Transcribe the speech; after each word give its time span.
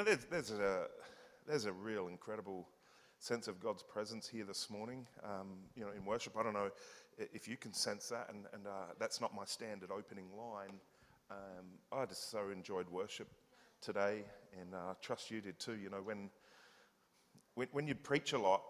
know, 0.00 0.04
there's, 0.04 0.24
there's, 0.30 0.50
a, 0.58 0.86
there's 1.46 1.64
a 1.66 1.72
real 1.72 2.08
incredible 2.08 2.66
sense 3.18 3.48
of 3.48 3.60
God's 3.60 3.82
presence 3.82 4.26
here 4.26 4.44
this 4.44 4.70
morning, 4.70 5.06
um, 5.22 5.58
you 5.76 5.84
know, 5.84 5.90
in 5.94 6.04
worship. 6.04 6.36
I 6.38 6.42
don't 6.42 6.54
know 6.54 6.70
if 7.18 7.46
you 7.46 7.56
can 7.58 7.74
sense 7.74 8.08
that, 8.08 8.28
and, 8.32 8.46
and 8.54 8.66
uh, 8.66 8.94
that's 8.98 9.20
not 9.20 9.34
my 9.34 9.44
standard 9.44 9.90
opening 9.90 10.26
line. 10.36 10.80
Um, 11.30 11.66
I 11.92 12.06
just 12.06 12.30
so 12.30 12.50
enjoyed 12.50 12.88
worship 12.88 13.28
today, 13.82 14.24
and 14.58 14.74
I 14.74 14.92
uh, 14.92 14.94
trust 15.02 15.30
you 15.30 15.42
did 15.42 15.58
too. 15.58 15.76
You 15.76 15.90
know, 15.90 16.00
when, 16.02 16.30
when, 17.54 17.68
when 17.72 17.86
you 17.86 17.94
preach 17.94 18.32
a 18.32 18.38
lot, 18.38 18.62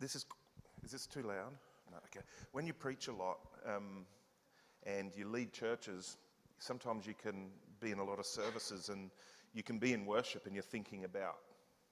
this 0.00 0.16
is, 0.16 0.26
is 0.84 0.90
this 0.90 1.06
too 1.06 1.22
loud? 1.22 1.52
No, 1.90 1.98
okay. 2.06 2.24
When 2.50 2.66
you 2.66 2.72
preach 2.72 3.06
a 3.06 3.12
lot 3.12 3.38
um, 3.64 4.06
and 4.84 5.12
you 5.14 5.28
lead 5.28 5.52
churches, 5.52 6.16
sometimes 6.58 7.06
you 7.06 7.14
can 7.14 7.50
be 7.80 7.92
in 7.92 7.98
a 7.98 8.04
lot 8.04 8.18
of 8.18 8.26
services 8.26 8.88
and 8.88 9.10
you 9.52 9.62
can 9.62 9.78
be 9.78 9.92
in 9.92 10.06
worship 10.06 10.46
and 10.46 10.54
you're 10.54 10.62
thinking 10.62 11.04
about 11.04 11.38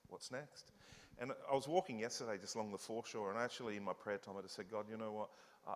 what's 0.09 0.31
next. 0.31 0.73
And 1.19 1.33
I 1.51 1.55
was 1.55 1.69
walking 1.69 1.99
yesterday 1.99 2.39
just 2.41 2.55
along 2.55 2.73
the 2.73 2.79
foreshore, 2.79 3.31
and 3.31 3.39
actually 3.39 3.77
in 3.77 3.85
my 3.85 3.93
prayer 3.93 4.17
time, 4.17 4.37
I 4.39 4.43
just 4.43 4.57
said, 4.57 4.71
God, 4.71 4.87
you 4.91 4.97
know 4.97 5.13
what? 5.13 5.29
Uh, 5.69 5.75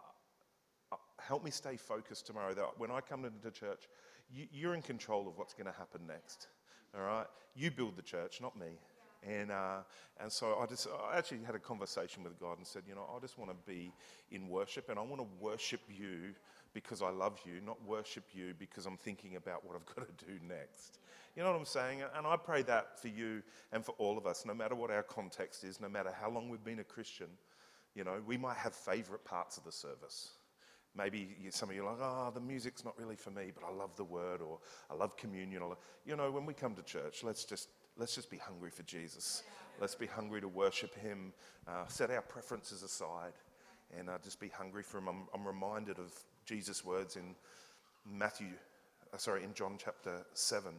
uh, 0.92 0.96
help 1.18 1.44
me 1.44 1.50
stay 1.50 1.76
focused 1.76 2.26
tomorrow. 2.26 2.54
That 2.54 2.78
when 2.78 2.90
I 2.90 3.00
come 3.00 3.26
into 3.26 3.50
church, 3.50 3.88
you, 4.32 4.46
you're 4.50 4.74
in 4.74 4.80
control 4.80 5.28
of 5.28 5.36
what's 5.36 5.52
going 5.52 5.66
to 5.66 5.78
happen 5.78 6.00
next. 6.06 6.48
All 6.96 7.04
right? 7.04 7.26
You 7.54 7.70
build 7.70 7.96
the 7.96 8.02
church, 8.02 8.40
not 8.40 8.58
me. 8.58 8.78
And, 9.26 9.50
uh, 9.50 9.78
and 10.20 10.30
so 10.30 10.58
I 10.60 10.66
just 10.66 10.86
I 11.10 11.16
actually 11.16 11.42
had 11.44 11.54
a 11.54 11.58
conversation 11.58 12.22
with 12.22 12.38
God 12.38 12.58
and 12.58 12.66
said, 12.66 12.82
you 12.86 12.94
know, 12.94 13.08
I 13.14 13.18
just 13.20 13.38
want 13.38 13.50
to 13.50 13.56
be 13.70 13.92
in 14.30 14.48
worship 14.48 14.90
and 14.90 14.98
I 14.98 15.02
want 15.02 15.20
to 15.22 15.28
worship 15.40 15.80
you 15.88 16.34
because 16.74 17.00
I 17.00 17.10
love 17.10 17.40
you, 17.46 17.60
not 17.64 17.82
worship 17.86 18.24
you 18.32 18.52
because 18.58 18.84
I'm 18.84 18.96
thinking 18.96 19.36
about 19.36 19.64
what 19.64 19.76
I've 19.76 19.86
got 19.96 20.06
to 20.06 20.24
do 20.26 20.32
next. 20.46 20.98
You 21.36 21.42
know 21.42 21.50
what 21.50 21.58
I'm 21.58 21.64
saying? 21.64 22.02
And 22.16 22.26
I 22.26 22.36
pray 22.36 22.62
that 22.62 23.00
for 23.00 23.08
you 23.08 23.42
and 23.72 23.84
for 23.84 23.92
all 23.92 24.18
of 24.18 24.26
us, 24.26 24.44
no 24.44 24.54
matter 24.54 24.74
what 24.74 24.90
our 24.90 25.02
context 25.02 25.64
is, 25.64 25.80
no 25.80 25.88
matter 25.88 26.10
how 26.20 26.30
long 26.30 26.48
we've 26.48 26.62
been 26.64 26.80
a 26.80 26.84
Christian. 26.84 27.28
You 27.94 28.04
know, 28.04 28.20
we 28.26 28.36
might 28.36 28.56
have 28.56 28.74
favorite 28.74 29.24
parts 29.24 29.56
of 29.56 29.64
the 29.64 29.72
service. 29.72 30.32
Maybe 30.96 31.36
some 31.50 31.70
of 31.70 31.74
you 31.74 31.84
are 31.84 31.92
like, 31.92 32.00
oh, 32.00 32.30
the 32.32 32.40
music's 32.40 32.84
not 32.84 32.96
really 32.98 33.16
for 33.16 33.30
me, 33.30 33.50
but 33.52 33.64
I 33.66 33.72
love 33.72 33.96
the 33.96 34.04
word 34.04 34.40
or 34.40 34.58
I 34.90 34.94
love 34.94 35.16
communion. 35.16 35.62
Or, 35.62 35.76
you 36.04 36.16
know, 36.16 36.30
when 36.30 36.46
we 36.46 36.54
come 36.54 36.74
to 36.76 36.82
church, 36.82 37.24
let's 37.24 37.44
just, 37.44 37.68
let's 37.96 38.14
just 38.14 38.30
be 38.30 38.36
hungry 38.36 38.70
for 38.70 38.84
Jesus. 38.84 39.42
Let's 39.80 39.96
be 39.96 40.06
hungry 40.06 40.40
to 40.40 40.46
worship 40.46 40.94
Him, 40.94 41.32
uh, 41.66 41.86
set 41.88 42.12
our 42.12 42.22
preferences 42.22 42.84
aside, 42.84 43.32
and 43.96 44.08
uh, 44.08 44.18
just 44.22 44.38
be 44.38 44.48
hungry 44.48 44.84
for 44.84 44.98
Him. 44.98 45.08
I'm, 45.08 45.26
I'm 45.34 45.44
reminded 45.44 45.98
of 45.98 46.12
Jesus' 46.44 46.84
words 46.84 47.16
in 47.16 47.34
Matthew, 48.10 48.48
uh, 49.12 49.16
sorry, 49.16 49.44
in 49.44 49.54
John 49.54 49.76
chapter 49.78 50.24
7. 50.34 50.72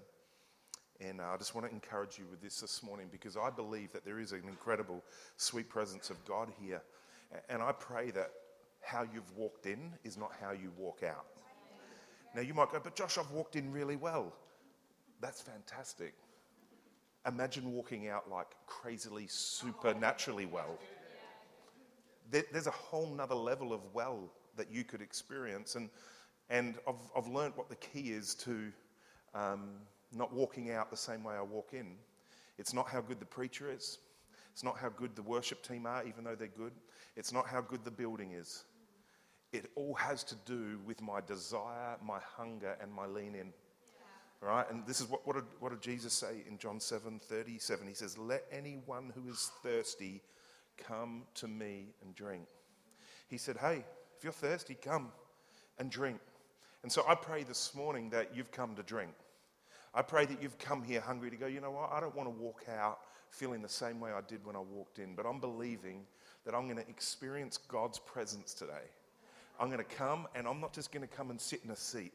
And 1.01 1.19
uh, 1.19 1.25
I 1.33 1.37
just 1.37 1.55
want 1.55 1.67
to 1.67 1.73
encourage 1.73 2.17
you 2.17 2.25
with 2.29 2.41
this 2.41 2.61
this 2.61 2.81
morning 2.83 3.07
because 3.11 3.35
I 3.35 3.49
believe 3.49 3.91
that 3.91 4.05
there 4.05 4.19
is 4.19 4.31
an 4.31 4.43
incredible 4.47 5.03
sweet 5.37 5.69
presence 5.69 6.09
of 6.09 6.23
God 6.25 6.49
here. 6.61 6.81
And 7.49 7.61
I 7.61 7.71
pray 7.73 8.11
that 8.11 8.31
how 8.81 9.05
you've 9.13 9.35
walked 9.35 9.65
in 9.65 9.91
is 10.03 10.17
not 10.17 10.31
how 10.39 10.51
you 10.51 10.71
walk 10.77 11.01
out. 11.03 11.25
Now 12.35 12.41
you 12.41 12.53
might 12.53 12.71
go, 12.71 12.79
but 12.81 12.95
Josh, 12.95 13.17
I've 13.17 13.31
walked 13.31 13.55
in 13.55 13.71
really 13.71 13.95
well. 13.95 14.33
That's 15.21 15.41
fantastic. 15.41 16.13
Imagine 17.27 17.71
walking 17.71 18.07
out 18.07 18.29
like 18.29 18.47
crazily, 18.67 19.25
supernaturally 19.27 20.45
well. 20.45 20.77
There's 22.31 22.67
a 22.67 22.71
whole 22.71 23.07
nother 23.07 23.35
level 23.35 23.73
of 23.73 23.81
well 23.93 24.31
that 24.57 24.71
you 24.71 24.83
could 24.83 25.01
experience. 25.01 25.75
And, 25.75 25.89
and 26.49 26.75
I've, 26.87 26.95
I've 27.15 27.27
learned 27.27 27.53
what 27.55 27.69
the 27.69 27.75
key 27.75 28.11
is 28.11 28.35
to 28.35 28.71
um, 29.33 29.71
not 30.13 30.33
walking 30.33 30.71
out 30.71 30.89
the 30.89 30.97
same 30.97 31.23
way 31.23 31.35
I 31.35 31.41
walk 31.41 31.69
in. 31.73 31.95
It's 32.57 32.73
not 32.73 32.87
how 32.87 33.01
good 33.01 33.19
the 33.19 33.25
preacher 33.25 33.71
is. 33.71 33.99
It's 34.53 34.63
not 34.63 34.77
how 34.77 34.89
good 34.89 35.15
the 35.15 35.21
worship 35.21 35.61
team 35.67 35.85
are, 35.85 36.05
even 36.05 36.23
though 36.23 36.35
they're 36.35 36.47
good. 36.47 36.71
It's 37.17 37.33
not 37.33 37.47
how 37.47 37.61
good 37.61 37.83
the 37.83 37.91
building 37.91 38.31
is. 38.31 38.63
It 39.51 39.69
all 39.75 39.93
has 39.95 40.23
to 40.25 40.35
do 40.45 40.79
with 40.85 41.01
my 41.01 41.19
desire, 41.21 41.97
my 42.05 42.19
hunger, 42.37 42.77
and 42.81 42.91
my 42.91 43.05
lean 43.05 43.35
in. 43.35 43.53
Right? 44.41 44.65
And 44.69 44.85
this 44.85 45.01
is 45.01 45.09
what, 45.09 45.25
what, 45.25 45.35
did, 45.35 45.45
what 45.59 45.69
did 45.69 45.81
Jesus 45.81 46.13
say 46.13 46.43
in 46.47 46.57
John 46.57 46.79
7 46.79 47.19
37? 47.19 47.87
He 47.87 47.93
says, 47.93 48.17
Let 48.17 48.45
anyone 48.51 49.11
who 49.15 49.29
is 49.29 49.51
thirsty 49.63 50.21
come 50.77 51.23
to 51.35 51.47
me 51.47 51.87
and 52.01 52.13
drink. 52.15 52.45
He 53.27 53.37
said, 53.37 53.57
Hey, 53.57 53.85
you're 54.25 54.33
thirsty, 54.33 54.75
come 54.81 55.09
and 55.77 55.91
drink. 55.91 56.19
And 56.81 56.91
so 56.91 57.05
I 57.07 57.13
pray 57.13 57.43
this 57.43 57.75
morning 57.75 58.09
that 58.09 58.35
you've 58.35 58.51
come 58.51 58.75
to 58.75 58.83
drink. 58.83 59.11
I 59.93 60.01
pray 60.01 60.25
that 60.25 60.41
you've 60.41 60.57
come 60.57 60.83
here 60.83 60.99
hungry 60.99 61.29
to 61.29 61.37
go, 61.37 61.45
you 61.45 61.61
know 61.61 61.71
what? 61.71 61.91
I 61.93 61.99
don't 61.99 62.15
want 62.15 62.27
to 62.27 62.43
walk 62.43 62.63
out 62.75 62.99
feeling 63.29 63.61
the 63.61 63.69
same 63.69 63.99
way 63.99 64.11
I 64.11 64.21
did 64.27 64.43
when 64.43 64.55
I 64.55 64.59
walked 64.59 64.97
in, 64.97 65.13
but 65.15 65.27
I'm 65.27 65.39
believing 65.39 66.01
that 66.43 66.55
I'm 66.55 66.65
going 66.65 66.83
to 66.83 66.89
experience 66.89 67.57
God's 67.57 67.99
presence 67.99 68.53
today. 68.55 68.89
I'm 69.59 69.67
going 69.67 69.77
to 69.77 69.95
come 69.95 70.27
and 70.35 70.47
I'm 70.47 70.59
not 70.59 70.73
just 70.73 70.91
going 70.91 71.07
to 71.07 71.15
come 71.15 71.29
and 71.29 71.39
sit 71.39 71.61
in 71.63 71.69
a 71.69 71.75
seat, 71.75 72.13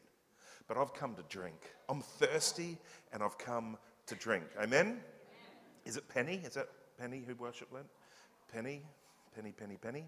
but 0.67 0.77
I've 0.77 0.93
come 0.93 1.15
to 1.15 1.23
drink. 1.29 1.55
I'm 1.87 2.01
thirsty 2.01 2.77
and 3.13 3.23
I've 3.23 3.37
come 3.37 3.77
to 4.07 4.15
drink. 4.15 4.43
Amen? 4.61 4.99
Is 5.85 5.95
it 5.95 6.07
Penny? 6.09 6.41
Is 6.45 6.55
that 6.55 6.67
Penny 6.99 7.23
who 7.25 7.35
worshiped 7.35 7.73
Lent? 7.73 7.87
Penny, 8.53 8.81
Penny, 9.33 9.53
Penny, 9.57 9.77
Penny. 9.81 10.05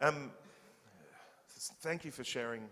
Um, 0.00 0.30
thank 1.80 2.04
you 2.04 2.10
for 2.10 2.24
sharing 2.24 2.62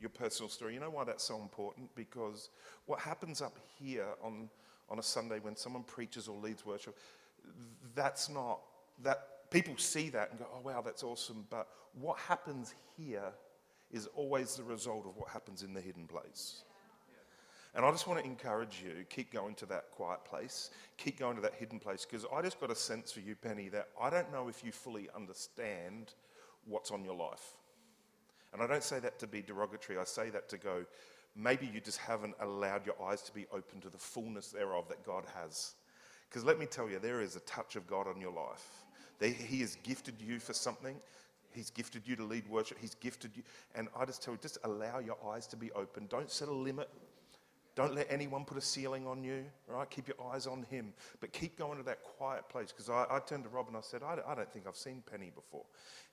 your 0.00 0.10
personal 0.10 0.48
story. 0.48 0.74
You 0.74 0.80
know 0.80 0.90
why 0.90 1.04
that's 1.04 1.24
so 1.24 1.40
important? 1.40 1.88
Because 1.94 2.50
what 2.86 3.00
happens 3.00 3.42
up 3.42 3.58
here 3.78 4.06
on, 4.22 4.48
on 4.88 4.98
a 4.98 5.02
Sunday 5.02 5.40
when 5.40 5.56
someone 5.56 5.82
preaches 5.82 6.28
or 6.28 6.38
leads 6.38 6.64
worship, 6.64 6.96
that's 7.94 8.28
not, 8.28 8.60
that 9.02 9.50
people 9.50 9.74
see 9.76 10.08
that 10.10 10.30
and 10.30 10.38
go, 10.38 10.46
oh, 10.54 10.60
wow, 10.62 10.82
that's 10.82 11.02
awesome. 11.02 11.46
But 11.50 11.68
what 12.00 12.18
happens 12.18 12.74
here 12.96 13.32
is 13.90 14.06
always 14.14 14.54
the 14.54 14.62
result 14.62 15.06
of 15.06 15.16
what 15.16 15.30
happens 15.30 15.62
in 15.62 15.72
the 15.74 15.80
hidden 15.80 16.06
place. 16.06 16.62
And 17.74 17.84
I 17.84 17.90
just 17.90 18.06
want 18.06 18.20
to 18.20 18.26
encourage 18.26 18.82
you, 18.82 19.04
keep 19.08 19.32
going 19.32 19.54
to 19.56 19.66
that 19.66 19.90
quiet 19.92 20.24
place, 20.24 20.70
keep 20.96 21.18
going 21.18 21.36
to 21.36 21.42
that 21.42 21.54
hidden 21.54 21.78
place, 21.78 22.06
because 22.08 22.26
I 22.34 22.42
just 22.42 22.60
got 22.60 22.70
a 22.70 22.74
sense 22.74 23.12
for 23.12 23.20
you, 23.20 23.34
Penny, 23.34 23.68
that 23.68 23.88
I 24.00 24.10
don't 24.10 24.32
know 24.32 24.48
if 24.48 24.64
you 24.64 24.72
fully 24.72 25.08
understand 25.14 26.14
what's 26.68 26.90
on 26.90 27.04
your 27.04 27.14
life. 27.14 27.56
And 28.52 28.62
I 28.62 28.66
don't 28.66 28.82
say 28.82 28.98
that 29.00 29.18
to 29.18 29.26
be 29.26 29.42
derogatory, 29.42 29.98
I 29.98 30.04
say 30.04 30.30
that 30.30 30.48
to 30.50 30.58
go, 30.58 30.84
maybe 31.36 31.70
you 31.72 31.80
just 31.80 31.98
haven't 31.98 32.34
allowed 32.40 32.86
your 32.86 32.96
eyes 33.02 33.22
to 33.22 33.32
be 33.32 33.46
open 33.52 33.80
to 33.80 33.90
the 33.90 33.98
fullness 33.98 34.48
thereof 34.48 34.88
that 34.88 35.04
God 35.04 35.24
has. 35.34 35.74
Because 36.28 36.44
let 36.44 36.58
me 36.58 36.66
tell 36.66 36.88
you, 36.88 36.98
there 36.98 37.20
is 37.20 37.36
a 37.36 37.40
touch 37.40 37.76
of 37.76 37.86
God 37.86 38.06
on 38.06 38.20
your 38.20 38.32
life. 38.32 38.84
He 39.20 39.60
has 39.60 39.76
gifted 39.82 40.14
you 40.20 40.38
for 40.38 40.52
something. 40.52 40.96
He's 41.50 41.70
gifted 41.70 42.06
you 42.06 42.14
to 42.16 42.24
lead 42.24 42.48
worship. 42.48 42.78
He's 42.80 42.94
gifted 42.94 43.32
you. 43.34 43.42
And 43.74 43.88
I 43.98 44.04
just 44.04 44.22
tell 44.22 44.34
you, 44.34 44.38
just 44.40 44.58
allow 44.64 44.98
your 44.98 45.16
eyes 45.32 45.46
to 45.48 45.56
be 45.56 45.72
open. 45.72 46.06
Don't 46.08 46.30
set 46.30 46.48
a 46.48 46.52
limit. 46.52 46.88
Don't 47.78 47.94
let 47.94 48.08
anyone 48.10 48.44
put 48.44 48.58
a 48.58 48.60
ceiling 48.60 49.06
on 49.06 49.22
you, 49.22 49.44
right? 49.68 49.88
Keep 49.88 50.08
your 50.08 50.16
eyes 50.32 50.48
on 50.48 50.64
him. 50.64 50.92
But 51.20 51.32
keep 51.32 51.56
going 51.56 51.78
to 51.78 51.84
that 51.84 52.02
quiet 52.02 52.48
place. 52.48 52.72
Because 52.72 52.90
I, 52.90 53.06
I, 53.08 53.20
turned 53.20 53.44
to 53.44 53.48
Rob 53.50 53.68
and 53.68 53.76
I 53.76 53.82
said, 53.82 54.02
I, 54.02 54.16
I, 54.26 54.34
don't 54.34 54.52
think 54.52 54.66
I've 54.66 54.74
seen 54.74 55.00
Penny 55.08 55.30
before. 55.32 55.64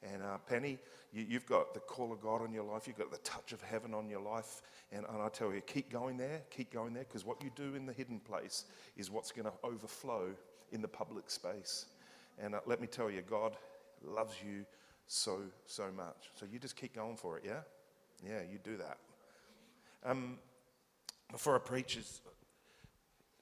And 0.03 0.21
uh, 0.21 0.37
Penny, 0.47 0.77
you, 1.11 1.25
have 1.31 1.47
got 1.47 1.73
the 1.73 1.79
call 1.79 2.13
of 2.13 2.21
God 2.21 2.43
on 2.43 2.53
your 2.53 2.65
life. 2.65 2.85
You've 2.85 2.99
got 2.99 3.09
the 3.11 3.17
touch 3.17 3.51
of 3.51 3.63
heaven 3.63 3.95
on 3.95 4.07
your 4.07 4.21
life. 4.21 4.61
And, 4.91 5.07
and 5.09 5.19
I 5.19 5.27
tell 5.29 5.51
you, 5.51 5.61
keep 5.61 5.91
going 5.91 6.17
there. 6.17 6.43
Keep 6.51 6.71
going 6.71 6.93
there. 6.93 7.03
Because 7.03 7.25
what 7.25 7.41
you 7.41 7.49
do 7.55 7.73
in 7.73 7.87
the 7.87 7.93
hidden 7.93 8.19
place 8.19 8.65
is 8.95 9.09
what's 9.09 9.31
going 9.31 9.47
to 9.47 9.53
overflow 9.63 10.35
in 10.71 10.83
the 10.83 10.87
public 10.87 11.31
space. 11.31 11.87
And 12.37 12.53
uh, 12.53 12.59
let 12.67 12.79
me 12.79 12.85
tell 12.85 13.09
you, 13.09 13.23
God 13.23 13.57
loves 14.03 14.35
you 14.47 14.67
so, 15.07 15.39
so 15.65 15.85
much. 15.97 16.29
So 16.35 16.45
you 16.45 16.59
just 16.59 16.75
keep 16.75 16.93
going 16.93 17.17
for 17.17 17.39
it, 17.39 17.43
yeah? 17.43 17.61
Yeah, 18.23 18.41
you 18.51 18.59
do 18.63 18.77
that. 18.77 18.99
Um, 20.07 20.37
before 21.35 21.53
I 21.53 21.59
preach 21.59 21.97
is, 21.97 22.21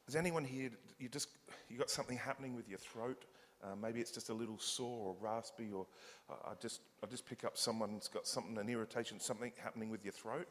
is 0.08 0.16
anyone 0.16 0.44
here, 0.44 0.72
you 0.98 1.08
just, 1.08 1.28
you 1.70 1.78
got 1.78 1.92
something 1.92 2.18
happening 2.18 2.56
with 2.56 2.68
your 2.68 2.80
throat? 2.80 3.26
Uh, 3.64 3.76
maybe 3.80 4.00
it's 4.00 4.10
just 4.10 4.30
a 4.30 4.34
little 4.34 4.58
sore 4.58 5.10
or 5.10 5.16
raspy, 5.22 5.70
or 5.72 5.86
uh, 6.28 6.50
I 6.50 6.54
just 6.60 6.82
I 7.04 7.06
just 7.06 7.24
pick 7.24 7.44
up 7.44 7.56
someone's 7.56 8.08
got 8.08 8.26
something, 8.26 8.58
an 8.58 8.68
irritation, 8.68 9.20
something 9.20 9.52
happening 9.64 9.92
with 9.92 10.04
your 10.04 10.12
throat. 10.12 10.48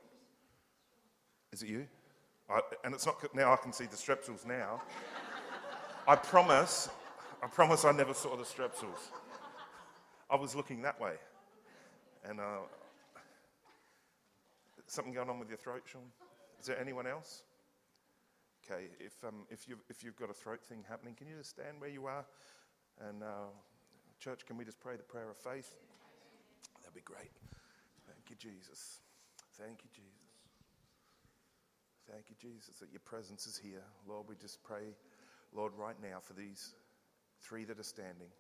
Is 1.52 1.64
it 1.64 1.68
you? 1.68 1.88
I, 2.48 2.60
and 2.84 2.94
it's 2.94 3.06
not 3.06 3.16
now. 3.34 3.52
I 3.52 3.56
can 3.56 3.72
see 3.72 3.86
the 3.86 3.96
strepsils 3.96 4.46
now. 4.46 4.80
I 6.06 6.14
promise, 6.14 6.90
I 7.42 7.48
promise, 7.48 7.84
I 7.84 7.90
never 7.90 8.14
saw 8.14 8.36
the 8.36 8.44
strepsils. 8.44 9.10
I 10.30 10.36
was 10.36 10.54
looking 10.54 10.80
that 10.82 11.00
way, 11.00 11.14
and 12.24 12.38
uh, 12.38 12.60
something 14.86 15.12
going 15.12 15.28
on 15.28 15.40
with 15.40 15.48
your 15.48 15.58
throat, 15.58 15.82
Sean. 15.86 16.02
Is 16.62 16.68
there 16.68 16.80
anyone 16.80 17.08
else? 17.08 17.42
Okay, 18.64 18.84
if, 19.00 19.14
um, 19.26 19.46
if, 19.50 19.68
you've, 19.68 19.82
if 19.90 20.04
you've 20.04 20.14
got 20.14 20.30
a 20.30 20.32
throat 20.32 20.62
thing 20.62 20.84
happening, 20.88 21.16
can 21.16 21.26
you 21.26 21.34
just 21.36 21.50
stand 21.50 21.80
where 21.80 21.90
you 21.90 22.06
are? 22.06 22.24
And 23.08 23.24
uh, 23.24 23.50
church, 24.20 24.46
can 24.46 24.56
we 24.56 24.64
just 24.64 24.78
pray 24.78 24.94
the 24.94 25.02
prayer 25.02 25.28
of 25.28 25.36
faith? 25.36 25.74
That'd 26.78 26.94
be 26.94 27.00
great. 27.00 27.32
Thank 28.06 28.30
you, 28.30 28.36
Jesus. 28.36 29.00
Thank 29.58 29.80
you, 29.82 29.90
Jesus. 29.92 30.12
Thank 32.08 32.26
you, 32.30 32.36
Jesus, 32.40 32.76
that 32.76 32.92
your 32.92 33.00
presence 33.00 33.48
is 33.48 33.58
here. 33.58 33.82
Lord, 34.08 34.26
we 34.28 34.36
just 34.36 34.62
pray, 34.62 34.94
Lord, 35.52 35.72
right 35.76 35.96
now 36.00 36.20
for 36.20 36.34
these 36.34 36.76
three 37.40 37.64
that 37.64 37.80
are 37.80 37.82
standing. 37.82 38.30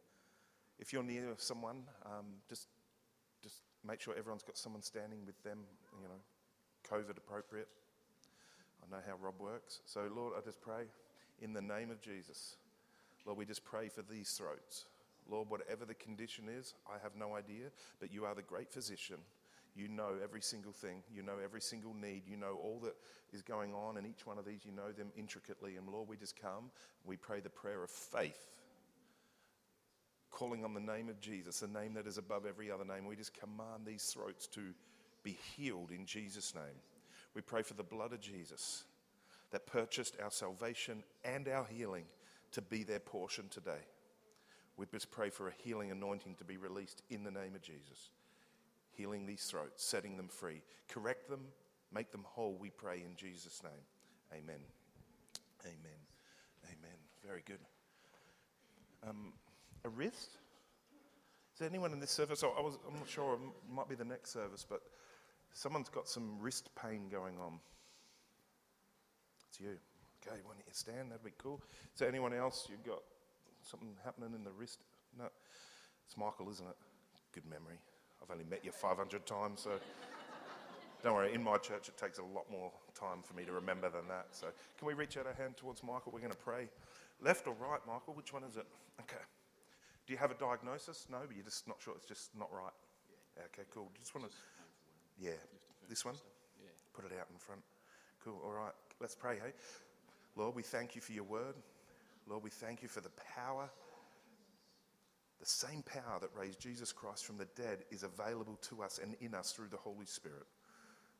If 0.78 0.92
you're 0.92 1.02
near 1.02 1.34
someone, 1.38 1.82
um, 2.06 2.26
just, 2.48 2.68
just 3.42 3.62
make 3.84 4.00
sure 4.00 4.14
everyone's 4.16 4.44
got 4.44 4.56
someone 4.56 4.82
standing 4.82 5.26
with 5.26 5.42
them, 5.42 5.58
you 6.00 6.06
know, 6.06 6.20
COVID 6.88 7.16
appropriate. 7.16 7.66
I 8.82 8.90
know 8.90 9.02
how 9.06 9.14
Rob 9.20 9.34
works. 9.38 9.80
So, 9.86 10.08
Lord, 10.14 10.34
I 10.36 10.40
just 10.44 10.60
pray 10.60 10.84
in 11.40 11.52
the 11.52 11.62
name 11.62 11.90
of 11.90 12.00
Jesus. 12.00 12.56
Lord, 13.24 13.38
we 13.38 13.44
just 13.44 13.64
pray 13.64 13.88
for 13.88 14.02
these 14.02 14.30
throats. 14.32 14.86
Lord, 15.30 15.48
whatever 15.50 15.84
the 15.84 15.94
condition 15.94 16.44
is, 16.48 16.74
I 16.88 16.98
have 17.02 17.12
no 17.16 17.36
idea, 17.36 17.70
but 18.00 18.12
you 18.12 18.24
are 18.24 18.34
the 18.34 18.42
great 18.42 18.72
physician. 18.72 19.18
You 19.74 19.88
know 19.88 20.16
every 20.22 20.42
single 20.42 20.72
thing. 20.72 21.02
You 21.14 21.22
know 21.22 21.36
every 21.42 21.60
single 21.60 21.94
need. 21.94 22.22
You 22.26 22.36
know 22.36 22.58
all 22.62 22.80
that 22.82 22.94
is 23.32 23.42
going 23.42 23.72
on, 23.72 23.96
in 23.96 24.04
each 24.04 24.26
one 24.26 24.38
of 24.38 24.44
these, 24.44 24.64
you 24.64 24.72
know 24.72 24.92
them 24.92 25.10
intricately. 25.16 25.76
And 25.76 25.88
Lord, 25.88 26.08
we 26.08 26.16
just 26.16 26.40
come, 26.40 26.70
we 27.04 27.16
pray 27.16 27.40
the 27.40 27.48
prayer 27.48 27.82
of 27.82 27.90
faith, 27.90 28.50
calling 30.30 30.64
on 30.64 30.74
the 30.74 30.80
name 30.80 31.08
of 31.08 31.20
Jesus, 31.20 31.60
the 31.60 31.68
name 31.68 31.94
that 31.94 32.06
is 32.06 32.18
above 32.18 32.44
every 32.44 32.70
other 32.70 32.84
name. 32.84 33.06
We 33.06 33.16
just 33.16 33.38
command 33.38 33.86
these 33.86 34.04
throats 34.04 34.46
to 34.48 34.60
be 35.22 35.38
healed 35.56 35.90
in 35.90 36.04
Jesus' 36.04 36.54
name. 36.54 36.80
We 37.34 37.42
pray 37.42 37.62
for 37.62 37.74
the 37.74 37.82
blood 37.82 38.12
of 38.12 38.20
Jesus 38.20 38.84
that 39.50 39.66
purchased 39.66 40.16
our 40.22 40.30
salvation 40.30 41.02
and 41.24 41.48
our 41.48 41.64
healing 41.64 42.04
to 42.52 42.62
be 42.62 42.82
their 42.82 43.00
portion 43.00 43.48
today. 43.48 43.86
We 44.76 44.86
just 44.86 45.10
pray 45.10 45.30
for 45.30 45.48
a 45.48 45.52
healing 45.64 45.90
anointing 45.90 46.36
to 46.36 46.44
be 46.44 46.56
released 46.56 47.02
in 47.10 47.24
the 47.24 47.30
name 47.30 47.54
of 47.54 47.62
Jesus. 47.62 48.10
Healing 48.92 49.26
these 49.26 49.44
throats, 49.44 49.84
setting 49.84 50.16
them 50.16 50.28
free. 50.28 50.62
Correct 50.88 51.28
them, 51.28 51.40
make 51.92 52.10
them 52.10 52.24
whole, 52.24 52.56
we 52.58 52.70
pray 52.70 53.02
in 53.04 53.16
Jesus' 53.16 53.62
name. 53.62 53.72
Amen. 54.32 54.60
Amen. 55.64 56.00
Amen. 56.66 56.98
Very 57.26 57.42
good. 57.46 57.58
Um, 59.08 59.32
a 59.84 59.88
wrist? 59.88 60.38
Is 61.52 61.58
there 61.58 61.68
anyone 61.68 61.92
in 61.92 62.00
this 62.00 62.10
service? 62.10 62.42
Oh, 62.42 62.54
I 62.58 62.62
was, 62.62 62.78
I'm 62.88 62.98
not 62.98 63.08
sure, 63.08 63.34
it 63.34 63.40
might 63.72 63.88
be 63.88 63.94
the 63.94 64.04
next 64.04 64.32
service, 64.32 64.64
but 64.68 64.80
someone's 65.52 65.88
got 65.88 66.08
some 66.08 66.38
wrist 66.40 66.70
pain 66.74 67.08
going 67.10 67.38
on. 67.38 67.58
It's 69.48 69.60
you. 69.60 69.76
Okay, 70.26 70.40
when 70.46 70.56
you 70.58 70.64
stand, 70.72 71.10
that'd 71.10 71.24
be 71.24 71.32
cool. 71.38 71.60
So, 71.94 72.06
anyone 72.06 72.32
else 72.32 72.68
you've 72.70 72.84
got 72.84 73.02
something 73.62 73.90
happening 74.04 74.30
in 74.34 74.44
the 74.44 74.52
wrist? 74.52 74.78
No. 75.18 75.24
It's 76.06 76.16
Michael, 76.16 76.50
isn't 76.50 76.66
it? 76.66 76.76
Good 77.34 77.44
memory. 77.46 77.78
I've 78.22 78.30
only 78.30 78.44
met 78.44 78.64
you 78.64 78.70
500 78.70 79.26
times, 79.26 79.60
so 79.62 79.70
don't 81.02 81.14
worry. 81.14 81.34
In 81.34 81.42
my 81.42 81.56
church, 81.56 81.88
it 81.88 81.96
takes 81.96 82.18
a 82.18 82.22
lot 82.22 82.44
more 82.50 82.70
time 82.94 83.22
for 83.22 83.34
me 83.34 83.44
to 83.44 83.52
remember 83.52 83.90
than 83.90 84.06
that. 84.08 84.26
So 84.30 84.46
can 84.78 84.86
we 84.86 84.94
reach 84.94 85.16
out 85.16 85.26
our 85.26 85.34
hand 85.34 85.56
towards 85.56 85.82
Michael? 85.82 86.12
We're 86.12 86.20
going 86.20 86.32
to 86.32 86.38
pray. 86.38 86.68
Left 87.20 87.46
or 87.46 87.54
right, 87.54 87.80
Michael? 87.86 88.14
Which 88.14 88.32
one 88.32 88.44
is 88.44 88.56
it? 88.56 88.66
Okay. 89.00 89.22
Do 90.06 90.12
you 90.12 90.18
have 90.18 90.30
a 90.30 90.34
diagnosis? 90.34 91.06
No, 91.10 91.18
but 91.26 91.34
you're 91.36 91.44
just 91.44 91.66
not 91.68 91.78
sure. 91.80 91.94
It's 91.96 92.06
just 92.06 92.30
not 92.38 92.52
right. 92.52 92.74
Yeah. 93.36 93.44
Okay, 93.52 93.66
cool. 93.72 93.90
Just 93.98 94.14
want 94.14 94.28
to. 94.28 94.36
Yeah. 95.22 95.30
This 95.88 96.04
one. 96.04 96.16
Yeah. 96.60 96.70
Put 96.94 97.04
it 97.04 97.12
out 97.18 97.28
in 97.32 97.38
front. 97.38 97.62
Cool. 98.24 98.40
All 98.44 98.52
right. 98.52 98.72
Let's 99.00 99.14
pray. 99.14 99.36
Hey. 99.36 99.52
Lord, 100.34 100.56
we 100.56 100.62
thank 100.62 100.96
you 100.96 101.00
for 101.00 101.12
your 101.12 101.24
word. 101.24 101.54
Lord, 102.28 102.42
we 102.42 102.50
thank 102.50 102.82
you 102.82 102.88
for 102.88 103.00
the 103.00 103.10
power. 103.36 103.70
The 105.38 105.46
same 105.46 105.82
power 105.82 106.18
that 106.20 106.30
raised 106.38 106.60
Jesus 106.60 106.92
Christ 106.92 107.24
from 107.24 107.36
the 107.36 107.48
dead 107.56 107.78
is 107.90 108.02
available 108.02 108.58
to 108.62 108.82
us 108.82 108.98
and 109.02 109.14
in 109.20 109.34
us 109.34 109.52
through 109.52 109.68
the 109.68 109.76
Holy 109.76 110.06
Spirit. 110.06 110.46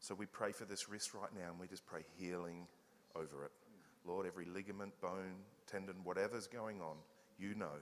So 0.01 0.15
we 0.15 0.27
pray 0.27 0.53
for 0.53 0.65
this 0.65 0.89
wrist 0.89 1.15
right 1.15 1.31
now 1.35 1.51
and 1.51 1.61
we 1.61 1.69
just 1.69 1.87
pray 1.87 2.03
healing 2.19 2.67
over 3.15 3.45
it. 3.45 3.53
Lord, 4.05 4.27
every 4.27 4.47
ligament, 4.47 4.93
bone, 5.01 5.35
tendon, 5.71 5.97
whatever's 6.03 6.49
going 6.49 6.81
on, 6.81 6.97
you 7.39 7.55
know. 7.55 7.79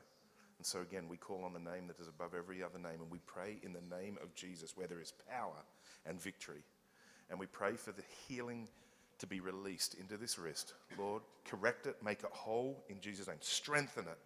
And 0.60 0.66
so 0.66 0.82
again, 0.82 1.08
we 1.08 1.16
call 1.16 1.42
on 1.44 1.54
the 1.54 1.58
name 1.58 1.86
that 1.86 1.98
is 1.98 2.06
above 2.06 2.34
every 2.36 2.62
other 2.62 2.78
name 2.78 3.00
and 3.00 3.10
we 3.10 3.20
pray 3.24 3.56
in 3.62 3.72
the 3.72 3.96
name 3.96 4.18
of 4.22 4.34
Jesus 4.34 4.76
where 4.76 4.86
there 4.86 5.00
is 5.00 5.14
power 5.26 5.56
and 6.04 6.20
victory. 6.20 6.62
And 7.30 7.38
we 7.38 7.46
pray 7.46 7.76
for 7.76 7.92
the 7.92 8.02
healing 8.28 8.68
to 9.20 9.26
be 9.26 9.40
released 9.40 9.94
into 9.94 10.18
this 10.18 10.38
wrist. 10.38 10.74
Lord, 10.98 11.22
correct 11.46 11.86
it, 11.86 11.96
make 12.04 12.24
it 12.24 12.30
whole 12.30 12.84
in 12.90 13.00
Jesus' 13.00 13.26
name. 13.26 13.38
Strengthen 13.40 14.04
it. 14.04 14.18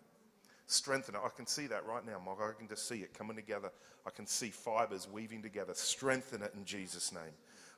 Strengthen 0.66 1.14
it. 1.14 1.20
I 1.24 1.28
can 1.28 1.46
see 1.46 1.68
that 1.68 1.86
right 1.86 2.04
now, 2.04 2.18
Mark. 2.18 2.40
I 2.40 2.58
can 2.58 2.66
just 2.66 2.88
see 2.88 2.96
it 2.96 3.16
coming 3.16 3.36
together. 3.36 3.70
I 4.04 4.10
can 4.10 4.26
see 4.26 4.50
fibers 4.50 5.06
weaving 5.08 5.40
together. 5.40 5.72
Strengthen 5.74 6.42
it 6.42 6.50
in 6.56 6.64
Jesus' 6.64 7.12
name. 7.12 7.34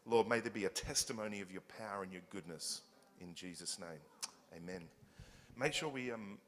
Lord, 0.07 0.31
may 0.31 0.41
there 0.41 0.51
be 0.51 0.65
a 0.65 0.71
testimony 0.71 1.43
of 1.43 1.53
your 1.53 1.63
power 1.79 2.05
and 2.05 2.11
your 2.11 2.23
goodness 2.31 2.81
in 3.21 3.35
Jesus' 3.35 3.79
name. 3.79 4.01
Amen. 4.57 4.85
Make 5.59 5.75
sure 5.75 5.91
we 5.91 6.11
um, 6.11 6.39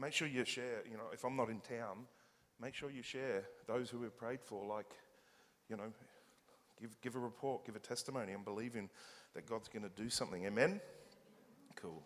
make 0.00 0.12
sure 0.12 0.26
you 0.26 0.44
share, 0.44 0.82
you 0.90 0.96
know, 0.96 1.10
if 1.12 1.24
I'm 1.24 1.36
not 1.36 1.50
in 1.50 1.60
town, 1.60 2.06
make 2.60 2.74
sure 2.74 2.90
you 2.90 3.02
share 3.02 3.44
those 3.66 3.90
who 3.90 3.98
we've 3.98 4.16
prayed 4.16 4.40
for, 4.40 4.64
like, 4.66 4.90
you 5.68 5.76
know, 5.76 5.92
give, 6.80 7.00
give 7.02 7.16
a 7.16 7.18
report, 7.18 7.66
give 7.66 7.76
a 7.76 7.80
testimony, 7.80 8.32
and 8.32 8.44
believe 8.44 8.76
in 8.76 8.88
that 9.34 9.46
God's 9.46 9.68
going 9.68 9.82
to 9.82 10.02
do 10.02 10.08
something. 10.08 10.44
Amen? 10.46 10.80
Cool. 11.76 12.02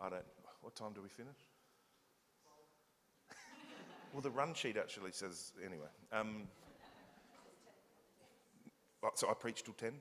I 0.00 0.10
don't, 0.10 0.24
what 0.60 0.76
time 0.76 0.92
do 0.92 1.00
we 1.02 1.08
finish? 1.08 1.36
well, 4.12 4.20
the 4.20 4.30
run 4.30 4.54
sheet 4.54 4.76
actually 4.76 5.12
says, 5.12 5.52
anyway. 5.64 5.88
Um, 6.12 6.46
so 9.14 9.30
I 9.30 9.34
preach 9.34 9.64
till 9.64 9.74
10? 9.74 9.92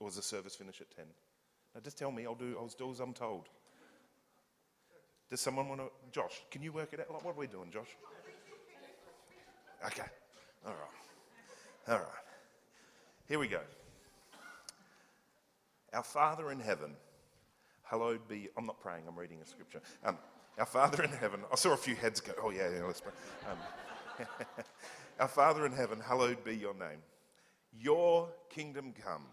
Or 0.00 0.08
does 0.08 0.16
the 0.16 0.22
service 0.22 0.54
finish 0.54 0.80
at 0.80 0.90
10? 0.94 1.04
Now 1.74 1.80
just 1.80 1.96
tell 1.96 2.10
me, 2.10 2.26
I'll 2.26 2.34
do, 2.34 2.56
I'll 2.58 2.68
do 2.68 2.90
as 2.90 3.00
I'm 3.00 3.14
told. 3.14 3.48
Does 5.32 5.40
someone 5.40 5.66
want 5.66 5.80
to, 5.80 5.88
Josh, 6.12 6.42
can 6.50 6.60
you 6.60 6.72
work 6.72 6.92
it 6.92 7.00
out? 7.00 7.24
What 7.24 7.34
are 7.34 7.38
we 7.38 7.46
doing, 7.46 7.70
Josh? 7.70 7.96
Okay. 9.86 10.02
All 10.66 10.74
right. 10.74 11.88
All 11.88 12.00
right. 12.00 12.24
Here 13.26 13.38
we 13.38 13.48
go. 13.48 13.60
Our 15.94 16.02
Father 16.02 16.52
in 16.52 16.60
heaven, 16.60 16.90
hallowed 17.82 18.28
be. 18.28 18.50
I'm 18.58 18.66
not 18.66 18.78
praying, 18.78 19.04
I'm 19.08 19.18
reading 19.18 19.38
a 19.42 19.46
scripture. 19.46 19.80
Um, 20.04 20.18
our 20.58 20.66
Father 20.66 21.02
in 21.02 21.10
heaven, 21.10 21.40
I 21.50 21.56
saw 21.56 21.72
a 21.72 21.78
few 21.78 21.94
heads 21.94 22.20
go, 22.20 22.32
oh, 22.42 22.50
yeah, 22.50 22.68
yeah, 22.68 22.84
let's 22.84 23.00
pray. 23.00 23.12
Um, 23.50 24.26
our 25.18 25.28
Father 25.28 25.64
in 25.64 25.72
heaven, 25.72 25.98
hallowed 25.98 26.44
be 26.44 26.54
your 26.54 26.74
name. 26.74 27.00
Your 27.80 28.28
kingdom 28.50 28.92
come. 29.02 29.24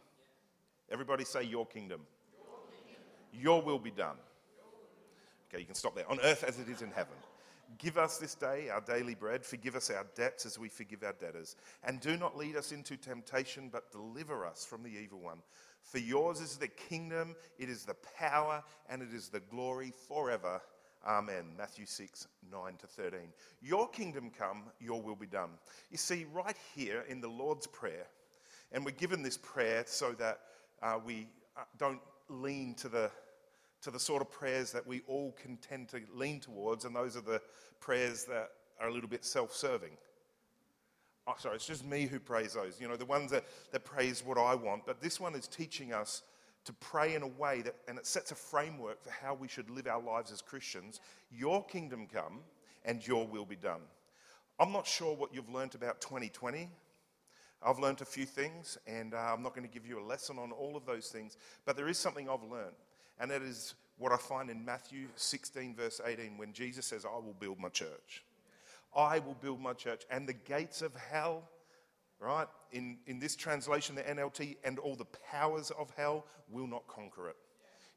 Everybody 0.89 1.25
say, 1.25 1.43
Your 1.43 1.65
kingdom. 1.65 1.99
Your, 3.33 3.61
will 3.61 3.79
be 3.79 3.91
done. 3.91 4.15
Okay, 5.49 5.59
you 5.59 5.65
can 5.65 5.75
stop 5.75 5.95
there. 5.95 6.09
On 6.09 6.19
earth 6.21 6.43
as 6.43 6.59
it 6.59 6.69
is 6.69 6.81
in 6.81 6.91
heaven. 6.91 7.15
Give 7.77 7.97
us 7.97 8.17
this 8.17 8.35
day 8.35 8.69
our 8.69 8.81
daily 8.81 9.15
bread. 9.15 9.45
Forgive 9.45 9.75
us 9.75 9.89
our 9.89 10.05
debts 10.15 10.45
as 10.45 10.57
we 10.57 10.69
forgive 10.69 11.03
our 11.03 11.13
debtors. 11.13 11.55
And 11.83 11.99
do 11.99 12.17
not 12.17 12.37
lead 12.37 12.55
us 12.55 12.71
into 12.71 12.97
temptation, 12.97 13.69
but 13.71 13.91
deliver 13.91 14.45
us 14.45 14.65
from 14.65 14.83
the 14.83 14.89
evil 14.89 15.19
one. 15.19 15.39
For 15.83 15.99
yours 15.99 16.41
is 16.41 16.57
the 16.57 16.67
kingdom, 16.67 17.35
it 17.57 17.69
is 17.69 17.85
the 17.85 17.95
power, 18.17 18.63
and 18.89 19.01
it 19.01 19.13
is 19.13 19.29
the 19.29 19.39
glory 19.39 19.93
forever. 20.07 20.61
Amen. 21.07 21.45
Matthew 21.57 21.85
6, 21.85 22.27
9 22.51 22.75
to 22.77 22.87
13. 22.87 23.19
Your 23.61 23.87
kingdom 23.87 24.31
come, 24.37 24.63
your 24.79 25.01
will 25.01 25.15
be 25.15 25.27
done. 25.27 25.51
You 25.89 25.97
see, 25.97 26.25
right 26.33 26.57
here 26.75 27.05
in 27.07 27.21
the 27.21 27.29
Lord's 27.29 27.67
Prayer, 27.67 28.07
and 28.71 28.83
we're 28.83 28.91
given 28.91 29.23
this 29.23 29.37
prayer 29.37 29.83
so 29.87 30.11
that 30.13 30.41
uh, 30.83 30.99
we 31.03 31.27
uh, 31.57 31.61
don't 31.77 32.01
lean 32.27 32.75
to 32.75 32.89
the, 32.89 33.09
to 33.81 33.91
the 33.91 33.99
sort 33.99 34.21
of 34.21 34.29
prayers 34.29 34.71
that 34.71 34.85
we 34.85 35.01
all 35.07 35.35
can 35.41 35.57
tend 35.57 35.89
to 35.89 36.01
lean 36.13 36.39
towards, 36.39 36.85
and 36.85 36.95
those 36.95 37.15
are 37.15 37.21
the 37.21 37.41
prayers 37.79 38.25
that 38.25 38.49
are 38.79 38.89
a 38.89 38.93
little 38.93 39.09
bit 39.09 39.25
self 39.25 39.53
serving. 39.53 39.91
Oh, 41.27 41.35
sorry, 41.37 41.55
it's 41.55 41.67
just 41.67 41.85
me 41.85 42.07
who 42.07 42.19
prays 42.19 42.53
those. 42.53 42.81
You 42.81 42.87
know, 42.87 42.95
the 42.95 43.05
ones 43.05 43.31
that, 43.31 43.45
that 43.71 43.85
praise 43.85 44.23
what 44.25 44.37
I 44.37 44.55
want. 44.55 44.85
But 44.85 44.99
this 44.99 45.19
one 45.19 45.35
is 45.35 45.47
teaching 45.47 45.93
us 45.93 46.23
to 46.65 46.73
pray 46.73 47.15
in 47.15 47.21
a 47.21 47.27
way 47.27 47.61
that, 47.61 47.75
and 47.87 47.97
it 47.97 48.07
sets 48.07 48.31
a 48.31 48.35
framework 48.35 49.03
for 49.03 49.11
how 49.11 49.33
we 49.33 49.47
should 49.47 49.69
live 49.69 49.87
our 49.87 50.01
lives 50.01 50.31
as 50.31 50.41
Christians. 50.41 50.99
Your 51.31 51.63
kingdom 51.65 52.07
come 52.11 52.39
and 52.83 53.05
your 53.05 53.27
will 53.27 53.45
be 53.45 53.55
done. 53.55 53.81
I'm 54.59 54.71
not 54.71 54.87
sure 54.87 55.15
what 55.15 55.33
you've 55.33 55.49
learnt 55.49 55.75
about 55.75 56.01
2020. 56.01 56.69
I've 57.61 57.79
learnt 57.79 58.01
a 58.01 58.05
few 58.05 58.25
things, 58.25 58.77
and 58.87 59.13
uh, 59.13 59.17
I'm 59.17 59.43
not 59.43 59.53
going 59.53 59.67
to 59.67 59.73
give 59.73 59.85
you 59.85 59.99
a 59.99 60.03
lesson 60.03 60.37
on 60.37 60.51
all 60.51 60.77
of 60.77 60.85
those 60.85 61.09
things, 61.09 61.37
but 61.65 61.75
there 61.75 61.89
is 61.89 61.97
something 61.97 62.29
I've 62.29 62.43
learnt, 62.43 62.73
and 63.19 63.29
that 63.31 63.41
is 63.41 63.75
what 63.97 64.11
I 64.11 64.17
find 64.17 64.49
in 64.49 64.63
Matthew 64.63 65.07
16, 65.15 65.75
verse 65.75 65.99
18, 66.03 66.37
when 66.37 66.53
Jesus 66.53 66.85
says, 66.85 67.05
I 67.05 67.15
will 67.15 67.35
build 67.39 67.59
my 67.59 67.69
church. 67.69 68.23
I 68.95 69.19
will 69.19 69.35
build 69.35 69.59
my 69.59 69.73
church, 69.73 70.03
and 70.09 70.27
the 70.27 70.33
gates 70.33 70.81
of 70.81 70.95
hell, 70.95 71.43
right? 72.19 72.47
In, 72.71 72.97
in 73.05 73.19
this 73.19 73.35
translation, 73.35 73.95
the 73.95 74.01
NLT, 74.03 74.57
and 74.63 74.79
all 74.79 74.95
the 74.95 75.05
powers 75.31 75.71
of 75.77 75.91
hell 75.95 76.25
will 76.49 76.67
not 76.67 76.87
conquer 76.87 77.29
it. 77.29 77.35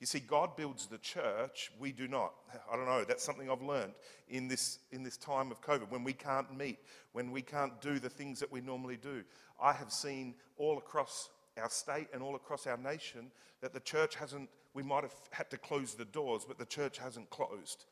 You 0.01 0.07
see, 0.07 0.19
God 0.19 0.57
builds 0.57 0.87
the 0.87 0.99
church, 0.99 1.71
we 1.79 1.93
do 1.93 2.09
not. 2.09 2.35
I 2.71 2.75
don't 2.75 2.87
know, 2.87 3.05
that's 3.05 3.23
something 3.23 3.49
I've 3.49 3.63
learned 3.63 3.93
in 4.29 4.49
this, 4.49 4.81
in 4.91 5.05
this 5.05 5.17
time 5.17 5.53
of 5.53 5.63
COVID, 5.63 5.91
when 5.91 6.03
we 6.03 6.13
can't 6.13 6.59
meet, 6.59 6.81
when 7.13 7.31
we 7.31 7.41
can't 7.41 7.81
do 7.81 8.01
the 8.01 8.11
things 8.11 8.41
that 8.41 8.51
we 8.51 8.61
normally 8.61 8.97
do. 8.97 9.23
I 9.63 9.73
have 9.73 9.93
seen 9.93 10.35
all 10.57 10.77
across 10.77 11.31
our 11.61 11.71
state 11.71 12.09
and 12.13 12.23
all 12.23 12.35
across 12.35 12.67
our 12.67 12.77
nation 12.77 13.31
that 13.61 13.73
the 13.73 13.81
church 13.81 14.15
hasn't, 14.17 14.49
we 14.75 14.83
might 14.83 15.03
have 15.03 15.15
had 15.31 15.51
to 15.51 15.59
close 15.59 15.95
the 15.95 16.05
doors, 16.05 16.45
but 16.47 16.59
the 16.59 16.67
church 16.67 16.99
hasn't 16.99 17.31
closed. 17.31 17.85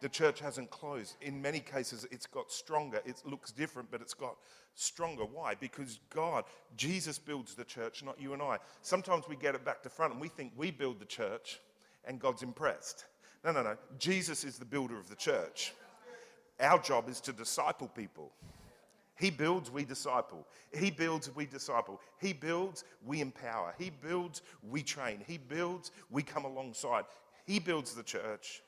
The 0.00 0.08
church 0.08 0.40
hasn't 0.40 0.70
closed. 0.70 1.16
In 1.22 1.40
many 1.40 1.60
cases, 1.60 2.06
it's 2.10 2.26
got 2.26 2.52
stronger. 2.52 3.00
It 3.06 3.22
looks 3.24 3.50
different, 3.50 3.90
but 3.90 4.02
it's 4.02 4.14
got 4.14 4.36
stronger. 4.74 5.24
Why? 5.24 5.54
Because 5.54 6.00
God, 6.10 6.44
Jesus 6.76 7.18
builds 7.18 7.54
the 7.54 7.64
church, 7.64 8.02
not 8.04 8.20
you 8.20 8.34
and 8.34 8.42
I. 8.42 8.58
Sometimes 8.82 9.24
we 9.28 9.36
get 9.36 9.54
it 9.54 9.64
back 9.64 9.82
to 9.82 9.88
front 9.88 10.12
and 10.12 10.20
we 10.20 10.28
think 10.28 10.52
we 10.56 10.70
build 10.70 11.00
the 11.00 11.06
church 11.06 11.60
and 12.04 12.20
God's 12.20 12.42
impressed. 12.42 13.06
No, 13.44 13.52
no, 13.52 13.62
no. 13.62 13.76
Jesus 13.98 14.44
is 14.44 14.58
the 14.58 14.64
builder 14.64 14.98
of 14.98 15.08
the 15.08 15.16
church. 15.16 15.72
Our 16.60 16.78
job 16.78 17.08
is 17.08 17.20
to 17.22 17.32
disciple 17.32 17.88
people. 17.88 18.32
He 19.18 19.30
builds, 19.30 19.70
we 19.70 19.84
disciple. 19.84 20.46
He 20.78 20.90
builds, 20.90 21.34
we 21.34 21.46
disciple. 21.46 22.00
He 22.20 22.32
builds, 22.34 22.84
we 23.04 23.20
empower. 23.20 23.74
He 23.78 23.90
builds, 23.90 24.42
we 24.62 24.82
train. 24.82 25.22
He 25.26 25.38
builds, 25.38 25.90
we 26.10 26.22
come 26.22 26.44
alongside. 26.44 27.04
He 27.46 27.58
builds 27.58 27.94
the 27.94 28.02
church, 28.02 28.62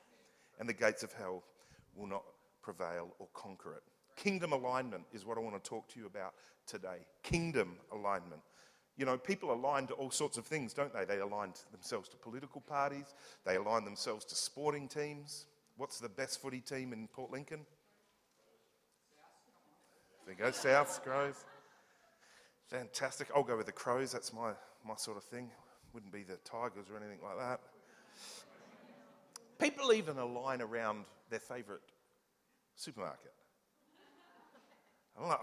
and 0.59 0.67
the 0.67 0.73
gates 0.73 1.03
of 1.03 1.13
hell 1.13 1.43
will 1.95 2.07
not 2.07 2.23
prevail 2.63 3.13
or 3.19 3.27
conquer 3.33 3.73
it. 3.73 3.83
Kingdom 4.15 4.51
alignment 4.51 5.03
is 5.13 5.25
what 5.25 5.37
I 5.37 5.41
want 5.41 5.61
to 5.61 5.69
talk 5.69 5.87
to 5.89 5.99
you 5.99 6.07
about 6.07 6.33
today. 6.65 7.05
Kingdom 7.23 7.77
alignment. 7.93 8.41
You 8.97 9.05
know, 9.05 9.17
people 9.17 9.53
align 9.53 9.87
to 9.87 9.93
all 9.93 10.11
sorts 10.11 10.37
of 10.37 10.45
things, 10.45 10.73
don't 10.73 10.93
they? 10.93 11.05
They 11.05 11.19
align 11.19 11.53
themselves 11.71 12.09
to 12.09 12.17
political 12.17 12.59
parties, 12.61 13.13
they 13.45 13.55
align 13.55 13.85
themselves 13.85 14.25
to 14.25 14.35
sporting 14.35 14.87
teams. 14.87 15.45
What's 15.77 15.99
the 15.99 16.09
best 16.09 16.41
footy 16.41 16.59
team 16.59 16.91
in 16.91 17.07
Port 17.07 17.31
Lincoln? 17.31 17.65
There 20.29 20.45
go, 20.45 20.51
South 20.51 21.01
Crows. 21.03 21.43
Fantastic. 22.67 23.29
I'll 23.35 23.41
go 23.41 23.57
with 23.57 23.65
the 23.65 23.71
Crows. 23.71 24.11
That's 24.11 24.31
my, 24.31 24.51
my 24.87 24.95
sort 24.95 25.17
of 25.17 25.23
thing. 25.23 25.49
Wouldn't 25.91 26.13
be 26.13 26.21
the 26.21 26.35
Tigers 26.45 26.85
or 26.91 26.97
anything 26.97 27.17
like 27.23 27.39
that. 27.39 27.61
People 29.57 29.91
even 29.91 30.19
align 30.19 30.61
around 30.61 31.05
their 31.31 31.39
favourite 31.39 31.81
supermarket. 32.75 33.33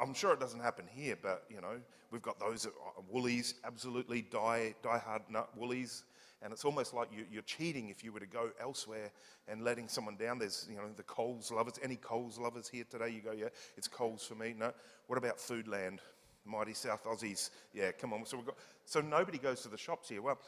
I'm 0.00 0.14
sure 0.14 0.32
it 0.32 0.40
doesn't 0.40 0.60
happen 0.60 0.86
here, 0.90 1.16
but 1.20 1.44
you 1.50 1.60
know, 1.60 1.80
we've 2.10 2.22
got 2.22 2.38
those 2.38 2.66
Woolies, 3.12 3.54
absolutely 3.64 4.22
die, 4.22 4.74
die 4.82 4.98
hard 4.98 5.22
nut 5.28 5.50
Woolies. 5.56 6.04
And 6.42 6.52
it's 6.52 6.64
almost 6.64 6.92
like 6.92 7.08
you, 7.12 7.38
are 7.38 7.42
cheating 7.42 7.88
if 7.88 8.04
you 8.04 8.12
were 8.12 8.20
to 8.20 8.26
go 8.26 8.50
elsewhere 8.60 9.10
and 9.48 9.62
letting 9.62 9.88
someone 9.88 10.16
down. 10.16 10.38
There's, 10.38 10.66
you 10.70 10.76
know, 10.76 10.82
the 10.94 11.02
Coles 11.02 11.50
lovers. 11.50 11.80
Any 11.82 11.96
Coles 11.96 12.38
lovers 12.38 12.68
here 12.68 12.84
today? 12.88 13.08
You 13.08 13.22
go, 13.22 13.32
yeah, 13.32 13.48
it's 13.76 13.88
Coles 13.88 14.24
for 14.24 14.34
me. 14.34 14.54
No. 14.56 14.72
What 15.06 15.16
about 15.16 15.38
Foodland? 15.38 16.00
Mighty 16.44 16.74
South 16.74 17.04
Aussies. 17.04 17.50
Yeah, 17.72 17.90
come 17.92 18.12
on. 18.12 18.24
So 18.24 18.36
we've 18.36 18.46
got. 18.46 18.56
So 18.84 19.00
nobody 19.00 19.38
goes 19.38 19.62
to 19.62 19.68
the 19.68 19.78
shops 19.78 20.08
here. 20.08 20.22
Well, 20.22 20.38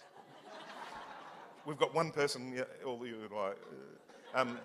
we've 1.67 1.79
got 1.79 1.95
one 1.95 2.11
person. 2.11 2.53
Yeah, 2.55 2.65
all 2.87 3.05
you 3.05 3.17
like. 3.35 3.57
Uh, 4.35 4.41
um, 4.41 4.59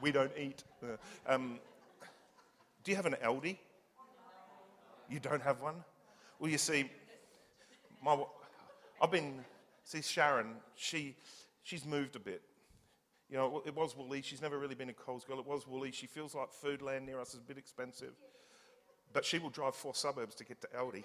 we 0.00 0.12
don't 0.12 0.32
eat. 0.38 0.62
Uh, 0.82 0.96
um, 1.26 1.58
do 2.84 2.92
you 2.92 2.96
have 2.96 3.06
an 3.06 3.16
Aldi? 3.24 3.56
You 5.10 5.20
don't 5.20 5.42
have 5.42 5.60
one? 5.60 5.76
Well, 6.38 6.50
you 6.50 6.58
see, 6.58 6.90
my, 8.02 8.16
I've 9.02 9.10
been 9.10 9.44
See, 9.90 10.02
Sharon, 10.02 10.54
she, 10.76 11.16
she's 11.64 11.84
moved 11.84 12.14
a 12.14 12.20
bit. 12.20 12.42
You 13.28 13.36
know, 13.36 13.60
it 13.66 13.74
was 13.74 13.96
Woolies. 13.96 14.24
She's 14.24 14.40
never 14.40 14.56
really 14.56 14.76
been 14.76 14.88
a 14.88 14.92
Coles 14.92 15.24
girl. 15.24 15.40
It 15.40 15.46
was 15.46 15.66
Woolies. 15.66 15.96
She 15.96 16.06
feels 16.06 16.32
like 16.32 16.50
Foodland 16.52 17.06
near 17.06 17.20
us 17.20 17.34
is 17.34 17.40
a 17.40 17.42
bit 17.42 17.58
expensive. 17.58 18.12
But 19.12 19.24
she 19.24 19.40
will 19.40 19.50
drive 19.50 19.74
four 19.74 19.94
suburbs 19.96 20.36
to 20.36 20.44
get 20.44 20.60
to 20.60 20.68
Aldi. 20.68 21.02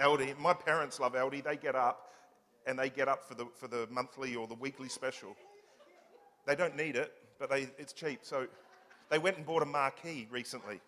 Aldi. 0.00 0.36
My 0.38 0.54
parents 0.54 0.98
love 0.98 1.12
Aldi. 1.12 1.44
They 1.44 1.56
get 1.56 1.76
up 1.76 2.10
and 2.66 2.76
they 2.76 2.90
get 2.90 3.06
up 3.06 3.28
for 3.28 3.36
the, 3.36 3.46
for 3.54 3.68
the 3.68 3.86
monthly 3.92 4.34
or 4.34 4.48
the 4.48 4.54
weekly 4.54 4.88
special. 4.88 5.36
They 6.46 6.56
don't 6.56 6.76
need 6.76 6.96
it, 6.96 7.12
but 7.38 7.48
they, 7.48 7.68
it's 7.78 7.92
cheap. 7.92 8.20
So 8.22 8.48
they 9.08 9.20
went 9.20 9.36
and 9.36 9.46
bought 9.46 9.62
a 9.62 9.66
marquee 9.66 10.26
recently 10.32 10.80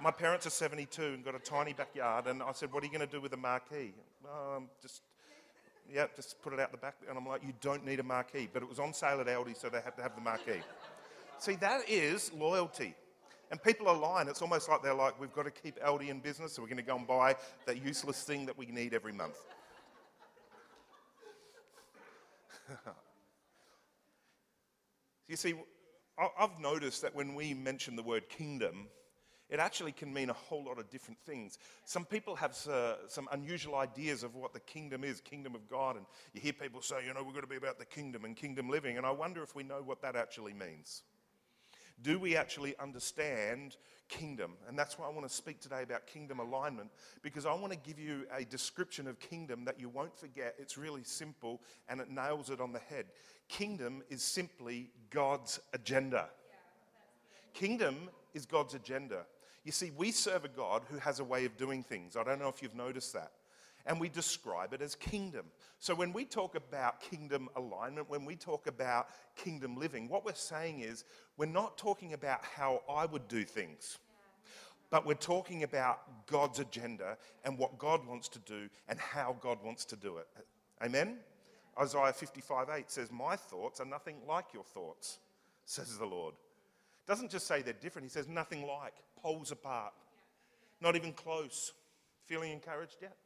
my 0.00 0.10
parents 0.10 0.46
are 0.46 0.50
72 0.50 1.02
and 1.02 1.24
got 1.24 1.34
a 1.34 1.38
tiny 1.38 1.72
backyard, 1.72 2.26
and 2.26 2.42
I 2.42 2.52
said, 2.52 2.72
What 2.72 2.82
are 2.82 2.86
you 2.86 2.92
going 2.92 3.06
to 3.06 3.12
do 3.12 3.20
with 3.20 3.32
a 3.32 3.36
marquee? 3.36 3.92
Um, 4.24 4.68
just, 4.82 5.02
yeah, 5.92 6.06
just 6.14 6.42
put 6.42 6.52
it 6.52 6.60
out 6.60 6.72
the 6.72 6.78
back. 6.78 6.96
And 7.08 7.16
I'm 7.16 7.26
like, 7.26 7.42
You 7.42 7.52
don't 7.60 7.84
need 7.84 8.00
a 8.00 8.02
marquee. 8.02 8.48
But 8.52 8.62
it 8.62 8.68
was 8.68 8.78
on 8.78 8.92
sale 8.92 9.20
at 9.20 9.26
Aldi, 9.26 9.56
so 9.56 9.68
they 9.68 9.80
had 9.80 9.96
to 9.96 10.02
have 10.02 10.14
the 10.14 10.20
marquee. 10.20 10.60
See, 11.38 11.54
that 11.56 11.88
is 11.88 12.32
loyalty. 12.32 12.94
And 13.50 13.62
people 13.62 13.86
are 13.88 13.96
lying. 13.96 14.28
It's 14.28 14.42
almost 14.42 14.68
like 14.68 14.82
they're 14.82 14.94
like, 14.94 15.18
We've 15.20 15.32
got 15.32 15.44
to 15.44 15.50
keep 15.50 15.80
Aldi 15.80 16.08
in 16.08 16.20
business, 16.20 16.52
so 16.52 16.62
we're 16.62 16.68
going 16.68 16.78
to 16.78 16.82
go 16.82 16.96
and 16.96 17.06
buy 17.06 17.36
that 17.66 17.82
useless 17.82 18.22
thing 18.22 18.46
that 18.46 18.58
we 18.58 18.66
need 18.66 18.92
every 18.92 19.12
month. 19.12 19.38
you 25.28 25.36
see, 25.36 25.54
I've 26.18 26.58
noticed 26.58 27.02
that 27.02 27.14
when 27.14 27.34
we 27.34 27.54
mention 27.54 27.94
the 27.94 28.02
word 28.02 28.28
kingdom, 28.28 28.88
it 29.48 29.60
actually 29.60 29.92
can 29.92 30.12
mean 30.12 30.30
a 30.30 30.34
whole 30.34 30.64
lot 30.64 30.78
of 30.78 30.90
different 30.90 31.18
things. 31.24 31.58
Some 31.84 32.04
people 32.04 32.34
have 32.36 32.56
uh, 32.68 33.08
some 33.08 33.28
unusual 33.32 33.76
ideas 33.76 34.22
of 34.22 34.34
what 34.34 34.52
the 34.52 34.60
kingdom 34.60 35.04
is, 35.04 35.20
kingdom 35.20 35.54
of 35.54 35.68
God, 35.68 35.96
and 35.96 36.06
you 36.32 36.40
hear 36.40 36.52
people 36.52 36.82
say, 36.82 36.96
you 37.06 37.14
know, 37.14 37.22
we're 37.22 37.32
going 37.32 37.42
to 37.42 37.48
be 37.48 37.56
about 37.56 37.78
the 37.78 37.84
kingdom 37.84 38.24
and 38.24 38.36
kingdom 38.36 38.68
living, 38.68 38.96
and 38.96 39.06
I 39.06 39.12
wonder 39.12 39.42
if 39.42 39.54
we 39.54 39.62
know 39.62 39.82
what 39.84 40.02
that 40.02 40.16
actually 40.16 40.52
means. 40.52 41.02
Do 42.02 42.18
we 42.18 42.36
actually 42.36 42.76
understand 42.78 43.76
kingdom? 44.08 44.52
And 44.68 44.78
that's 44.78 44.98
why 44.98 45.06
I 45.06 45.10
want 45.10 45.26
to 45.26 45.34
speak 45.34 45.60
today 45.60 45.82
about 45.82 46.06
kingdom 46.06 46.40
alignment, 46.40 46.90
because 47.22 47.46
I 47.46 47.54
want 47.54 47.72
to 47.72 47.78
give 47.78 47.98
you 47.98 48.26
a 48.36 48.44
description 48.44 49.06
of 49.06 49.18
kingdom 49.18 49.64
that 49.64 49.80
you 49.80 49.88
won't 49.88 50.14
forget. 50.14 50.56
It's 50.58 50.76
really 50.76 51.04
simple 51.04 51.62
and 51.88 52.00
it 52.00 52.10
nails 52.10 52.50
it 52.50 52.60
on 52.60 52.72
the 52.72 52.80
head. 52.80 53.06
Kingdom 53.48 54.02
is 54.10 54.22
simply 54.22 54.90
God's 55.08 55.58
agenda. 55.72 56.28
Kingdom 57.54 58.10
is 58.34 58.44
God's 58.44 58.74
agenda. 58.74 59.24
You 59.66 59.72
see, 59.72 59.90
we 59.96 60.12
serve 60.12 60.44
a 60.44 60.48
God 60.48 60.82
who 60.88 60.96
has 60.98 61.18
a 61.18 61.24
way 61.24 61.44
of 61.44 61.56
doing 61.56 61.82
things. 61.82 62.16
I 62.16 62.22
don't 62.22 62.38
know 62.38 62.48
if 62.48 62.62
you've 62.62 62.76
noticed 62.76 63.12
that. 63.14 63.32
And 63.84 63.98
we 63.98 64.08
describe 64.08 64.72
it 64.72 64.80
as 64.80 64.94
kingdom. 64.94 65.46
So 65.80 65.92
when 65.92 66.12
we 66.12 66.24
talk 66.24 66.54
about 66.54 67.00
kingdom 67.00 67.48
alignment, 67.56 68.08
when 68.08 68.24
we 68.24 68.36
talk 68.36 68.68
about 68.68 69.08
kingdom 69.34 69.76
living, 69.76 70.08
what 70.08 70.24
we're 70.24 70.34
saying 70.34 70.80
is 70.80 71.04
we're 71.36 71.46
not 71.46 71.76
talking 71.76 72.12
about 72.12 72.44
how 72.44 72.82
I 72.88 73.06
would 73.06 73.26
do 73.26 73.42
things, 73.42 73.98
but 74.88 75.04
we're 75.04 75.14
talking 75.14 75.64
about 75.64 76.26
God's 76.28 76.60
agenda 76.60 77.18
and 77.44 77.58
what 77.58 77.76
God 77.76 78.06
wants 78.06 78.28
to 78.28 78.38
do 78.38 78.68
and 78.88 79.00
how 79.00 79.36
God 79.40 79.58
wants 79.64 79.84
to 79.86 79.96
do 79.96 80.18
it. 80.18 80.28
Amen? 80.80 81.16
Isaiah 81.76 82.12
55 82.12 82.68
8 82.72 82.88
says, 82.88 83.10
My 83.10 83.34
thoughts 83.34 83.80
are 83.80 83.86
nothing 83.86 84.18
like 84.28 84.46
your 84.54 84.62
thoughts, 84.62 85.18
says 85.64 85.98
the 85.98 86.06
Lord. 86.06 86.34
Doesn't 87.06 87.30
just 87.30 87.46
say 87.46 87.62
they're 87.62 87.74
different, 87.74 88.06
he 88.06 88.10
says 88.10 88.28
nothing 88.28 88.66
like 88.66 88.94
poles 89.16 89.52
apart. 89.52 89.92
Not 90.80 90.96
even 90.96 91.12
close. 91.12 91.72
Feeling 92.26 92.52
encouraged 92.52 92.96
yet? 93.00 93.16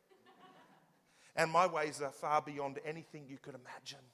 and 1.37 1.51
my 1.51 1.67
ways 1.67 2.03
are 2.03 2.11
far 2.11 2.43
beyond 2.43 2.79
anything 2.85 3.25
you 3.27 3.39
could 3.39 3.55
imagine. 3.55 4.05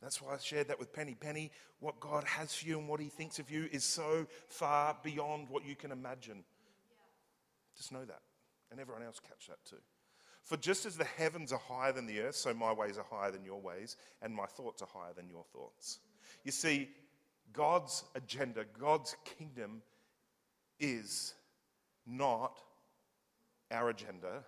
That's 0.00 0.20
why 0.20 0.34
I 0.34 0.38
shared 0.38 0.68
that 0.68 0.78
with 0.78 0.92
Penny. 0.92 1.16
Penny, 1.18 1.50
what 1.80 1.98
God 1.98 2.24
has 2.24 2.54
for 2.54 2.66
you 2.66 2.78
and 2.78 2.88
what 2.88 3.00
He 3.00 3.08
thinks 3.08 3.38
of 3.38 3.50
you 3.50 3.68
is 3.72 3.84
so 3.84 4.26
far 4.46 4.96
beyond 5.02 5.48
what 5.48 5.64
you 5.64 5.74
can 5.74 5.90
imagine. 5.90 6.44
Just 7.76 7.90
know 7.90 8.04
that. 8.04 8.20
And 8.70 8.78
everyone 8.78 9.02
else 9.02 9.18
catch 9.18 9.48
that 9.48 9.64
too. 9.68 9.80
For 10.44 10.58
just 10.58 10.84
as 10.84 10.96
the 10.96 11.04
heavens 11.04 11.52
are 11.52 11.58
higher 11.58 11.92
than 11.92 12.06
the 12.06 12.20
earth, 12.20 12.36
so 12.36 12.52
my 12.52 12.72
ways 12.72 12.98
are 12.98 13.06
higher 13.10 13.30
than 13.30 13.44
your 13.44 13.60
ways, 13.60 13.96
and 14.20 14.34
my 14.34 14.44
thoughts 14.44 14.82
are 14.82 14.88
higher 14.92 15.14
than 15.16 15.28
your 15.28 15.44
thoughts. 15.54 16.00
You 16.44 16.52
see, 16.52 16.90
God's 17.54 18.04
agenda, 18.14 18.64
God's 18.78 19.16
kingdom 19.24 19.80
is 20.78 21.34
not 22.06 22.60
our 23.70 23.88
agenda 23.88 24.44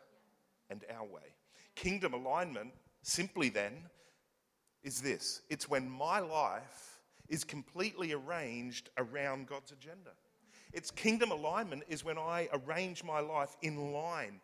and 0.69 0.85
our 0.95 1.05
way. 1.05 1.35
Kingdom 1.75 2.13
alignment, 2.13 2.73
simply 3.03 3.49
then, 3.49 3.73
is 4.83 5.01
this 5.01 5.43
it's 5.49 5.69
when 5.69 5.89
my 5.89 6.19
life 6.19 7.01
is 7.29 7.45
completely 7.45 8.13
arranged 8.13 8.91
around 8.99 9.47
God's 9.47 9.73
agenda. 9.73 10.11
It's 10.73 10.91
kingdom 10.91 11.31
alignment 11.31 11.85
is 11.89 12.05
when 12.05 12.19
I 12.19 12.49
arrange 12.53 13.03
my 13.03 13.21
life 13.21 13.57
in 13.63 13.93
line 13.93 14.41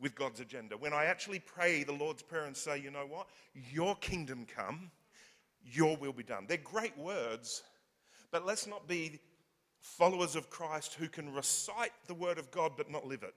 with 0.00 0.14
God's 0.14 0.40
agenda. 0.40 0.76
When 0.76 0.92
I 0.92 1.04
actually 1.04 1.38
pray 1.38 1.82
the 1.82 1.92
Lord's 1.92 2.22
Prayer 2.22 2.44
and 2.44 2.56
say, 2.56 2.78
you 2.78 2.90
know 2.90 3.06
what? 3.06 3.28
Your 3.54 3.94
kingdom 3.96 4.46
come, 4.46 4.90
your 5.62 5.96
will 5.96 6.12
be 6.12 6.22
done. 6.22 6.46
They're 6.48 6.58
great 6.58 6.96
words, 6.98 7.62
but 8.36 8.44
let's 8.44 8.66
not 8.66 8.86
be 8.86 9.18
followers 9.80 10.36
of 10.36 10.50
Christ 10.50 10.92
who 10.92 11.08
can 11.08 11.32
recite 11.32 11.92
the 12.06 12.12
word 12.12 12.36
of 12.36 12.50
God 12.50 12.72
but 12.76 12.90
not 12.90 13.06
live 13.06 13.22
it. 13.22 13.32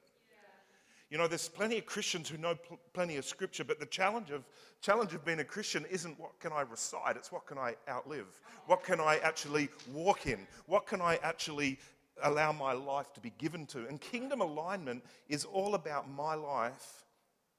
You 1.09 1.17
know, 1.17 1.25
there's 1.25 1.47
plenty 1.47 1.77
of 1.77 1.85
Christians 1.85 2.27
who 2.27 2.37
know 2.37 2.55
pl- 2.55 2.77
plenty 2.91 3.15
of 3.15 3.23
scripture, 3.23 3.63
but 3.63 3.79
the 3.79 3.85
challenge 3.85 4.29
of, 4.29 4.43
challenge 4.81 5.13
of 5.13 5.23
being 5.23 5.39
a 5.39 5.45
Christian 5.45 5.85
isn't 5.89 6.19
what 6.19 6.37
can 6.41 6.51
I 6.51 6.63
recite, 6.63 7.15
it's 7.15 7.31
what 7.31 7.45
can 7.45 7.57
I 7.57 7.75
outlive? 7.87 8.41
What 8.65 8.83
can 8.83 8.99
I 8.99 9.19
actually 9.23 9.69
walk 9.93 10.27
in? 10.27 10.45
What 10.65 10.85
can 10.85 10.99
I 10.99 11.17
actually 11.23 11.79
allow 12.21 12.51
my 12.51 12.73
life 12.73 13.13
to 13.13 13.21
be 13.21 13.31
given 13.37 13.65
to. 13.67 13.87
And 13.87 14.01
kingdom 14.01 14.41
alignment 14.41 15.01
is 15.29 15.45
all 15.45 15.75
about 15.75 16.11
my 16.11 16.35
life 16.35 17.05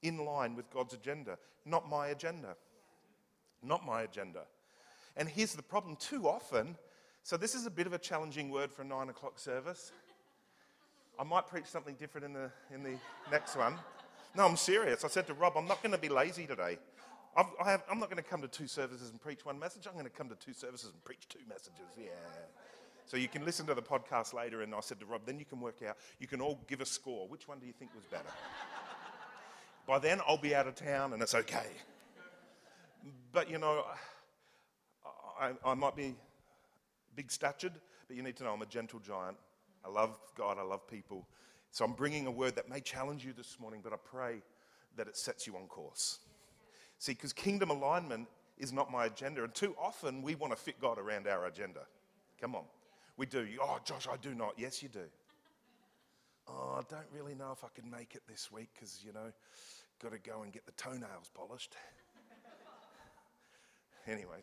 in 0.03 0.23
line 0.25 0.55
with 0.55 0.69
God's 0.69 0.93
agenda, 0.93 1.39
not 1.65 1.89
my 1.89 2.09
agenda. 2.09 2.55
Not 3.63 3.83
my 3.83 4.03
agenda. 4.03 4.41
And 5.17 5.27
here's 5.27 5.53
the 5.53 5.63
problem 5.63 5.95
too 5.95 6.27
often, 6.27 6.77
so 7.23 7.37
this 7.37 7.55
is 7.55 7.65
a 7.65 7.69
bit 7.69 7.87
of 7.87 7.93
a 7.93 7.97
challenging 7.97 8.49
word 8.49 8.71
for 8.71 8.81
a 8.81 8.85
nine 8.85 9.09
o'clock 9.09 9.39
service. 9.39 9.91
I 11.19 11.23
might 11.23 11.47
preach 11.47 11.65
something 11.65 11.95
different 11.95 12.25
in 12.25 12.33
the, 12.33 12.49
in 12.73 12.83
the 12.83 12.95
next 13.29 13.55
one. 13.55 13.75
No, 14.35 14.45
I'm 14.45 14.57
serious. 14.57 15.03
I 15.03 15.07
said 15.07 15.27
to 15.27 15.33
Rob, 15.33 15.53
I'm 15.55 15.67
not 15.67 15.83
going 15.83 15.91
to 15.91 15.97
be 15.97 16.09
lazy 16.09 16.47
today. 16.47 16.79
I've, 17.35 17.45
I 17.63 17.73
I'm 17.89 17.99
not 17.99 18.09
going 18.09 18.21
to 18.21 18.29
come 18.29 18.41
to 18.41 18.47
two 18.47 18.67
services 18.67 19.09
and 19.09 19.21
preach 19.21 19.45
one 19.45 19.59
message. 19.59 19.87
I'm 19.87 19.93
going 19.93 20.05
to 20.05 20.11
come 20.11 20.29
to 20.29 20.35
two 20.35 20.53
services 20.53 20.91
and 20.93 21.03
preach 21.03 21.27
two 21.29 21.39
messages. 21.47 21.85
Yeah. 21.97 22.09
So 23.05 23.17
you 23.17 23.27
can 23.27 23.45
listen 23.45 23.65
to 23.67 23.73
the 23.73 23.81
podcast 23.81 24.33
later. 24.33 24.61
And 24.61 24.73
I 24.73 24.79
said 24.79 24.99
to 25.01 25.05
Rob, 25.05 25.21
then 25.25 25.37
you 25.37 25.45
can 25.45 25.59
work 25.59 25.81
out, 25.87 25.97
you 26.19 26.27
can 26.27 26.41
all 26.41 26.59
give 26.67 26.81
a 26.81 26.85
score. 26.85 27.27
Which 27.27 27.47
one 27.47 27.59
do 27.59 27.67
you 27.67 27.73
think 27.73 27.91
was 27.95 28.05
better? 28.05 28.33
By 29.87 29.99
then, 29.99 30.21
I'll 30.27 30.37
be 30.37 30.55
out 30.55 30.67
of 30.67 30.75
town 30.75 31.13
and 31.13 31.21
it's 31.21 31.35
okay. 31.35 31.67
But 33.33 33.49
you 33.49 33.57
know, 33.57 33.83
I, 35.39 35.51
I 35.65 35.73
might 35.73 35.95
be 35.95 36.15
big 37.15 37.31
statured, 37.31 37.73
but 38.07 38.15
you 38.15 38.23
need 38.23 38.35
to 38.37 38.43
know 38.43 38.53
I'm 38.53 38.61
a 38.61 38.65
gentle 38.65 38.99
giant. 38.99 39.37
I 39.85 39.89
love 39.89 40.17
God, 40.35 40.57
I 40.59 40.63
love 40.63 40.87
people. 40.87 41.27
So 41.71 41.85
I'm 41.85 41.93
bringing 41.93 42.27
a 42.27 42.31
word 42.31 42.55
that 42.55 42.69
may 42.69 42.81
challenge 42.81 43.25
you 43.25 43.33
this 43.33 43.57
morning, 43.59 43.81
but 43.83 43.93
I 43.93 43.97
pray 44.03 44.41
that 44.97 45.07
it 45.07 45.17
sets 45.17 45.47
you 45.47 45.55
on 45.55 45.67
course. 45.67 46.19
See, 46.99 47.13
because 47.13 47.33
kingdom 47.33 47.69
alignment 47.69 48.27
is 48.57 48.71
not 48.71 48.91
my 48.91 49.05
agenda. 49.05 49.43
And 49.43 49.53
too 49.53 49.75
often 49.81 50.21
we 50.21 50.35
want 50.35 50.53
to 50.53 50.59
fit 50.59 50.79
God 50.79 50.99
around 50.99 51.27
our 51.27 51.45
agenda. 51.47 51.81
Come 52.39 52.55
on. 52.55 52.63
We 53.17 53.25
do. 53.25 53.47
Oh, 53.61 53.79
Josh, 53.83 54.07
I 54.11 54.17
do 54.17 54.35
not. 54.35 54.53
Yes, 54.57 54.83
you 54.83 54.89
do. 54.89 55.05
Oh, 56.47 56.79
I 56.79 56.81
don't 56.89 57.07
really 57.13 57.35
know 57.35 57.51
if 57.51 57.63
I 57.63 57.67
can 57.73 57.89
make 57.89 58.15
it 58.15 58.21
this 58.27 58.51
week 58.51 58.69
because, 58.73 59.03
you 59.05 59.13
know, 59.13 59.31
got 60.01 60.11
to 60.11 60.19
go 60.19 60.41
and 60.41 60.51
get 60.51 60.65
the 60.65 60.71
toenails 60.73 61.29
polished. 61.33 61.75
anyway, 64.07 64.41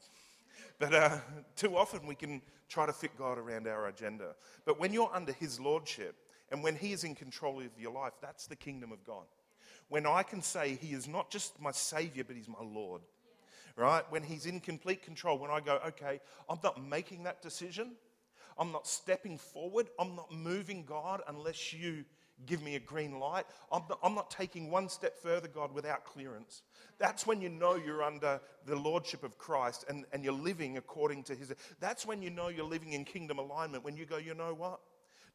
but 0.78 0.94
uh, 0.94 1.18
too 1.56 1.76
often 1.76 2.06
we 2.06 2.14
can 2.14 2.42
try 2.68 2.86
to 2.86 2.92
fit 2.92 3.16
God 3.18 3.38
around 3.38 3.66
our 3.66 3.88
agenda. 3.88 4.34
But 4.64 4.78
when 4.78 4.92
you're 4.92 5.10
under 5.12 5.32
His 5.32 5.58
Lordship 5.58 6.16
and 6.50 6.62
when 6.62 6.76
He 6.76 6.92
is 6.92 7.04
in 7.04 7.14
control 7.14 7.60
of 7.60 7.70
your 7.78 7.92
life, 7.92 8.14
that's 8.20 8.46
the 8.46 8.56
kingdom 8.56 8.92
of 8.92 9.04
God 9.04 9.24
when 9.88 10.06
I 10.06 10.22
can 10.22 10.42
say 10.42 10.78
He 10.80 10.92
is 10.92 11.08
not 11.08 11.30
just 11.30 11.60
my 11.60 11.72
Savior, 11.72 12.24
but 12.24 12.36
He's 12.36 12.48
my 12.48 12.62
Lord. 12.62 13.02
Right? 13.76 14.02
When 14.10 14.22
He's 14.22 14.46
in 14.46 14.60
complete 14.60 15.02
control, 15.02 15.38
when 15.38 15.50
I 15.50 15.60
go, 15.60 15.80
okay, 15.88 16.20
I'm 16.48 16.58
not 16.62 16.82
making 16.82 17.24
that 17.24 17.42
decision, 17.42 17.92
I'm 18.58 18.72
not 18.72 18.86
stepping 18.86 19.38
forward, 19.38 19.88
I'm 19.98 20.16
not 20.16 20.32
moving 20.32 20.84
God 20.84 21.22
unless 21.28 21.72
you 21.72 22.04
give 22.46 22.62
me 22.62 22.76
a 22.76 22.80
green 22.80 23.18
light. 23.18 23.44
I'm 23.72 23.82
not, 23.88 23.98
I'm 24.02 24.14
not, 24.14 24.30
taking 24.30 24.70
one 24.70 24.88
step 24.88 25.18
further, 25.18 25.48
God, 25.48 25.72
without 25.72 26.04
clearance. 26.04 26.62
That's 26.98 27.26
when 27.26 27.40
you 27.40 27.48
know 27.48 27.76
you're 27.76 28.02
under 28.02 28.40
the 28.66 28.76
lordship 28.76 29.24
of 29.24 29.38
Christ 29.38 29.84
and, 29.88 30.04
and 30.12 30.22
you're 30.22 30.32
living 30.32 30.76
according 30.76 31.24
to 31.24 31.34
his. 31.34 31.52
That's 31.80 32.06
when 32.06 32.22
you 32.22 32.30
know 32.30 32.48
you're 32.48 32.64
living 32.64 32.92
in 32.92 33.04
kingdom 33.04 33.38
alignment, 33.38 33.84
when 33.84 33.96
you 33.96 34.06
go, 34.06 34.16
you 34.18 34.34
know 34.34 34.54
what? 34.54 34.80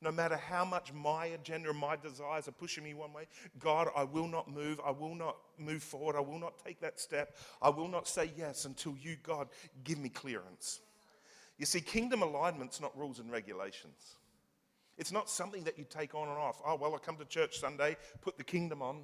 no 0.03 0.11
matter 0.11 0.35
how 0.35 0.65
much 0.65 0.91
my 0.93 1.27
agenda 1.27 1.69
and 1.69 1.79
my 1.79 1.95
desires 1.95 2.47
are 2.47 2.51
pushing 2.51 2.83
me 2.83 2.93
one 2.93 3.13
way, 3.13 3.25
God, 3.57 3.87
I 3.95 4.03
will 4.03 4.27
not 4.27 4.51
move. 4.51 4.79
I 4.85 4.91
will 4.91 5.15
not 5.15 5.37
move 5.57 5.81
forward. 5.81 6.15
I 6.15 6.19
will 6.19 6.39
not 6.39 6.63
take 6.63 6.81
that 6.81 6.99
step. 6.99 7.35
I 7.61 7.69
will 7.69 7.87
not 7.87 8.07
say 8.07 8.31
yes 8.37 8.65
until 8.65 8.95
you, 9.01 9.15
God, 9.23 9.47
give 9.83 9.97
me 9.97 10.09
clearance. 10.09 10.81
You 11.57 11.65
see, 11.65 11.79
kingdom 11.79 12.21
alignment's 12.21 12.81
not 12.81 12.97
rules 12.97 13.19
and 13.19 13.31
regulations. 13.31 14.15
It's 14.97 15.11
not 15.11 15.29
something 15.29 15.63
that 15.63 15.77
you 15.77 15.85
take 15.89 16.13
on 16.13 16.27
and 16.27 16.37
off. 16.37 16.61
Oh, 16.65 16.75
well, 16.75 16.93
I 16.95 16.99
come 16.99 17.17
to 17.17 17.25
church 17.25 17.59
Sunday, 17.59 17.97
put 18.21 18.37
the 18.37 18.43
kingdom 18.43 18.81
on. 18.81 19.03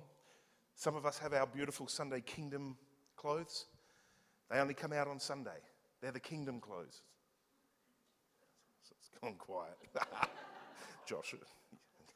Some 0.75 0.95
of 0.95 1.05
us 1.05 1.17
have 1.19 1.33
our 1.33 1.47
beautiful 1.47 1.87
Sunday 1.87 2.21
kingdom 2.21 2.77
clothes. 3.15 3.65
They 4.49 4.59
only 4.59 4.73
come 4.73 4.93
out 4.93 5.07
on 5.07 5.19
Sunday. 5.19 5.59
They're 6.01 6.11
the 6.11 6.19
kingdom 6.19 6.59
clothes. 6.59 7.01
So 8.83 8.95
it's 8.99 9.09
gone 9.21 9.35
quiet. 9.37 9.75
Josh. 11.05 11.35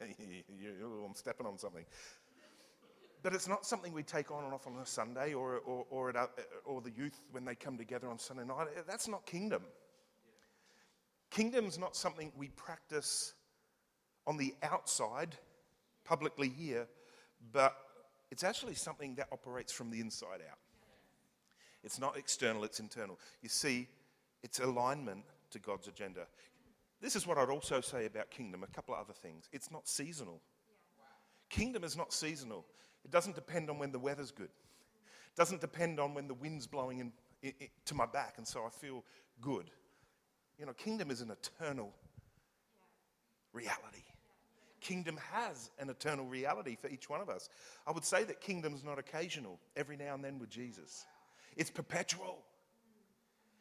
I'm 0.00 1.14
stepping 1.14 1.46
on 1.46 1.58
something. 1.58 1.84
But 3.22 3.34
it's 3.34 3.48
not 3.48 3.64
something 3.64 3.92
we 3.92 4.02
take 4.02 4.30
on 4.30 4.44
and 4.44 4.52
off 4.52 4.66
on 4.66 4.76
a 4.76 4.86
Sunday 4.86 5.32
or, 5.32 5.56
or, 5.58 5.86
or, 5.88 6.16
at, 6.16 6.30
or 6.64 6.80
the 6.82 6.90
youth 6.90 7.18
when 7.32 7.44
they 7.44 7.54
come 7.54 7.78
together 7.78 8.08
on 8.08 8.18
Sunday 8.18 8.44
night. 8.44 8.68
That's 8.86 9.08
not 9.08 9.24
kingdom. 9.24 9.62
Kingdom's 11.30 11.78
not 11.78 11.96
something 11.96 12.30
we 12.36 12.48
practice 12.48 13.34
on 14.26 14.36
the 14.36 14.54
outside, 14.62 15.36
publicly 16.04 16.48
here, 16.48 16.86
but 17.52 17.76
it's 18.30 18.44
actually 18.44 18.74
something 18.74 19.14
that 19.16 19.28
operates 19.32 19.72
from 19.72 19.90
the 19.90 20.00
inside 20.00 20.40
out. 20.50 20.58
It's 21.82 22.00
not 22.00 22.16
external, 22.16 22.64
it's 22.64 22.80
internal. 22.80 23.18
You 23.42 23.48
see, 23.48 23.88
it's 24.42 24.58
alignment 24.58 25.24
to 25.50 25.58
God's 25.58 25.88
agenda. 25.88 26.26
This 27.00 27.16
is 27.16 27.26
what 27.26 27.36
I'd 27.36 27.50
also 27.50 27.80
say 27.80 28.06
about 28.06 28.30
kingdom 28.30 28.62
a 28.62 28.66
couple 28.66 28.94
of 28.94 29.00
other 29.00 29.12
things. 29.12 29.48
It's 29.52 29.70
not 29.70 29.86
seasonal. 29.86 30.40
Kingdom 31.50 31.84
is 31.84 31.96
not 31.96 32.12
seasonal. 32.12 32.64
It 33.04 33.10
doesn't 33.10 33.34
depend 33.34 33.68
on 33.68 33.78
when 33.78 33.92
the 33.92 33.98
weather's 33.98 34.30
good. 34.30 34.48
It 34.48 35.36
doesn't 35.36 35.60
depend 35.60 36.00
on 36.00 36.14
when 36.14 36.26
the 36.26 36.34
wind's 36.34 36.66
blowing 36.66 37.00
in, 37.00 37.12
in, 37.42 37.52
in, 37.60 37.68
to 37.84 37.94
my 37.94 38.06
back 38.06 38.34
and 38.38 38.48
so 38.48 38.64
I 38.64 38.70
feel 38.70 39.04
good. 39.40 39.70
You 40.58 40.66
know, 40.66 40.72
kingdom 40.72 41.10
is 41.10 41.20
an 41.20 41.30
eternal 41.30 41.92
reality. 43.52 44.04
Kingdom 44.84 45.18
has 45.32 45.70
an 45.78 45.88
eternal 45.88 46.26
reality 46.26 46.76
for 46.76 46.88
each 46.88 47.08
one 47.08 47.22
of 47.22 47.30
us. 47.30 47.48
I 47.86 47.90
would 47.90 48.04
say 48.04 48.22
that 48.24 48.42
kingdom's 48.42 48.84
not 48.84 48.98
occasional, 48.98 49.58
every 49.76 49.96
now 49.96 50.14
and 50.14 50.22
then 50.22 50.38
with 50.38 50.50
Jesus. 50.50 51.06
It's 51.56 51.70
perpetual. 51.70 52.44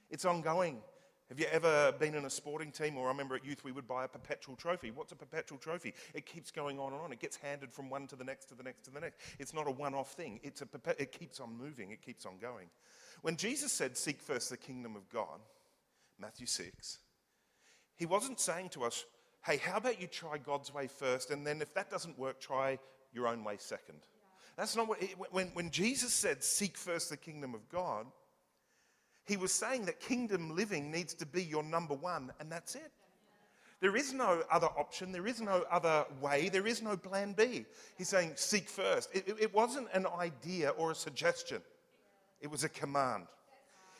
It's 0.09 0.25
ongoing. 0.25 0.81
Have 1.29 1.39
you 1.39 1.45
ever 1.49 1.93
been 1.93 2.13
in 2.13 2.25
a 2.25 2.29
sporting 2.29 2.71
team, 2.71 2.97
or 2.97 3.05
I 3.05 3.07
remember 3.07 3.35
at 3.35 3.45
youth 3.45 3.63
we 3.63 3.71
would 3.71 3.87
buy 3.87 4.03
a 4.03 4.07
perpetual 4.09 4.57
trophy? 4.57 4.91
What's 4.91 5.13
a 5.13 5.15
perpetual 5.15 5.57
trophy? 5.57 5.93
It 6.13 6.25
keeps 6.25 6.51
going 6.51 6.77
on 6.77 6.91
and 6.91 7.01
on. 7.01 7.13
It 7.13 7.21
gets 7.21 7.37
handed 7.37 7.71
from 7.71 7.89
one 7.89 8.05
to 8.07 8.17
the 8.17 8.25
next 8.25 8.47
to 8.49 8.55
the 8.55 8.63
next 8.63 8.83
to 8.83 8.91
the 8.91 8.99
next. 8.99 9.21
It's 9.39 9.53
not 9.53 9.65
a 9.65 9.71
one-off 9.71 10.11
thing. 10.11 10.41
It's 10.43 10.61
a 10.61 10.67
it 10.99 11.13
keeps 11.13 11.39
on 11.39 11.57
moving. 11.57 11.91
It 11.91 12.01
keeps 12.01 12.25
on 12.25 12.37
going. 12.37 12.67
When 13.21 13.37
Jesus 13.37 13.71
said, 13.71 13.95
"Seek 13.95 14.21
first 14.21 14.49
the 14.49 14.57
kingdom 14.57 14.97
of 14.97 15.09
God," 15.09 15.39
Matthew 16.19 16.47
six, 16.47 16.99
he 17.95 18.05
wasn't 18.05 18.41
saying 18.41 18.71
to 18.71 18.83
us, 18.83 19.05
"Hey, 19.45 19.57
how 19.57 19.77
about 19.77 20.01
you 20.01 20.07
try 20.07 20.37
God's 20.37 20.73
way 20.73 20.87
first, 20.87 21.31
and 21.31 21.45
then 21.45 21.61
if 21.61 21.73
that 21.73 21.89
doesn't 21.89 22.17
work, 22.17 22.39
try 22.39 22.79
your 23.13 23.27
own 23.27 23.43
way 23.43 23.57
second. 23.57 23.99
That's 24.55 24.75
not 24.75 24.87
what. 24.87 25.01
when, 25.31 25.47
when 25.47 25.71
Jesus 25.71 26.13
said, 26.13 26.43
"Seek 26.43 26.77
first 26.77 27.09
the 27.09 27.17
kingdom 27.17 27.53
of 27.53 27.67
God." 27.69 28.07
He 29.25 29.37
was 29.37 29.53
saying 29.53 29.85
that 29.85 30.01
kingdom 30.01 30.53
living 30.53 30.91
needs 30.91 31.13
to 31.15 31.25
be 31.25 31.41
your 31.43 31.63
number 31.63 31.93
one, 31.93 32.33
and 32.39 32.51
that's 32.51 32.75
it. 32.75 32.91
There 33.83 33.97
is 33.97 34.13
no 34.13 34.43
other 34.49 34.67
option. 34.77 35.11
There 35.11 35.27
is 35.27 35.41
no 35.41 35.65
other 35.69 36.05
way. 36.21 36.47
There 36.47 36.65
is 36.65 36.81
no 36.81 36.95
plan 36.95 37.33
B. 37.33 37.65
He's 37.97 38.07
saying, 38.07 38.31
seek 38.35 38.69
first. 38.69 39.09
It, 39.13 39.27
it, 39.27 39.35
it 39.41 39.53
wasn't 39.53 39.89
an 39.93 40.07
idea 40.07 40.69
or 40.69 40.91
a 40.91 40.95
suggestion, 40.95 41.61
it 42.39 42.49
was 42.49 42.63
a 42.63 42.69
command. 42.69 43.27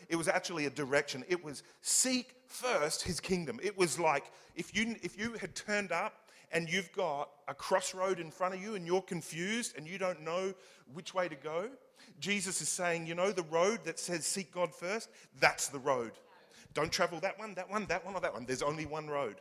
It 0.10 0.16
was 0.16 0.28
actually 0.28 0.66
a 0.66 0.70
direction. 0.70 1.24
It 1.28 1.44
was 1.44 1.64
seek 1.82 2.36
first 2.48 3.04
his 3.04 3.20
kingdom. 3.20 3.60
It 3.64 3.78
was 3.78 4.00
like 4.00 4.32
if 4.56 4.76
you, 4.76 4.96
if 5.02 5.18
you 5.18 5.34
had 5.34 5.56
turned 5.56 5.92
up 5.92 6.30
and 6.52 6.70
you've 6.70 6.92
got 6.94 7.30
a 7.48 7.54
crossroad 7.54 8.20
in 8.20 8.32
front 8.32 8.54
of 8.54 8.62
you 8.62 8.76
and 8.76 8.86
you're 8.86 9.02
confused 9.02 9.76
and 9.78 9.88
you 9.88 9.98
don't 9.98 10.22
know 10.22 10.54
which 10.94 11.14
way 11.14 11.28
to 11.28 11.36
go, 11.36 11.70
Jesus 12.20 12.62
is 12.62 12.70
saying, 12.70 13.08
you 13.08 13.16
know, 13.16 13.32
the 13.32 13.44
road 13.44 13.80
that 13.86 14.00
says 14.00 14.26
seek 14.26 14.52
God 14.52 14.74
first, 14.74 15.10
that's 15.40 15.68
the 15.68 15.80
road. 15.80 16.12
Don't 16.74 16.92
travel 16.92 17.20
that 17.20 17.38
one, 17.38 17.54
that 17.56 17.70
one, 17.70 17.86
that 17.86 18.06
one, 18.06 18.16
or 18.16 18.22
that 18.22 18.34
one. 18.34 18.46
There's 18.46 18.64
only 18.64 18.86
one 18.86 19.08
road. 19.08 19.36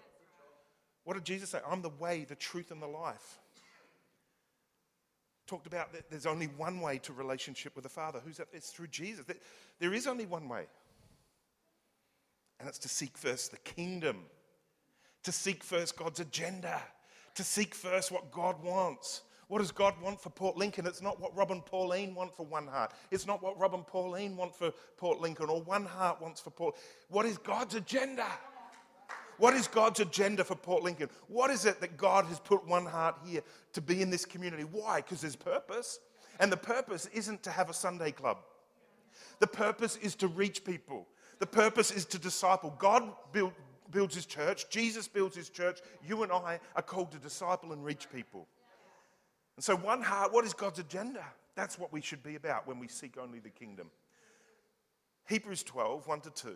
What 1.05 1.15
did 1.15 1.25
Jesus 1.25 1.51
say? 1.51 1.59
I'm 1.69 1.83
the 1.83 1.89
way, 1.89 2.25
the 2.29 2.35
truth, 2.35 2.71
and 2.71 2.81
the 2.81 2.87
life. 2.87 3.41
Talked 5.47 5.67
about 5.67 5.93
that 5.93 6.09
there's 6.11 6.27
only 6.27 6.47
one 6.47 6.81
way 6.81 6.99
to 6.99 7.13
relationship 7.13 7.75
with 7.75 7.83
the 7.83 7.91
Father. 7.91 8.21
Who's 8.25 8.37
that? 8.37 8.49
It's 8.53 8.71
through 8.71 8.89
Jesus. 8.89 9.25
There 9.79 9.93
is 9.93 10.07
only 10.07 10.27
one 10.27 10.49
way. 10.49 10.67
And 12.61 12.69
it's 12.69 12.79
to 12.79 12.89
seek 12.89 13.19
first 13.19 13.51
the 13.51 13.59
kingdom, 13.59 14.19
to 15.25 15.33
seek 15.33 15.65
first 15.65 15.97
God's 15.97 16.21
agenda, 16.21 16.81
to 17.35 17.43
seek 17.43 17.75
first 17.75 18.13
what 18.13 18.31
God 18.31 18.63
wants. 18.63 19.23
What 19.49 19.59
does 19.59 19.73
God 19.73 20.01
want 20.01 20.21
for 20.21 20.31
Port 20.31 20.57
Lincoln? 20.57 20.87
It's 20.87 21.03
not 21.03 21.21
what 21.21 21.37
Rob 21.37 21.51
and 21.51 21.67
Pauline 21.67 22.15
want 22.15 22.35
for 22.35 22.47
One 22.47 22.67
Heart. 22.67 22.93
It's 23.11 23.27
not 23.27 23.43
what 23.43 23.59
Rob 23.59 23.75
and 23.75 23.87
Pauline 23.87 24.37
want 24.37 24.55
for 24.55 24.73
Port 24.97 25.21
Lincoln 25.21 25.51
or 25.51 25.61
One 25.61 25.85
Heart 25.85 26.23
wants 26.23 26.41
for 26.41 26.51
Port. 26.51 26.77
What 27.09 27.27
is 27.27 27.37
God's 27.37 27.75
agenda? 27.75 28.27
What 29.43 29.55
is 29.55 29.67
God's 29.67 29.99
agenda 29.99 30.45
for 30.45 30.55
Port 30.55 30.85
Lincoln? 30.85 31.09
What 31.27 31.51
is 31.51 31.65
it 31.65 31.81
that 31.81 31.97
God 31.97 32.27
has 32.27 32.39
put 32.39 32.65
One 32.65 32.87
Heart 32.87 33.17
here 33.27 33.41
to 33.73 33.81
be 33.81 34.01
in 34.01 34.09
this 34.09 34.25
community? 34.25 34.63
Why? 34.63 35.01
Because 35.01 35.21
there's 35.21 35.35
purpose. 35.35 35.99
And 36.39 36.53
the 36.53 36.57
purpose 36.57 37.09
isn't 37.13 37.43
to 37.43 37.51
have 37.51 37.69
a 37.69 37.75
Sunday 37.75 38.13
club. 38.13 38.37
The 39.41 39.49
purpose 39.49 39.97
is 39.97 40.15
to 40.15 40.29
reach 40.29 40.63
people. 40.65 41.09
The 41.41 41.47
purpose 41.47 41.91
is 41.91 42.05
to 42.05 42.21
disciple. 42.21 42.77
God 42.79 43.03
built 43.33 43.53
builds 43.91 44.15
his 44.15 44.27
church, 44.27 44.71
Jesus 44.71 45.09
builds 45.09 45.35
his 45.35 45.51
church. 45.51 45.81
You 46.07 46.23
and 46.23 46.31
I 46.31 46.61
are 46.77 46.83
called 46.83 47.11
to 47.11 47.19
disciple 47.19 47.73
and 47.73 47.85
reach 47.85 48.09
people. 48.13 48.47
And 49.57 49.65
so, 49.65 49.75
one 49.75 50.03
heart, 50.03 50.33
what 50.33 50.45
is 50.45 50.55
God's 50.55 50.79
agenda? 50.79 51.25
That's 51.57 51.81
what 51.81 51.93
we 51.93 52.01
should 52.01 52.23
be 52.23 52.37
about 52.37 52.69
when 52.69 52.79
we 52.79 52.87
seek 52.87 53.19
only 53.19 53.41
the 53.41 53.51
kingdom. 53.51 53.91
Hebrews 55.29 55.65
12, 55.65 56.07
1 56.07 56.21
to 56.21 56.31
2, 56.31 56.55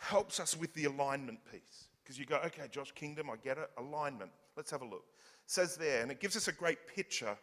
helps 0.00 0.40
us 0.40 0.56
with 0.56 0.72
the 0.74 0.86
alignment 0.86 1.38
piece. 1.52 1.88
Because 2.02 2.18
you 2.18 2.24
go, 2.24 2.40
okay, 2.46 2.66
Josh, 2.70 2.90
kingdom, 2.92 3.30
I 3.30 3.36
get 3.36 3.58
it. 3.58 3.70
Alignment. 3.78 4.30
Let's 4.56 4.70
have 4.70 4.82
a 4.82 4.86
look. 4.86 5.04
It 5.44 5.50
says 5.50 5.76
there, 5.76 6.02
and 6.02 6.10
it 6.10 6.20
gives 6.20 6.36
us 6.36 6.48
a 6.48 6.52
great 6.52 6.86
picture 6.86 7.36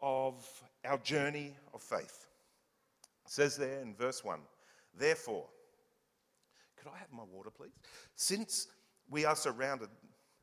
of 0.00 0.46
our 0.84 0.98
journey 0.98 1.54
of 1.72 1.82
faith. 1.82 2.26
It 3.24 3.30
says 3.30 3.56
there 3.56 3.80
in 3.80 3.94
verse 3.94 4.22
1, 4.22 4.40
therefore, 4.98 5.46
could 6.76 6.90
I 6.92 6.98
have 6.98 7.12
my 7.12 7.22
water, 7.32 7.50
please? 7.50 7.72
Since 8.16 8.68
we 9.10 9.24
are 9.24 9.36
surrounded 9.36 9.88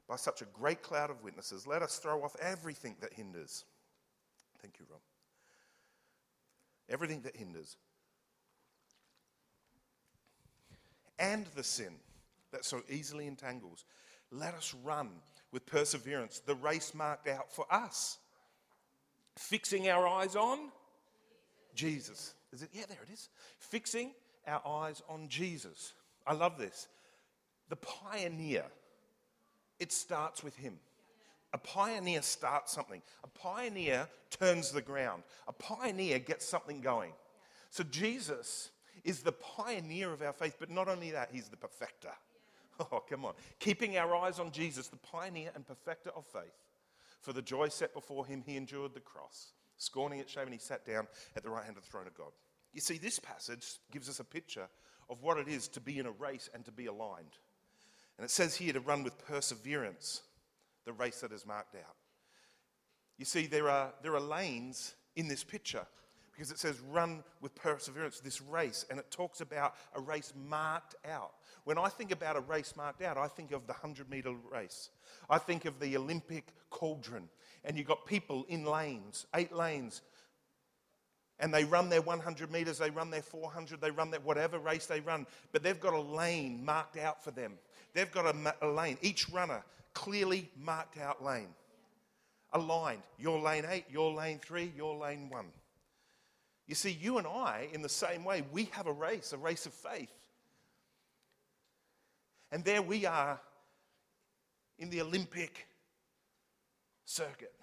by 0.08 0.16
such 0.16 0.42
a 0.42 0.46
great 0.46 0.82
cloud 0.82 1.10
of 1.10 1.24
witnesses, 1.24 1.68
let 1.68 1.82
us 1.82 2.00
throw 2.00 2.24
off 2.24 2.36
everything 2.42 2.96
that 3.02 3.14
hinders. 3.14 3.66
Thank 4.62 4.80
you, 4.80 4.86
Rob. 4.90 5.02
Everything 6.90 7.22
that 7.22 7.36
hinders. 7.36 7.78
And 11.20 11.46
the 11.56 11.64
sin 11.64 11.94
that 12.52 12.66
so 12.66 12.82
easily 12.90 13.28
entangles. 13.28 13.86
Let 14.32 14.54
us 14.54 14.74
run 14.84 15.10
with 15.52 15.66
perseverance 15.66 16.40
the 16.40 16.56
race 16.56 16.94
marked 16.94 17.28
out 17.28 17.52
for 17.52 17.66
us. 17.72 18.18
Fixing 19.38 19.90
our 19.90 20.08
eyes 20.08 20.36
on 20.36 20.72
Jesus. 21.76 22.34
Is 22.52 22.64
it? 22.64 22.70
Yeah, 22.74 22.84
there 22.88 23.00
it 23.08 23.14
is. 23.14 23.30
Fixing 23.60 24.12
our 24.48 24.62
eyes 24.66 25.02
on 25.10 25.28
Jesus. 25.30 25.94
I 26.26 26.34
love 26.34 26.58
this. 26.58 26.88
The 27.70 27.78
pioneer, 27.78 28.66
it 29.80 29.92
starts 29.92 30.44
with 30.44 30.56
him. 30.58 30.80
A 31.54 31.58
pioneer 31.58 32.22
starts 32.22 32.74
something. 32.74 33.02
A 33.24 33.28
pioneer 33.28 34.08
turns 34.30 34.72
the 34.72 34.82
ground. 34.82 35.24
A 35.48 35.54
pioneer 35.54 36.20
gets 36.20 36.48
something 36.48 36.82
going. 36.82 37.12
So 37.72 37.84
Jesus 37.84 38.70
is 39.04 39.22
the 39.22 39.32
pioneer 39.32 40.12
of 40.12 40.22
our 40.22 40.34
faith, 40.34 40.58
but 40.60 40.70
not 40.70 40.88
only 40.88 41.12
that, 41.12 41.30
he's 41.32 41.50
the 41.50 41.58
perfecter. 41.58 42.12
Oh, 42.94 43.04
come 43.10 43.26
on. 43.26 43.34
Keeping 43.60 43.98
our 43.98 44.16
eyes 44.16 44.40
on 44.40 44.52
Jesus, 44.52 44.88
the 44.88 44.96
pioneer 44.96 45.52
and 45.54 45.68
perfecter 45.68 46.12
of 46.16 46.26
faith. 46.26 46.56
For 47.20 47.34
the 47.34 47.42
joy 47.42 47.68
set 47.68 47.94
before 47.94 48.26
him, 48.26 48.42
he 48.46 48.56
endured 48.56 48.94
the 48.94 49.02
cross, 49.02 49.52
scorning 49.76 50.20
its 50.20 50.32
shame, 50.32 50.46
and 50.46 50.54
he 50.54 50.60
sat 50.60 50.86
down 50.86 51.06
at 51.36 51.44
the 51.44 51.50
right 51.50 51.66
hand 51.66 51.76
of 51.76 51.84
the 51.84 51.90
throne 51.90 52.08
of 52.08 52.14
God. 52.14 52.32
You 52.74 52.80
see, 52.80 52.98
this 52.98 53.20
passage 53.20 53.66
gives 53.92 54.08
us 54.08 54.22
a 54.22 54.24
picture 54.24 54.70
of 55.10 55.22
what 55.22 55.38
it 55.38 55.50
is 55.50 55.68
to 55.70 55.82
be 55.82 56.00
in 56.00 56.06
a 56.06 56.12
race 56.12 56.50
and 56.54 56.64
to 56.66 56.72
be 56.72 56.86
aligned. 56.86 57.38
And 58.18 58.24
it 58.24 58.32
says 58.32 58.56
here 58.56 58.74
to 58.74 58.80
run 58.80 59.04
with 59.04 59.18
perseverance 59.18 60.22
the 60.86 60.94
race 60.94 61.22
that 61.22 61.32
is 61.32 61.46
marked 61.46 61.76
out. 61.76 61.96
You 63.18 63.26
see, 63.26 63.48
there 63.48 63.70
are, 63.70 63.94
there 64.02 64.16
are 64.16 64.22
lanes 64.22 64.96
in 65.16 65.28
this 65.28 65.44
picture 65.44 65.86
because 66.40 66.52
it 66.52 66.58
says 66.58 66.80
run 66.90 67.22
with 67.42 67.54
perseverance, 67.54 68.22
this 68.22 68.40
race, 68.42 68.86
and 68.90 68.98
it 68.98 69.12
talks 69.12 69.42
about 69.42 69.76
a 69.94 70.00
race 70.00 70.32
marked 70.48 70.96
out. 71.06 71.34
When 71.66 71.78
I 71.78 71.90
think 71.90 72.12
about 72.12 72.38
a 72.38 72.40
race 72.40 72.76
marked 72.78 73.02
out, 73.02 73.18
I 73.18 73.28
think 73.28 73.52
of 73.52 73.68
the 73.68 73.74
100 73.74 74.10
meter 74.10 74.32
race. 74.50 74.90
I 75.30 75.38
think 75.38 75.66
of 75.66 75.82
the 75.82 75.98
Olympic 75.98 76.54
cauldron, 76.70 77.28
and 77.66 77.78
you've 77.78 77.88
got 77.88 78.06
people 78.06 78.46
in 78.48 78.64
lanes, 78.64 79.26
eight 79.36 79.52
lanes, 79.52 80.02
and 81.42 81.54
they 81.54 81.66
run 81.66 81.90
their 81.90 82.02
100 82.02 82.50
meters, 82.50 82.78
they 82.78 82.90
run 82.90 83.10
their 83.10 83.22
400, 83.22 83.82
they 83.82 83.92
run 83.92 84.10
their 84.10 84.22
whatever 84.22 84.60
race 84.60 84.86
they 84.86 85.02
run, 85.02 85.28
but 85.52 85.62
they've 85.62 85.82
got 85.82 85.94
a 85.94 86.00
lane 86.00 86.64
marked 86.64 86.96
out 86.96 87.22
for 87.22 87.32
them. 87.32 87.56
They've 87.94 88.10
got 88.10 88.34
a, 88.34 88.56
a 88.62 88.68
lane, 88.70 88.98
each 89.02 89.28
runner, 89.28 89.62
clearly 89.94 90.50
marked 90.58 90.98
out 91.00 91.22
lane. 91.22 91.50
Aligned. 92.54 93.04
Your 93.18 93.42
lane 93.42 93.66
eight, 93.70 93.86
your 93.92 94.14
lane 94.14 94.40
three, 94.40 94.72
your 94.78 94.96
lane 94.96 95.30
one. 95.30 95.48
You 96.70 96.76
see, 96.76 96.92
you 97.02 97.18
and 97.18 97.26
I, 97.26 97.68
in 97.74 97.82
the 97.82 97.90
same 97.90 98.24
way, 98.24 98.44
we 98.52 98.66
have 98.74 98.86
a 98.86 98.94
race, 98.94 99.34
a 99.34 99.38
race 99.38 99.66
of 99.66 99.74
faith. 99.74 100.14
And 102.52 102.64
there 102.64 102.84
we 102.84 103.08
are 103.08 103.42
in 104.78 104.92
the 104.92 105.02
Olympic 105.02 105.66
circuit, 107.06 107.56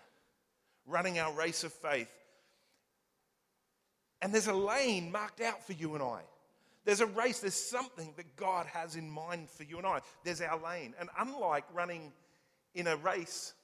running 0.87 1.21
our 1.21 1.33
race 1.33 1.63
of 1.63 1.73
faith. 1.73 2.11
And 4.21 4.35
there's 4.35 4.49
a 4.49 4.53
lane 4.53 5.13
marked 5.13 5.41
out 5.41 5.65
for 5.65 5.75
you 5.75 5.95
and 5.95 6.03
I. 6.03 6.23
There's 6.85 7.01
a 7.01 7.07
race, 7.07 7.39
there's 7.39 7.55
something 7.55 8.13
that 8.17 8.35
God 8.35 8.67
has 8.67 8.97
in 8.97 9.09
mind 9.09 9.49
for 9.49 9.63
you 9.63 9.79
and 9.79 9.87
I. 9.87 10.01
There's 10.25 10.41
our 10.41 10.59
lane. 10.59 10.95
And 10.99 11.11
unlike 11.17 11.65
running 11.73 12.13
in 12.75 12.89
a 12.89 12.97
race 12.97 13.55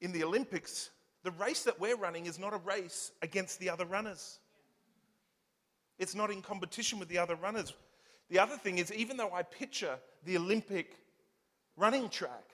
in 0.00 0.10
the 0.10 0.24
Olympics, 0.24 0.90
the 1.22 1.30
race 1.30 1.62
that 1.62 1.78
we're 1.78 1.96
running 1.96 2.26
is 2.26 2.40
not 2.40 2.54
a 2.54 2.58
race 2.58 3.12
against 3.22 3.60
the 3.60 3.70
other 3.70 3.86
runners. 3.86 4.40
It's 5.98 6.14
not 6.14 6.30
in 6.30 6.42
competition 6.42 6.98
with 6.98 7.08
the 7.08 7.18
other 7.18 7.34
runners. 7.34 7.72
The 8.30 8.38
other 8.38 8.56
thing 8.56 8.78
is, 8.78 8.92
even 8.92 9.16
though 9.16 9.32
I 9.32 9.42
picture 9.42 9.98
the 10.24 10.36
Olympic 10.36 10.96
running 11.76 12.08
track, 12.08 12.44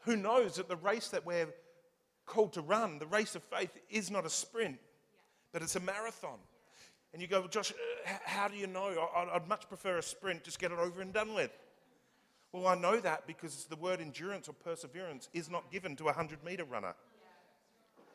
who 0.00 0.16
knows 0.16 0.56
that 0.56 0.68
the 0.68 0.76
race 0.76 1.08
that 1.08 1.24
we're 1.24 1.48
called 2.26 2.52
to 2.54 2.60
run, 2.60 2.98
the 2.98 3.06
race 3.06 3.34
of 3.34 3.42
faith, 3.44 3.70
is 3.90 4.10
not 4.10 4.26
a 4.26 4.30
sprint, 4.30 4.78
but 5.52 5.62
it's 5.62 5.76
a 5.76 5.80
marathon. 5.80 6.38
And 7.12 7.20
you 7.20 7.28
go, 7.28 7.40
well, 7.40 7.48
Josh, 7.48 7.72
uh, 7.72 8.12
how 8.24 8.48
do 8.48 8.56
you 8.56 8.66
know? 8.66 9.08
I'd 9.14 9.48
much 9.48 9.68
prefer 9.68 9.98
a 9.98 10.02
sprint, 10.02 10.44
just 10.44 10.58
get 10.58 10.72
it 10.72 10.78
over 10.78 11.02
and 11.02 11.12
done 11.12 11.34
with. 11.34 11.50
Well, 12.52 12.66
I 12.66 12.74
know 12.74 13.00
that 13.00 13.26
because 13.26 13.66
the 13.66 13.76
word 13.76 14.00
endurance 14.00 14.48
or 14.48 14.52
perseverance 14.52 15.28
is 15.32 15.50
not 15.50 15.70
given 15.70 15.96
to 15.96 16.04
a 16.04 16.06
100 16.06 16.44
meter 16.44 16.64
runner. 16.64 16.94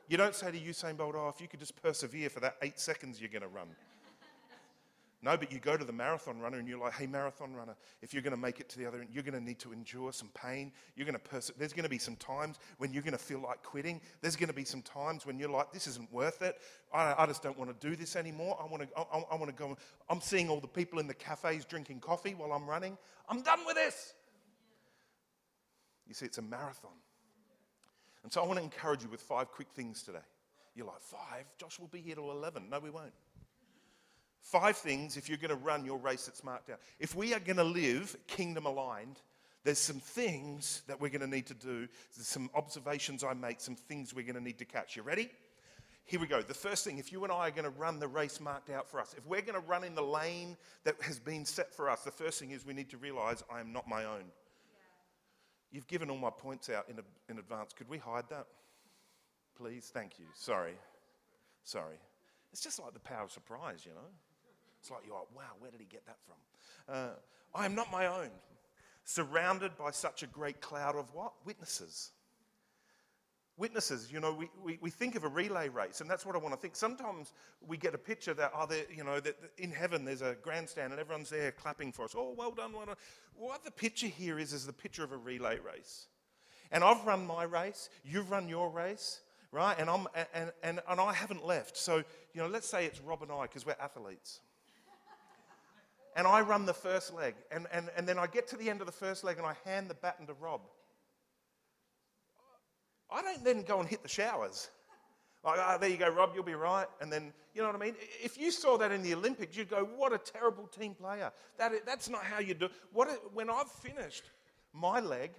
You 0.08 0.18
don't 0.18 0.36
say 0.36 0.52
to 0.52 0.60
Usain 0.60 0.96
Bolt, 0.96 1.16
oh, 1.18 1.30
if 1.30 1.42
you 1.42 1.48
could 1.48 1.60
just 1.60 1.82
persevere 1.82 2.30
for 2.30 2.40
that 2.40 2.56
eight 2.62 2.80
seconds 2.80 3.20
you're 3.20 3.30
going 3.30 3.42
to 3.42 3.48
run. 3.48 3.68
No, 5.24 5.36
but 5.36 5.52
you 5.52 5.58
go 5.58 5.76
to 5.76 5.84
the 5.84 5.94
marathon 5.94 6.40
runner 6.40 6.60
and 6.60 6.68
you're 6.68 6.78
like, 6.80 6.94
hey, 6.94 7.08
marathon 7.08 7.56
runner, 7.56 7.76
if 8.04 8.14
you're 8.14 8.22
going 8.22 8.36
to 8.36 8.40
make 8.40 8.60
it 8.60 8.70
to 8.70 8.78
the 8.78 8.86
other 8.86 9.00
end, 9.00 9.10
you're 9.12 9.24
going 9.24 9.34
to 9.34 9.44
need 9.44 9.58
to 9.60 9.74
endure 9.74 10.14
some 10.14 10.30
pain. 10.36 10.72
You're 10.96 11.06
going 11.06 11.18
to 11.18 11.20
pers- 11.20 11.52
There's 11.58 11.74
going 11.74 11.86
to 11.86 11.90
be 11.90 11.98
some 11.98 12.16
times 12.18 12.60
when 12.78 12.94
you're 12.94 13.02
going 13.02 13.14
to 13.14 13.18
feel 13.18 13.40
like 13.40 13.64
quitting. 13.64 14.00
There's 14.22 14.36
going 14.36 14.50
to 14.50 14.54
be 14.56 14.64
some 14.64 14.84
times 14.84 15.26
when 15.26 15.40
you're 15.40 15.50
like, 15.50 15.72
this 15.72 15.88
isn't 15.88 16.14
worth 16.14 16.44
it. 16.44 16.60
I, 16.94 17.16
I 17.18 17.26
just 17.26 17.42
don't 17.42 17.58
want 17.58 17.80
to 17.80 17.88
do 17.88 17.96
this 17.96 18.16
anymore. 18.16 18.60
I 18.62 18.68
want 18.68 18.84
to, 18.84 18.90
I, 18.96 19.24
I 19.32 19.36
want 19.36 19.48
to 19.48 19.54
go. 19.54 19.76
I'm 20.08 20.22
seeing 20.22 20.50
all 20.50 20.60
the 20.60 20.68
people 20.68 21.00
in 21.00 21.08
the 21.08 21.16
cafes 21.16 21.66
drinking 21.66 22.00
coffee 22.02 22.36
while 22.36 22.54
I'm 22.54 22.70
running. 22.70 22.96
I'm 23.28 23.42
done 23.42 23.66
with 23.66 23.76
this. 23.76 24.14
You 26.08 26.14
see, 26.14 26.28
it's 26.28 26.38
a 26.38 26.44
marathon. 26.44 26.92
And 28.24 28.32
so 28.32 28.44
I 28.44 28.46
want 28.46 28.60
to 28.60 28.64
encourage 28.64 29.02
you 29.04 29.10
with 29.10 29.22
five 29.22 29.52
quick 29.52 29.70
things 29.74 30.04
today. 30.04 30.20
You're 30.76 30.86
like, 30.86 31.02
five? 31.02 31.46
Josh 31.58 31.80
will 31.80 31.88
be 31.88 32.02
here 32.02 32.16
till 32.16 32.30
11. 32.32 32.70
No, 32.70 32.80
we 32.80 32.92
won't. 32.92 33.14
Five 34.52 34.78
things 34.78 35.18
if 35.18 35.28
you're 35.28 35.38
going 35.38 35.50
to 35.50 35.56
run 35.58 35.84
your 35.84 35.98
race 35.98 36.26
that's 36.26 36.42
marked 36.42 36.70
out. 36.70 36.80
If 37.00 37.14
we 37.14 37.34
are 37.34 37.40
going 37.40 37.58
to 37.58 37.66
live 37.66 38.16
kingdom 38.28 38.66
aligned, 38.66 39.20
there's 39.66 39.78
some 39.78 40.00
things 40.00 40.84
that 40.88 41.02
we're 41.02 41.10
going 41.10 41.20
to 41.20 41.28
need 41.28 41.48
to 41.48 41.54
do. 41.54 41.86
There's 42.16 42.28
some 42.28 42.50
observations 42.56 43.26
I 43.26 43.34
make, 43.34 43.60
some 43.60 43.76
things 43.76 44.14
we're 44.14 44.22
going 44.22 44.36
to 44.36 44.44
need 44.44 44.58
to 44.60 44.66
catch. 44.66 44.96
You 44.96 45.02
ready? 45.02 45.30
Here 46.06 46.18
we 46.18 46.28
go. 46.28 46.42
The 46.42 46.54
first 46.54 46.86
thing, 46.86 46.98
if 46.98 47.12
you 47.12 47.26
and 47.26 47.34
I 47.34 47.50
are 47.50 47.52
going 47.52 47.66
to 47.66 47.78
run 47.78 48.00
the 48.00 48.08
race 48.08 48.40
marked 48.40 48.70
out 48.70 48.88
for 48.90 49.02
us, 49.02 49.14
if 49.18 49.26
we're 49.26 49.42
going 49.42 49.62
to 49.62 49.68
run 49.68 49.84
in 49.84 49.96
the 49.96 50.02
lane 50.02 50.56
that 50.86 50.96
has 51.02 51.20
been 51.20 51.44
set 51.44 51.74
for 51.74 51.90
us, 51.90 52.04
the 52.04 52.12
first 52.12 52.40
thing 52.40 52.52
is 52.52 52.66
we 52.66 52.74
need 52.74 52.90
to 52.92 52.98
realize 52.98 53.44
I 53.54 53.60
am 53.60 53.74
not 53.74 53.86
my 53.86 54.06
own. 54.06 54.24
You've 55.74 55.88
given 55.88 56.10
all 56.10 56.18
my 56.18 56.30
points 56.30 56.70
out 56.70 56.88
in, 56.88 56.98
a, 57.00 57.04
in 57.30 57.38
advance. 57.38 57.74
Could 57.74 57.90
we 57.90 57.98
hide 57.98 58.30
that? 58.30 58.48
Please? 59.58 59.92
Thank 59.94 60.20
you. 60.20 60.26
Sorry. 60.34 60.76
Sorry. 61.66 61.98
It's 62.54 62.64
just 62.64 62.80
like 62.80 62.94
the 62.94 63.02
power 63.02 63.24
of 63.24 63.32
surprise, 63.34 63.86
you 63.86 63.92
know? 63.92 64.08
It's 64.88 64.92
like, 64.94 65.02
you're 65.06 65.16
like, 65.16 65.36
wow, 65.36 65.52
where 65.60 65.70
did 65.70 65.82
he 65.82 65.86
get 65.86 66.06
that 66.06 66.16
from? 66.26 66.96
Uh, 66.96 67.10
I 67.54 67.66
am 67.66 67.76
not 67.76 67.92
my 67.92 68.08
own. 68.08 68.30
Surrounded 69.04 69.78
by 69.78 69.92
such 69.92 70.24
a 70.24 70.28
great 70.28 70.62
cloud 70.62 70.96
of 70.96 71.14
what? 71.14 71.34
Witnesses. 71.44 72.12
Witnesses, 73.58 74.10
you 74.10 74.22
know, 74.22 74.32
we, 74.34 74.50
we, 74.64 74.78
we 74.80 74.90
think 74.90 75.16
of 75.16 75.26
a 75.26 75.28
relay 75.28 75.68
race, 75.68 76.00
and 76.00 76.10
that's 76.10 76.26
what 76.26 76.36
I 76.36 76.38
want 76.38 76.54
to 76.54 76.62
think. 76.62 76.78
Sometimes 76.78 77.34
we 77.68 77.76
get 77.76 77.96
a 77.96 77.98
picture 77.98 78.34
that, 78.36 78.54
oh, 78.56 78.66
you 78.96 79.04
know, 79.04 79.20
that 79.20 79.36
in 79.58 79.72
heaven 79.72 80.06
there's 80.06 80.22
a 80.22 80.38
grandstand 80.42 80.94
and 80.94 81.02
everyone's 81.02 81.30
there 81.30 81.52
clapping 81.52 81.92
for 81.92 82.06
us. 82.06 82.16
Oh, 82.16 82.34
well 82.38 82.52
done, 82.52 82.72
well 82.72 82.86
done. 82.86 82.96
What 83.36 83.66
the 83.66 83.72
picture 83.72 84.08
here 84.08 84.40
is, 84.40 84.54
is 84.54 84.66
the 84.66 84.72
picture 84.72 85.04
of 85.04 85.12
a 85.12 85.18
relay 85.18 85.60
race. 85.60 86.08
And 86.72 86.82
I've 86.82 87.06
run 87.06 87.28
my 87.28 87.44
race, 87.44 87.90
you've 88.06 88.32
run 88.32 88.48
your 88.48 88.70
race, 88.70 89.20
right? 89.52 89.76
And, 89.78 89.90
I'm, 89.90 90.08
and, 90.34 90.54
and, 90.64 90.80
and 90.88 91.02
I 91.02 91.12
haven't 91.12 91.46
left. 91.46 91.76
So, 91.76 91.98
you 92.34 92.42
know, 92.42 92.48
let's 92.48 92.70
say 92.70 92.86
it's 92.86 93.02
Rob 93.02 93.22
and 93.22 93.34
I, 93.34 93.42
because 93.42 93.66
we're 93.66 93.76
athletes 93.82 94.40
and 96.18 96.26
I 96.26 96.42
run 96.42 96.66
the 96.66 96.74
first 96.74 97.14
leg. 97.14 97.36
And, 97.52 97.68
and, 97.72 97.90
and 97.96 98.08
then 98.08 98.18
I 98.18 98.26
get 98.26 98.48
to 98.50 98.58
the 98.58 98.70
end 98.70 98.82
of 98.82 98.88
the 98.88 98.92
first 98.92 99.24
leg 99.24 99.38
and 99.38 99.46
I 99.46 99.54
hand 99.64 99.88
the 99.88 99.94
baton 99.94 100.26
to 100.26 100.34
Rob. 100.34 100.62
I 103.10 103.22
don't 103.22 103.44
then 103.46 103.62
go 103.62 103.80
and 103.80 103.88
hit 103.88 104.02
the 104.02 104.10
showers. 104.10 104.70
Like, 105.46 105.60
ah, 105.60 105.78
there 105.78 105.90
you 105.90 105.96
go, 105.96 106.10
Rob, 106.10 106.32
you'll 106.34 106.44
be 106.44 106.56
right. 106.56 106.88
And 107.00 107.14
then, 107.14 107.32
you 107.54 107.62
know 107.62 107.68
what 107.68 107.76
I 107.76 107.86
mean? 107.86 107.96
If 108.22 108.38
you 108.38 108.50
saw 108.50 108.78
that 108.80 108.92
in 108.92 109.04
the 109.04 109.14
Olympics, 109.14 109.56
you'd 109.56 109.70
go, 109.70 109.88
what 109.96 110.12
a 110.12 110.18
terrible 110.18 110.66
team 110.66 110.96
player. 110.96 111.32
That, 111.60 111.72
that's 111.86 112.10
not 112.10 112.24
how 112.24 112.40
you 112.40 112.56
do 112.56 112.68
what 112.92 113.08
When 113.34 113.50
I've 113.50 113.72
finished 113.72 114.24
my 114.74 115.00
leg 115.00 115.32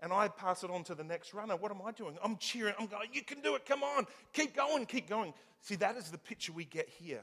and 0.00 0.14
I 0.14 0.28
pass 0.28 0.64
it 0.64 0.70
on 0.70 0.82
to 0.84 0.94
the 0.94 1.04
next 1.04 1.34
runner, 1.34 1.56
what 1.56 1.70
am 1.70 1.82
I 1.86 1.92
doing? 1.92 2.16
I'm 2.24 2.38
cheering. 2.38 2.74
I'm 2.80 2.86
going, 2.86 3.10
you 3.12 3.22
can 3.22 3.42
do 3.42 3.54
it. 3.54 3.66
Come 3.66 3.82
on. 3.82 4.06
Keep 4.32 4.56
going. 4.56 4.86
Keep 4.86 5.10
going. 5.10 5.34
See, 5.60 5.76
that 5.76 5.96
is 5.96 6.10
the 6.10 6.18
picture 6.18 6.52
we 6.52 6.64
get 6.64 6.88
here. 6.88 7.22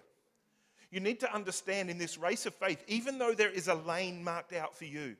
You 0.93 0.99
need 0.99 1.19
to 1.21 1.33
understand 1.33 1.89
in 1.89 1.97
this 1.97 2.19
race 2.19 2.45
of 2.45 2.53
faith, 2.53 2.83
even 2.87 3.17
though 3.17 3.33
there 3.33 3.49
is 3.49 3.67
a 3.67 3.73
lane 3.73 4.23
marked 4.23 4.53
out 4.53 4.75
for 4.75 4.85
you, 4.85 5.15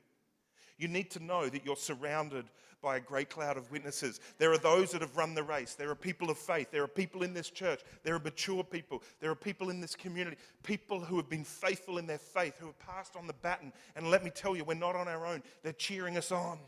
you 0.78 0.86
need 0.86 1.10
to 1.10 1.20
know 1.22 1.48
that 1.48 1.64
you're 1.64 1.74
surrounded 1.74 2.44
by 2.80 2.96
a 2.96 3.00
great 3.00 3.28
cloud 3.28 3.56
of 3.56 3.72
witnesses. 3.72 4.20
There 4.38 4.52
are 4.52 4.58
those 4.58 4.92
that 4.92 5.00
have 5.00 5.16
run 5.16 5.34
the 5.34 5.42
race. 5.42 5.74
There 5.74 5.90
are 5.90 5.96
people 5.96 6.30
of 6.30 6.38
faith. 6.38 6.70
There 6.70 6.84
are 6.84 6.88
people 6.88 7.24
in 7.24 7.34
this 7.34 7.50
church. 7.50 7.80
There 8.04 8.14
are 8.14 8.20
mature 8.20 8.62
people. 8.62 9.02
There 9.18 9.32
are 9.32 9.34
people 9.34 9.68
in 9.68 9.80
this 9.80 9.96
community. 9.96 10.36
People 10.62 11.00
who 11.00 11.16
have 11.16 11.28
been 11.28 11.42
faithful 11.42 11.98
in 11.98 12.06
their 12.06 12.18
faith, 12.18 12.56
who 12.60 12.66
have 12.66 12.78
passed 12.78 13.16
on 13.16 13.26
the 13.26 13.32
baton. 13.32 13.72
And 13.96 14.12
let 14.12 14.22
me 14.22 14.30
tell 14.30 14.54
you, 14.54 14.62
we're 14.62 14.74
not 14.74 14.94
on 14.94 15.08
our 15.08 15.26
own. 15.26 15.42
They're 15.64 15.72
cheering 15.72 16.16
us 16.16 16.30
on. 16.30 16.60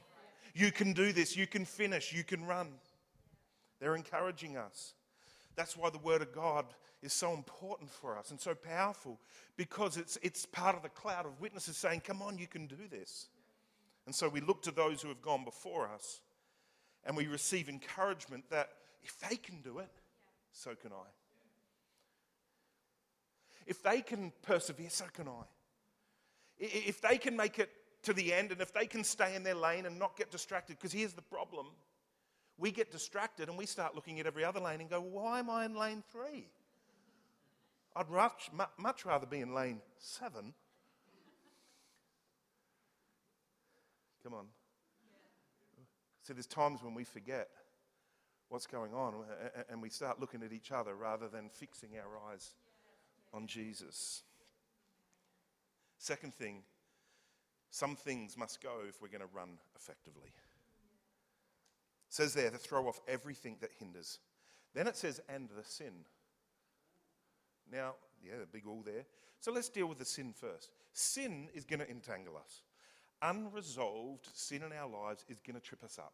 You 0.53 0.73
can 0.73 0.93
do 0.93 1.13
this. 1.13 1.37
You 1.37 1.47
can 1.47 1.65
finish. 1.65 2.13
You 2.13 2.25
can 2.25 2.45
run. 2.45 2.71
They're 3.79 3.95
encouraging 3.95 4.57
us. 4.57 4.95
That's 5.55 5.77
why 5.77 5.91
the 5.91 5.99
Word 5.99 6.23
of 6.23 6.33
God 6.33 6.67
is 7.07 7.13
so 7.13 7.33
important 7.33 7.91
for 7.91 8.19
us 8.19 8.31
and 8.31 8.41
so 8.41 8.55
powerful 8.55 9.19
because 9.57 9.97
it's, 9.97 10.19
it's 10.23 10.45
part 10.45 10.77
of 10.77 10.83
the 10.83 10.89
cloud 10.91 11.25
of 11.25 11.41
witnesses 11.41 11.77
saying, 11.77 12.01
Come 12.01 12.21
on, 12.21 12.37
you 12.37 12.47
can 12.47 12.67
do 12.67 12.77
this. 12.91 13.29
And 14.05 14.15
so 14.15 14.29
we 14.29 14.41
look 14.41 14.63
to 14.63 14.71
those 14.71 15.01
who 15.01 15.09
have 15.09 15.23
gone 15.23 15.45
before 15.45 15.89
us 15.89 16.21
and 17.05 17.17
we 17.17 17.27
receive 17.27 17.69
encouragement 17.69 18.45
that 18.51 18.69
if 19.03 19.19
they 19.21 19.37
can 19.37 19.63
do 19.63 19.79
it, 19.79 19.91
so 20.53 20.75
can 20.75 20.93
I. 20.93 21.09
If 23.67 23.83
they 23.83 24.01
can 24.01 24.33
persevere, 24.43 24.91
so 24.91 25.07
can 25.13 25.29
I. 25.29 25.45
If 26.59 27.01
they 27.01 27.19
can 27.19 27.37
make 27.37 27.59
it 27.59 27.71
to 28.05 28.13
the 28.13 28.33
end 28.33 28.53
and 28.53 28.61
if 28.61 28.73
they 28.73 28.87
can 28.87 29.05
stay 29.05 29.35
in 29.35 29.43
their 29.43 29.55
lane 29.55 29.87
and 29.87 29.99
not 29.99 30.17
get 30.17 30.31
distracted, 30.31 30.77
because 30.77 30.93
here's 30.93 31.13
the 31.15 31.23
problem 31.23 31.67
we 32.59 32.71
get 32.71 32.91
distracted 32.91 33.49
and 33.49 33.59
we 33.59 33.67
start 33.67 33.95
looking 33.95 34.19
at 34.19 34.27
every 34.27 34.45
other 34.45 34.61
lane 34.61 34.81
and 34.81 34.89
go, 34.89 35.01
why 35.01 35.39
am 35.39 35.51
I 35.51 35.65
in 35.67 35.75
lane 35.75 36.03
three? 36.11 36.49
I'd 37.97 38.11
much, 38.11 38.51
much 38.79 39.05
rather 39.05 39.27
be 39.27 39.41
in 39.41 39.55
lane 39.55 39.81
seven 39.99 40.53
Come 44.27 44.35
on. 44.35 44.47
See, 46.25 46.33
there's 46.33 46.49
times 46.49 46.83
when 46.83 46.95
we 46.95 47.05
forget 47.05 47.49
what's 48.49 48.67
going 48.67 48.93
on 48.93 49.15
uh, 49.15 49.19
uh, 49.19 49.61
uh, 49.61 49.63
and 49.71 49.81
we 49.81 49.89
start 49.89 50.19
looking 50.19 50.43
at 50.43 50.53
each 50.53 50.73
other 50.73 50.97
rather 50.97 51.29
than 51.29 51.49
fixing 51.49 51.91
our 51.97 52.33
eyes 52.33 52.55
on 53.33 53.47
Jesus. 53.47 54.25
Second 55.97 56.35
thing, 56.35 56.65
some 57.71 57.95
things 57.95 58.37
must 58.37 58.61
go 58.61 58.81
if 58.89 59.01
we're 59.01 59.07
going 59.07 59.21
to 59.21 59.33
run 59.33 59.59
effectively. 59.77 60.27
It 62.09 62.13
says 62.13 62.35
there 62.35 62.51
to 62.51 62.59
throw 62.59 62.89
off 62.89 62.99
everything 63.07 63.59
that 63.61 63.71
hinders. 63.79 64.19
Then 64.75 64.89
it 64.89 64.97
says, 64.97 65.21
and 65.29 65.49
the 65.57 65.63
sin. 65.63 66.05
Now, 67.73 67.95
yeah, 68.25 68.39
the 68.41 68.47
big 68.47 68.67
all 68.67 68.83
there. 68.85 69.05
So 69.41 69.53
let's 69.53 69.69
deal 69.69 69.87
with 69.87 69.99
the 69.99 70.05
sin 70.05 70.33
first. 70.33 70.71
Sin 70.93 71.49
is 71.55 71.65
going 71.65 71.81
to 71.81 71.91
entangle 71.91 72.37
us 72.37 72.63
unresolved 73.23 74.29
sin 74.33 74.63
in 74.63 74.73
our 74.73 74.89
lives 74.89 75.25
is 75.29 75.41
going 75.41 75.59
to 75.59 75.61
trip 75.61 75.83
us 75.85 75.99
up. 75.99 76.13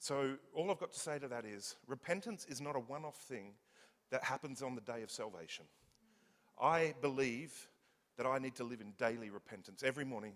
So, 0.00 0.36
all 0.54 0.70
I've 0.70 0.78
got 0.78 0.92
to 0.92 0.98
say 0.98 1.18
to 1.18 1.28
that 1.28 1.44
is 1.44 1.76
repentance 1.86 2.46
is 2.48 2.60
not 2.60 2.76
a 2.76 2.80
one 2.80 3.04
off 3.04 3.16
thing 3.16 3.52
that 4.10 4.22
happens 4.22 4.62
on 4.62 4.74
the 4.74 4.80
day 4.80 5.02
of 5.02 5.10
salvation. 5.10 5.64
I 6.60 6.94
believe 7.02 7.68
that 8.16 8.26
I 8.26 8.38
need 8.38 8.54
to 8.56 8.64
live 8.64 8.80
in 8.80 8.92
daily 8.98 9.30
repentance 9.30 9.82
every 9.82 10.04
morning. 10.04 10.34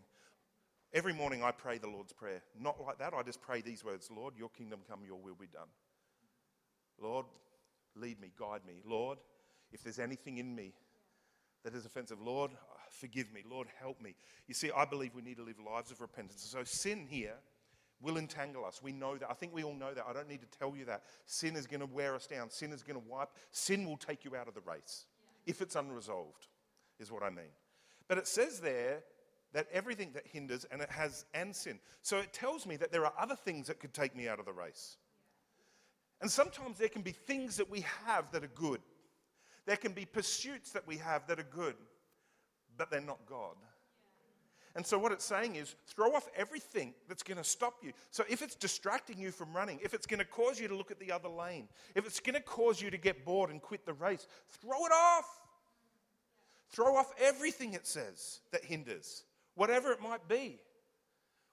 Every 0.93 1.15
morning 1.15 1.43
I 1.43 1.53
pray 1.53 1.79
the 1.79 1.89
Lord's 1.89 2.13
Prayer. 2.13 2.43
Not 2.59 2.81
like 2.85 2.99
that, 2.99 3.15
I 3.15 3.23
just 3.23 3.41
pray 3.41 3.61
these 3.61 3.85
words 3.85 4.11
Lord, 4.15 4.35
your 4.37 4.51
kingdom 4.51 4.81
come, 4.89 5.01
your 5.07 5.19
will 5.19 5.37
be 5.41 5.47
done. 5.47 5.69
Lord, 7.01 7.27
lead 7.95 8.21
me, 8.21 8.33
guide 8.39 8.61
me. 8.67 8.75
Lord, 8.85 9.19
if 9.73 9.83
there's 9.83 9.99
anything 9.99 10.39
in 10.39 10.55
me 10.55 10.75
that 11.65 11.75
is 11.75 11.87
offensive, 11.87 12.21
Lord, 12.21 12.51
forgive 12.91 13.33
me. 13.33 13.43
Lord, 13.49 13.69
help 13.81 14.01
me. 14.01 14.15
You 14.47 14.55
see, 14.55 14.71
I 14.77 14.85
believe 14.85 15.15
we 15.15 15.23
need 15.23 15.37
to 15.37 15.45
live 15.45 15.57
lives 15.59 15.91
of 15.91 16.01
repentance. 16.01 16.43
So 16.43 16.65
sin 16.65 17.07
here 17.09 17.35
will 18.01 18.19
entangle 18.19 18.65
us. 18.65 18.83
We 18.83 18.93
know 18.93 19.17
that. 19.17 19.31
I 19.31 19.35
think 19.35 19.55
we 19.55 19.63
all 19.63 19.75
know 19.75 19.95
that. 19.95 20.05
I 20.09 20.13
don't 20.13 20.29
need 20.29 20.41
to 20.43 20.59
tell 20.59 20.75
you 20.77 20.85
that. 20.87 21.05
Sin 21.25 21.57
is 21.57 21.67
going 21.67 21.81
to 21.81 21.87
wear 21.87 22.15
us 22.15 22.27
down. 22.27 22.51
Sin 22.51 22.73
is 22.73 22.83
going 22.83 23.01
to 23.01 23.09
wipe. 23.09 23.31
Sin 23.51 23.87
will 23.87 23.97
take 23.97 24.25
you 24.25 24.35
out 24.37 24.49
of 24.49 24.55
the 24.55 24.61
race 24.61 25.07
if 25.47 25.61
it's 25.61 25.77
unresolved, 25.77 26.47
is 26.99 27.11
what 27.11 27.23
I 27.23 27.31
mean. 27.31 27.51
But 28.09 28.19
it 28.19 28.27
says 28.27 28.61
there 28.61 29.03
that 29.53 29.67
everything 29.73 30.13
that 30.15 30.27
hinders 30.27 30.67
and 30.71 30.81
it 30.81 30.91
has 30.91 31.25
and 31.35 31.55
sin. 31.55 31.79
So 32.03 32.19
it 32.19 32.33
tells 32.33 32.67
me 32.67 32.77
that 32.77 32.91
there 32.91 33.05
are 33.05 33.13
other 33.19 33.37
things 33.37 33.67
that 33.67 33.81
could 33.81 33.93
take 33.93 34.17
me 34.17 34.29
out 34.29 34.39
of 34.39 34.47
the 34.47 34.53
race. 34.53 34.97
And 36.21 36.31
sometimes 36.31 36.79
there 36.79 36.89
can 36.89 37.03
be 37.03 37.13
things 37.13 37.57
that 37.57 37.69
we 37.69 37.85
have 38.07 38.31
that 38.33 38.45
are 38.45 38.51
good. 38.55 38.81
There 39.67 39.77
can 39.77 39.93
be 39.93 40.05
pursuits 40.05 40.73
that 40.73 40.87
we 40.87 40.97
have 40.99 41.27
that 41.29 41.39
are 41.39 41.45
good 41.45 41.77
but 42.77 42.91
they're 42.91 43.01
not 43.01 43.19
God. 43.27 43.57
And 44.75 44.87
so, 44.87 44.99
what 44.99 45.13
it's 45.13 45.25
saying 45.25 45.57
is 45.57 45.75
throw 45.87 46.15
off 46.15 46.29
everything 46.35 46.95
that's 47.07 47.23
going 47.23 47.37
to 47.37 47.45
stop 47.45 47.75
you. 47.83 47.93
So, 48.11 48.25
if 48.29 48.41
it's 48.41 48.55
distracting 48.55 49.19
you 49.19 49.31
from 49.31 49.53
running, 49.53 49.79
if 49.83 49.93
it's 49.93 50.07
going 50.07 50.21
to 50.21 50.25
cause 50.25 50.59
you 50.59 50.67
to 50.67 50.75
look 50.75 50.91
at 50.91 50.99
the 50.99 51.13
other 51.13 51.29
lane, 51.29 51.69
if 51.95 52.07
it's 52.07 52.21
going 52.21 52.35
to 52.35 52.41
cause 52.41 52.81
you 52.81 52.91
to 52.91 52.97
get 52.97 53.25
bored 53.25 53.51
and 53.51 53.61
quit 53.61 53.85
the 53.85 53.93
race, 53.93 54.27
throw 54.63 54.87
it 54.87 54.93
off. 54.93 55.27
Throw 56.71 56.97
off 56.97 57.13
everything 57.21 57.75
it 57.75 57.87
says 57.87 58.41
that 58.51 58.65
hinders, 58.65 59.25
whatever 59.57 59.93
it 59.93 60.01
might 60.01 60.27
be. 60.27 60.59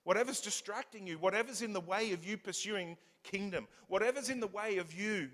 Whatever's 0.05 0.39
distracting 0.39 1.05
you, 1.05 1.17
whatever's 1.17 1.61
in 1.61 1.73
the 1.73 1.81
way 1.81 2.13
of 2.13 2.25
you 2.25 2.37
pursuing 2.37 2.95
kingdom, 3.21 3.67
whatever's 3.89 4.29
in 4.29 4.39
the 4.39 4.47
way 4.47 4.77
of 4.77 4.97
you 4.97 5.29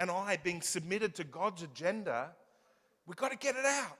and 0.00 0.10
I 0.10 0.38
being 0.42 0.62
submitted 0.62 1.14
to 1.16 1.24
God's 1.24 1.62
agenda, 1.62 2.30
we've 3.06 3.16
got 3.16 3.30
to 3.30 3.38
get 3.38 3.54
it 3.54 3.66
out. 3.66 3.98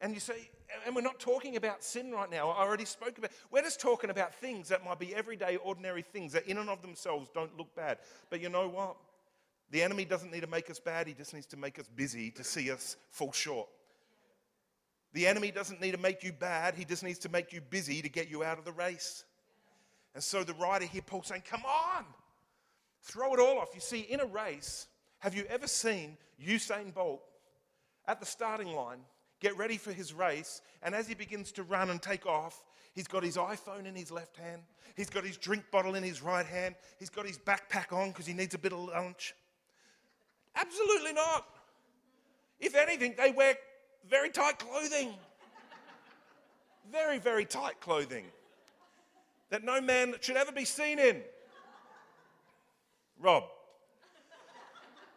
And 0.00 0.14
you 0.14 0.20
say, 0.20 0.48
and 0.86 0.94
we're 0.94 1.02
not 1.02 1.20
talking 1.20 1.56
about 1.56 1.84
sin 1.84 2.10
right 2.10 2.30
now. 2.30 2.48
I 2.48 2.64
already 2.64 2.84
spoke 2.84 3.18
about. 3.18 3.30
We're 3.50 3.62
just 3.62 3.80
talking 3.80 4.10
about 4.10 4.34
things 4.34 4.68
that 4.68 4.84
might 4.84 4.98
be 4.98 5.14
everyday, 5.14 5.56
ordinary 5.56 6.02
things 6.02 6.32
that, 6.32 6.46
in 6.46 6.58
and 6.58 6.70
of 6.70 6.82
themselves, 6.82 7.28
don't 7.34 7.56
look 7.56 7.74
bad. 7.74 7.98
But 8.30 8.40
you 8.40 8.48
know 8.48 8.68
what? 8.68 8.96
The 9.70 9.82
enemy 9.82 10.04
doesn't 10.04 10.32
need 10.32 10.40
to 10.40 10.46
make 10.46 10.70
us 10.70 10.78
bad. 10.78 11.06
He 11.06 11.14
just 11.14 11.34
needs 11.34 11.46
to 11.46 11.56
make 11.56 11.78
us 11.78 11.88
busy 11.94 12.30
to 12.32 12.44
see 12.44 12.70
us 12.70 12.96
fall 13.10 13.32
short. 13.32 13.68
The 15.12 15.26
enemy 15.26 15.50
doesn't 15.50 15.80
need 15.80 15.92
to 15.92 15.98
make 15.98 16.22
you 16.22 16.32
bad. 16.32 16.74
He 16.74 16.84
just 16.84 17.02
needs 17.02 17.18
to 17.20 17.28
make 17.28 17.52
you 17.52 17.60
busy 17.60 18.00
to 18.00 18.08
get 18.08 18.30
you 18.30 18.44
out 18.44 18.58
of 18.58 18.64
the 18.64 18.72
race. 18.72 19.24
And 20.14 20.22
so 20.22 20.44
the 20.44 20.54
writer 20.54 20.84
here, 20.84 21.02
Paul, 21.02 21.22
saying, 21.22 21.42
"Come 21.42 21.64
on, 21.64 22.04
throw 23.02 23.34
it 23.34 23.40
all 23.40 23.58
off." 23.58 23.74
You 23.74 23.80
see, 23.80 24.00
in 24.00 24.20
a 24.20 24.26
race, 24.26 24.86
have 25.18 25.34
you 25.34 25.44
ever 25.48 25.66
seen 25.66 26.16
Usain 26.44 26.92
Bolt 26.94 27.22
at 28.06 28.20
the 28.20 28.26
starting 28.26 28.72
line? 28.72 29.00
get 29.40 29.56
ready 29.56 29.76
for 29.76 29.92
his 29.92 30.12
race. 30.12 30.60
And 30.82 30.94
as 30.94 31.08
he 31.08 31.14
begins 31.14 31.52
to 31.52 31.62
run 31.62 31.90
and 31.90 32.00
take 32.00 32.26
off, 32.26 32.62
he's 32.94 33.06
got 33.06 33.22
his 33.22 33.36
iPhone 33.36 33.86
in 33.86 33.94
his 33.94 34.10
left 34.10 34.36
hand, 34.36 34.62
he's 34.96 35.10
got 35.10 35.24
his 35.24 35.36
drink 35.36 35.64
bottle 35.70 35.94
in 35.94 36.02
his 36.02 36.22
right 36.22 36.46
hand, 36.46 36.74
he's 36.98 37.10
got 37.10 37.26
his 37.26 37.38
backpack 37.38 37.92
on 37.92 38.08
because 38.08 38.26
he 38.26 38.32
needs 38.32 38.54
a 38.54 38.58
bit 38.58 38.72
of 38.72 38.80
lunch. 38.80 39.34
Absolutely 40.56 41.12
not. 41.12 41.46
If 42.58 42.74
anything, 42.74 43.14
they 43.16 43.30
wear 43.30 43.54
very 44.08 44.30
tight 44.30 44.58
clothing. 44.58 45.14
Very, 46.90 47.18
very 47.18 47.44
tight 47.44 47.80
clothing 47.80 48.24
that 49.50 49.62
no 49.62 49.80
man 49.80 50.14
should 50.20 50.36
ever 50.36 50.52
be 50.52 50.64
seen 50.64 50.98
in. 50.98 51.20
Rob. 53.20 53.44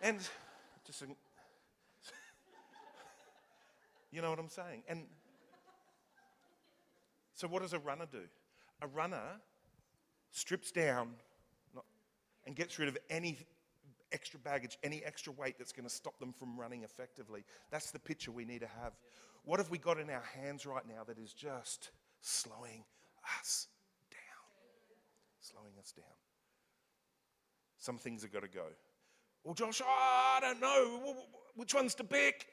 And 0.02 0.18
just 0.86 1.04
you 4.12 4.22
know 4.22 4.30
what 4.30 4.40
I'm 4.40 4.50
saying? 4.50 4.84
And 4.88 5.04
so, 7.36 7.48
what 7.48 7.62
does 7.62 7.74
a 7.74 7.80
runner 7.80 8.06
do? 8.12 8.24
A 8.82 8.88
runner 8.88 9.40
strips 10.32 10.72
down 10.72 11.10
and 12.46 12.56
gets 12.56 12.80
rid 12.80 12.88
of 12.88 12.98
any 13.10 13.40
extra 14.12 14.40
baggage, 14.40 14.78
any 14.84 15.04
extra 15.04 15.32
weight 15.34 15.56
that's 15.58 15.72
going 15.72 15.88
to 15.88 15.94
stop 15.94 16.20
them 16.20 16.34
from 16.34 16.60
running 16.60 16.84
effectively. 16.84 17.44
That's 17.70 17.92
the 17.92 18.00
picture 18.00 18.32
we 18.32 18.46
need 18.46 18.62
to 18.62 18.68
have. 18.82 18.94
What 19.44 19.60
have 19.60 19.70
we 19.70 19.78
got 19.78 20.00
in 20.00 20.10
our 20.10 20.24
hands 20.36 20.66
right 20.66 20.88
now 20.88 21.04
that 21.08 21.18
is 21.18 21.34
just 21.34 21.92
slowing 22.22 22.84
us 23.40 23.68
down? 24.12 24.20
Slowing 25.40 25.74
us 25.80 25.92
down. 25.92 26.06
Some 27.78 27.98
things 27.98 28.22
have 28.22 28.32
got 28.32 28.44
to 28.44 28.50
go. 28.50 28.66
Well, 29.44 29.54
Josh, 29.54 29.82
oh, 29.84 29.88
I 29.88 30.40
don't 30.42 30.62
know. 30.62 31.16
Which 31.56 31.74
one's 31.74 31.96
to 31.96 32.04
pick? 32.04 32.48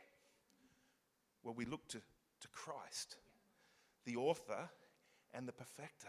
Well, 1.43 1.55
we 1.55 1.65
look 1.65 1.87
to, 1.89 1.99
to 1.99 2.49
Christ, 2.49 3.17
the 4.05 4.17
author 4.17 4.69
and 5.35 5.47
the 5.47 5.53
perfecter, 5.53 6.09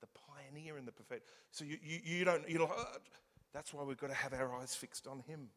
the 0.00 0.08
pioneer 0.14 0.76
and 0.76 0.86
the 0.86 0.92
perfecter. 0.92 1.24
So 1.50 1.64
you, 1.64 1.78
you, 1.82 2.00
you 2.04 2.24
don't, 2.24 2.48
you're 2.48 2.60
like, 2.60 2.70
oh, 2.76 2.80
uh, 2.80 2.98
That's 3.52 3.72
why 3.72 3.82
we've 3.84 3.98
got 3.98 4.08
to 4.08 4.14
have 4.14 4.32
our 4.34 4.54
eyes 4.56 4.74
fixed 4.74 5.06
on 5.06 5.20
Him. 5.26 5.48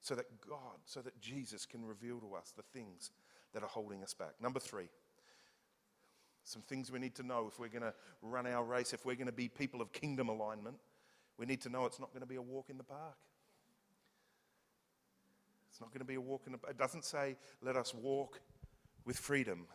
So 0.00 0.14
that 0.16 0.26
God, 0.46 0.78
so 0.84 1.00
that 1.00 1.18
Jesus 1.18 1.64
can 1.64 1.82
reveal 1.82 2.20
to 2.20 2.34
us 2.34 2.52
the 2.54 2.62
things 2.78 3.10
that 3.54 3.62
are 3.62 3.68
holding 3.68 4.02
us 4.02 4.12
back. 4.12 4.34
Number 4.38 4.60
three, 4.60 4.90
some 6.42 6.60
things 6.60 6.92
we 6.92 6.98
need 6.98 7.14
to 7.14 7.22
know 7.22 7.46
if 7.50 7.58
we're 7.58 7.68
going 7.68 7.82
to 7.84 7.94
run 8.20 8.46
our 8.46 8.62
race, 8.62 8.92
if 8.92 9.06
we're 9.06 9.14
going 9.14 9.28
to 9.28 9.32
be 9.32 9.48
people 9.48 9.80
of 9.80 9.92
kingdom 9.92 10.28
alignment, 10.28 10.76
we 11.38 11.46
need 11.46 11.62
to 11.62 11.70
know 11.70 11.86
it's 11.86 11.98
not 11.98 12.12
going 12.12 12.20
to 12.20 12.28
be 12.28 12.36
a 12.36 12.42
walk 12.42 12.68
in 12.68 12.76
the 12.76 12.84
park. 12.84 13.16
It's 15.74 15.80
not 15.80 15.90
going 15.90 15.98
to 15.98 16.04
be 16.04 16.14
a 16.14 16.20
walk 16.20 16.42
in 16.46 16.52
the. 16.52 16.58
It 16.68 16.78
doesn't 16.78 17.04
say, 17.04 17.34
let 17.60 17.74
us 17.74 17.92
walk 17.92 18.40
with 19.04 19.18
freedom. 19.18 19.66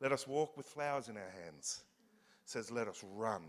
Let 0.00 0.10
us 0.10 0.26
walk 0.26 0.56
with 0.56 0.64
flowers 0.64 1.10
in 1.10 1.18
our 1.18 1.32
hands. 1.44 1.82
It 2.44 2.48
says, 2.48 2.70
let 2.70 2.88
us 2.88 3.04
run 3.14 3.42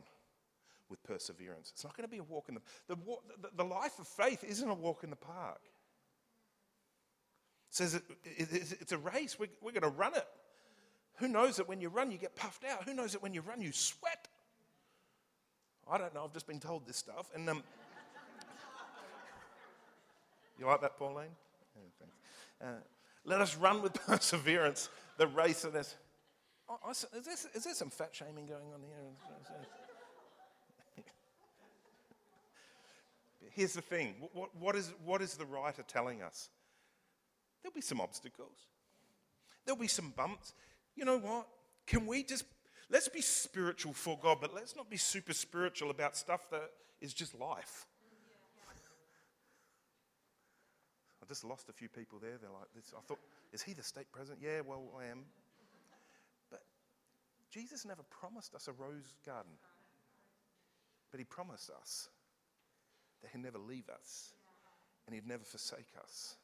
with 0.89 1.01
perseverance. 1.03 1.71
It's 1.73 1.85
not 1.85 1.95
going 1.95 2.03
to 2.03 2.11
be 2.11 2.17
a 2.17 2.23
walk 2.23 2.49
in 2.49 2.55
the 2.55 2.61
the, 2.89 2.97
the, 3.41 3.49
the 3.55 3.63
life 3.63 3.97
of 3.97 4.09
faith 4.09 4.43
isn't 4.43 4.67
a 4.67 4.73
walk 4.73 5.05
in 5.05 5.09
the 5.09 5.15
park. 5.15 5.61
It 7.69 7.75
says 7.75 7.93
it, 7.93 8.03
it, 8.25 8.75
it's 8.81 8.91
a 8.91 8.97
race. 8.97 9.39
We're, 9.39 9.47
we're 9.61 9.71
going 9.71 9.83
to 9.83 9.97
run 9.97 10.15
it. 10.15 10.27
Who 11.19 11.29
knows 11.29 11.55
that 11.55 11.69
when 11.69 11.79
you 11.79 11.87
run, 11.87 12.11
you 12.11 12.17
get 12.17 12.35
puffed 12.35 12.65
out? 12.65 12.83
Who 12.83 12.93
knows 12.93 13.13
that 13.13 13.23
when 13.23 13.33
you 13.33 13.39
run, 13.39 13.61
you 13.61 13.71
sweat? 13.71 14.27
I 15.89 15.97
don't 15.97 16.13
know. 16.13 16.25
I've 16.25 16.33
just 16.33 16.45
been 16.45 16.59
told 16.59 16.85
this 16.85 16.97
stuff. 16.97 17.31
And 17.33 17.49
um, 17.49 17.63
you 20.59 20.65
like 20.65 20.81
that, 20.81 20.99
Pauline? 20.99 21.29
Thanks. 21.99 22.13
Uh, 22.61 22.81
let 23.25 23.41
us 23.41 23.55
run 23.55 23.81
with 23.81 23.93
perseverance 24.05 24.89
the 25.17 25.27
race 25.27 25.63
of 25.63 25.73
this. 25.73 25.95
Oh, 26.67 26.77
is, 26.91 27.05
this, 27.25 27.47
is 27.53 27.63
there 27.63 27.73
some 27.73 27.89
fat 27.89 28.09
shaming 28.11 28.45
going 28.45 28.71
on 28.73 28.81
here? 28.81 28.95
Here's 33.51 33.73
the 33.73 33.81
thing 33.81 34.13
what, 34.33 34.55
what, 34.55 34.75
is, 34.75 34.93
what 35.03 35.21
is 35.21 35.33
the 35.35 35.45
writer 35.45 35.83
telling 35.87 36.21
us? 36.21 36.49
There'll 37.61 37.73
be 37.73 37.81
some 37.81 37.99
obstacles, 37.99 38.67
there'll 39.65 39.79
be 39.79 39.87
some 39.87 40.13
bumps. 40.15 40.53
You 40.95 41.05
know 41.05 41.17
what? 41.17 41.47
Can 41.87 42.05
we 42.05 42.23
just, 42.23 42.43
let's 42.89 43.07
be 43.07 43.21
spiritual 43.21 43.93
for 43.93 44.17
God, 44.21 44.39
but 44.41 44.53
let's 44.53 44.75
not 44.75 44.89
be 44.89 44.97
super 44.97 45.33
spiritual 45.33 45.91
about 45.91 46.17
stuff 46.17 46.49
that 46.51 46.69
is 47.01 47.13
just 47.13 47.39
life. 47.39 47.87
I 51.18 51.18
just 51.29 51.45
lost 51.45 51.69
a 51.69 51.73
few 51.73 51.87
people 51.87 52.17
there. 52.19 52.37
They're 52.41 52.49
like, 52.49 52.67
this. 52.75 52.91
I 52.97 53.01
thought, 53.07 53.19
is 53.53 53.61
he 53.61 53.73
the 53.73 53.83
state 53.83 54.11
president? 54.11 54.41
Yeah, 54.43 54.61
well, 54.65 54.83
I 54.99 55.05
am. 55.05 55.25
But 56.49 56.61
Jesus 57.51 57.85
never 57.85 58.01
promised 58.09 58.55
us 58.55 58.67
a 58.67 58.73
rose 58.73 59.13
garden, 59.25 59.53
but 61.11 61.19
he 61.19 61.23
promised 61.23 61.69
us 61.79 62.09
that 63.21 63.29
he'd 63.31 63.43
never 63.43 63.59
leave 63.59 63.87
us 63.89 64.33
and 65.05 65.13
he'd 65.13 65.27
never 65.27 65.43
forsake 65.43 65.93
us. 66.03 66.35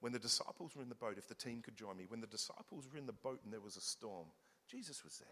When 0.00 0.12
the 0.12 0.18
disciples 0.18 0.74
were 0.74 0.82
in 0.82 0.88
the 0.88 0.96
boat, 0.96 1.14
if 1.16 1.28
the 1.28 1.34
team 1.34 1.62
could 1.62 1.76
join 1.76 1.96
me, 1.96 2.06
when 2.08 2.20
the 2.20 2.26
disciples 2.26 2.88
were 2.92 2.98
in 2.98 3.06
the 3.06 3.12
boat 3.12 3.40
and 3.44 3.52
there 3.52 3.60
was 3.60 3.76
a 3.76 3.80
storm, 3.80 4.26
Jesus 4.68 5.04
was 5.04 5.18
there. 5.18 5.28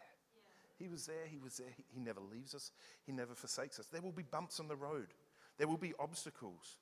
He 0.78 0.87
was 0.87 1.06
there, 1.06 1.26
he 1.28 1.38
was 1.38 1.56
there. 1.56 1.68
He, 1.76 1.85
he 1.94 2.00
never 2.00 2.20
leaves 2.20 2.54
us, 2.54 2.70
he 3.04 3.12
never 3.12 3.35
forsakes 3.35 3.80
us. 3.80 3.87
There 3.87 4.00
will 4.00 4.12
be 4.12 4.22
bumps 4.22 4.61
on 4.61 4.68
the 4.68 4.76
road, 4.76 5.09
there 5.59 5.66
will 5.66 5.76
be 5.76 5.92
obstacles. 5.98 6.76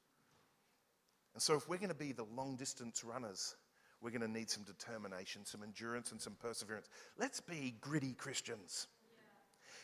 And 1.34 1.42
so, 1.42 1.54
if 1.54 1.68
we're 1.68 1.76
going 1.76 1.88
to 1.88 1.94
be 1.94 2.12
the 2.12 2.26
long 2.36 2.56
distance 2.56 3.04
runners, 3.04 3.56
we're 4.00 4.10
going 4.10 4.22
to 4.22 4.28
need 4.28 4.50
some 4.50 4.64
determination, 4.64 5.44
some 5.44 5.62
endurance, 5.62 6.12
and 6.12 6.20
some 6.20 6.34
perseverance. 6.40 6.88
Let's 7.18 7.40
be 7.40 7.74
gritty 7.80 8.12
Christians. 8.12 8.86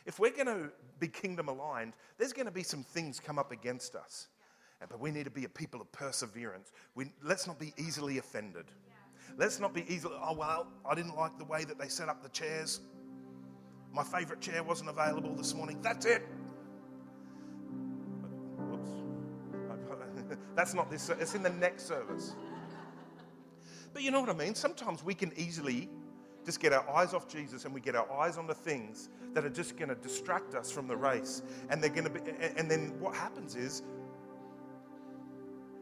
If 0.06 0.18
we're 0.18 0.30
going 0.30 0.46
to 0.46 0.70
be 1.00 1.08
kingdom 1.08 1.48
aligned, 1.48 1.94
there's 2.18 2.32
going 2.32 2.46
to 2.46 2.52
be 2.52 2.62
some 2.62 2.82
things 2.82 3.18
come 3.18 3.38
up 3.38 3.52
against 3.52 3.94
us. 3.94 4.28
But 4.88 5.00
we 5.00 5.10
need 5.10 5.24
to 5.24 5.30
be 5.30 5.44
a 5.44 5.48
people 5.48 5.80
of 5.80 5.90
perseverance. 5.92 6.72
We, 6.94 7.06
let's 7.22 7.46
not 7.46 7.58
be 7.58 7.72
easily 7.78 8.18
offended. 8.18 8.66
Let's 9.38 9.58
not 9.58 9.72
be 9.72 9.84
easily, 9.92 10.14
oh, 10.22 10.34
well, 10.34 10.66
I 10.88 10.94
didn't 10.94 11.16
like 11.16 11.38
the 11.38 11.44
way 11.44 11.64
that 11.64 11.78
they 11.78 11.88
set 11.88 12.08
up 12.08 12.22
the 12.22 12.28
chairs. 12.28 12.80
My 13.92 14.04
favorite 14.04 14.40
chair 14.40 14.62
wasn't 14.62 14.90
available 14.90 15.34
this 15.34 15.54
morning. 15.54 15.80
That's 15.80 16.04
it. 16.04 16.26
That's 20.54 20.74
not 20.74 20.90
this, 20.90 21.08
it's 21.08 21.34
in 21.34 21.42
the 21.42 21.50
next 21.50 21.86
service. 21.86 22.34
But 23.92 24.02
you 24.02 24.10
know 24.10 24.20
what 24.20 24.30
I 24.30 24.34
mean? 24.34 24.54
Sometimes 24.54 25.04
we 25.04 25.14
can 25.14 25.32
easily 25.36 25.88
just 26.44 26.60
get 26.60 26.72
our 26.72 26.88
eyes 26.90 27.14
off 27.14 27.28
Jesus 27.28 27.64
and 27.64 27.72
we 27.72 27.80
get 27.80 27.94
our 27.94 28.10
eyes 28.12 28.36
on 28.36 28.46
the 28.46 28.54
things 28.54 29.08
that 29.32 29.44
are 29.44 29.50
just 29.50 29.76
going 29.76 29.88
to 29.88 29.94
distract 29.94 30.54
us 30.54 30.70
from 30.70 30.86
the 30.86 30.96
race. 30.96 31.42
And 31.70 31.82
they're 31.82 31.90
going 31.90 32.04
to 32.04 32.10
be, 32.10 32.20
and 32.56 32.70
then 32.70 32.98
what 33.00 33.14
happens 33.14 33.56
is 33.56 33.82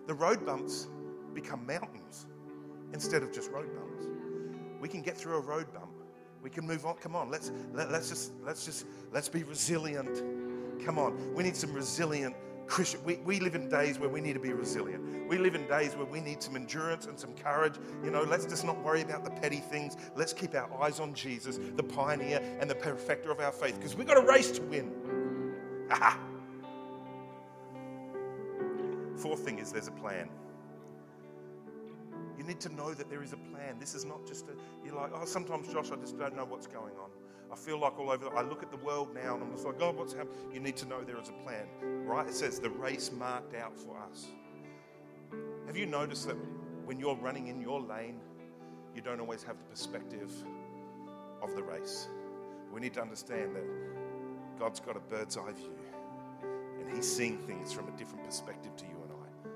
the 0.07 0.15
road 0.15 0.45
bumps 0.45 0.89
become 1.35 1.67
mountains 1.67 2.27
instead 2.93 3.23
of 3.23 3.33
just 3.33 3.51
road 3.51 3.75
bumps. 3.75 4.07
We 4.81 4.89
can 4.89 5.03
get 5.03 5.17
through 5.17 5.37
a 5.37 5.41
road 5.41 5.73
bump. 5.73 5.91
We 6.43 6.51
can 6.51 6.67
move 6.67 6.85
on. 6.85 6.97
Come 6.97 7.15
on, 7.15 7.31
let's 7.31 7.53
let, 7.73 7.89
us 7.89 7.93
let 7.93 8.01
us 8.01 8.09
just 8.09 8.33
let's 8.45 8.65
just 8.65 8.87
let's 9.13 9.29
be 9.29 9.45
resilient. 9.45 10.23
Come 10.85 10.99
on, 10.99 11.35
we 11.35 11.45
need 11.45 11.55
some 11.55 11.73
resilient 11.73 12.35
Christian. 12.66 13.03
We, 13.05 13.16
we 13.16 13.40
live 13.40 13.55
in 13.55 13.68
days 13.68 13.98
where 13.98 14.09
we 14.09 14.20
need 14.20 14.35
to 14.35 14.40
be 14.40 14.53
resilient. 14.53 15.29
We 15.29 15.38
live 15.38 15.55
in 15.55 15.66
days 15.66 15.94
where 15.94 16.07
we 16.07 16.20
need 16.20 16.42
some 16.42 16.57
endurance 16.57 17.07
and 17.07 17.18
some 17.18 17.35
courage. 17.35 17.75
You 18.05 18.11
know, 18.11 18.22
let's 18.22 18.46
just 18.46 18.64
not 18.64 18.83
worry 18.83 19.03
about 19.03 19.25
the 19.25 19.31
petty 19.31 19.59
things. 19.59 19.96
Let's 20.16 20.33
keep 20.33 20.55
our 20.55 20.83
eyes 20.83 21.01
on 21.01 21.14
Jesus, 21.14 21.59
the 21.77 21.83
pioneer 21.83 22.40
and 22.61 22.70
the 22.70 22.75
perfecter 22.75 23.31
of 23.31 23.40
our 23.40 23.53
faith, 23.53 23.77
because 23.77 23.94
we've 23.94 24.07
got 24.07 24.16
a 24.16 24.27
race 24.27 24.51
to 24.53 24.62
win. 24.62 24.90
Fourth 29.16 29.40
thing 29.40 29.59
is 29.59 29.72
there's 29.72 29.88
a 29.88 29.92
plan. 29.92 30.29
You 32.37 32.44
need 32.44 32.61
to 32.61 32.75
know 32.75 32.92
that 32.94 33.09
there 33.09 33.22
is 33.22 33.33
a 33.33 33.37
plan. 33.37 33.79
This 33.79 33.94
is 33.94 34.05
not 34.05 34.27
just 34.27 34.48
a, 34.48 34.53
you're 34.85 34.96
like, 34.96 35.12
oh, 35.14 35.25
sometimes, 35.25 35.72
Josh, 35.72 35.92
I 35.92 35.96
just 35.96 36.18
don't 36.18 36.35
know 36.35 36.44
what's 36.44 36.66
going 36.66 36.94
on. 36.96 37.11
I 37.53 37.55
feel 37.55 37.79
like 37.79 37.99
all 37.99 38.11
over, 38.11 38.35
I 38.35 38.41
look 38.43 38.62
at 38.62 38.71
the 38.71 38.79
world 38.79 39.15
now 39.15 39.35
and 39.35 39.43
I'm 39.43 39.53
just 39.53 39.67
like, 39.67 39.79
God, 39.79 39.95
what's 39.97 40.15
happening? 40.15 40.37
You 40.55 40.61
need 40.61 40.77
to 40.79 40.87
know 40.87 41.03
there 41.03 41.21
is 41.21 41.29
a 41.29 41.45
plan, 41.45 41.67
right? 42.07 42.27
It 42.27 42.35
says 42.35 42.59
the 42.59 42.71
race 42.71 43.12
marked 43.12 43.55
out 43.55 43.77
for 43.77 43.99
us. 43.99 44.29
Have 45.67 45.77
you 45.77 45.85
noticed 45.85 46.27
that 46.29 46.37
when 46.87 46.99
you're 46.99 47.17
running 47.17 47.49
in 47.49 47.61
your 47.61 47.81
lane, 47.81 48.21
you 48.97 49.03
don't 49.03 49.21
always 49.21 49.43
have 49.43 49.59
the 49.59 49.65
perspective 49.65 50.33
of 51.43 51.55
the 51.55 51.62
race? 51.62 52.09
We 52.73 52.81
need 52.81 52.95
to 52.95 53.03
understand 53.03 53.55
that 53.55 53.65
God's 54.59 54.81
got 54.81 54.97
a 54.97 55.01
bird's 55.01 55.37
eye 55.37 55.53
view 55.53 55.75
and 56.81 56.97
He's 56.97 57.11
seeing 57.11 57.37
things 57.37 57.71
from 57.71 57.87
a 57.88 57.97
different 57.99 58.25
perspective 58.25 58.75
to 58.77 58.85
you 58.85 58.97
and 59.03 59.12
I. 59.12 59.51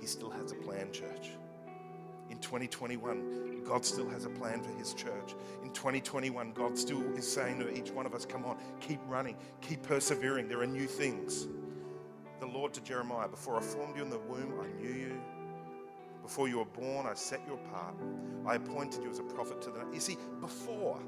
He 0.00 0.06
still 0.06 0.30
has 0.30 0.52
a 0.52 0.56
plan, 0.56 0.90
church. 0.90 1.32
In 2.32 2.38
2021, 2.38 3.62
God 3.62 3.84
still 3.84 4.08
has 4.08 4.24
a 4.24 4.30
plan 4.30 4.62
for 4.62 4.70
His 4.70 4.94
church. 4.94 5.34
In 5.62 5.70
2021, 5.74 6.52
God 6.54 6.78
still 6.78 7.02
is 7.14 7.30
saying 7.30 7.58
to 7.58 7.70
each 7.78 7.90
one 7.90 8.06
of 8.06 8.14
us, 8.14 8.24
Come 8.24 8.46
on, 8.46 8.56
keep 8.80 9.00
running, 9.06 9.36
keep 9.60 9.82
persevering. 9.82 10.48
There 10.48 10.62
are 10.62 10.66
new 10.66 10.86
things. 10.86 11.46
The 12.40 12.46
Lord 12.46 12.72
to 12.72 12.80
Jeremiah, 12.82 13.28
Before 13.28 13.58
I 13.58 13.60
formed 13.60 13.96
you 13.96 14.02
in 14.02 14.08
the 14.08 14.18
womb, 14.18 14.54
I 14.62 14.80
knew 14.80 14.94
you. 14.94 15.20
Before 16.22 16.48
you 16.48 16.56
were 16.56 16.64
born, 16.64 17.06
I 17.06 17.12
set 17.12 17.42
you 17.46 17.52
apart. 17.52 17.96
I 18.46 18.54
appointed 18.54 19.02
you 19.02 19.10
as 19.10 19.18
a 19.18 19.24
prophet 19.24 19.60
to 19.62 19.70
the. 19.70 19.84
You 19.92 20.00
see, 20.00 20.16
before, 20.40 20.98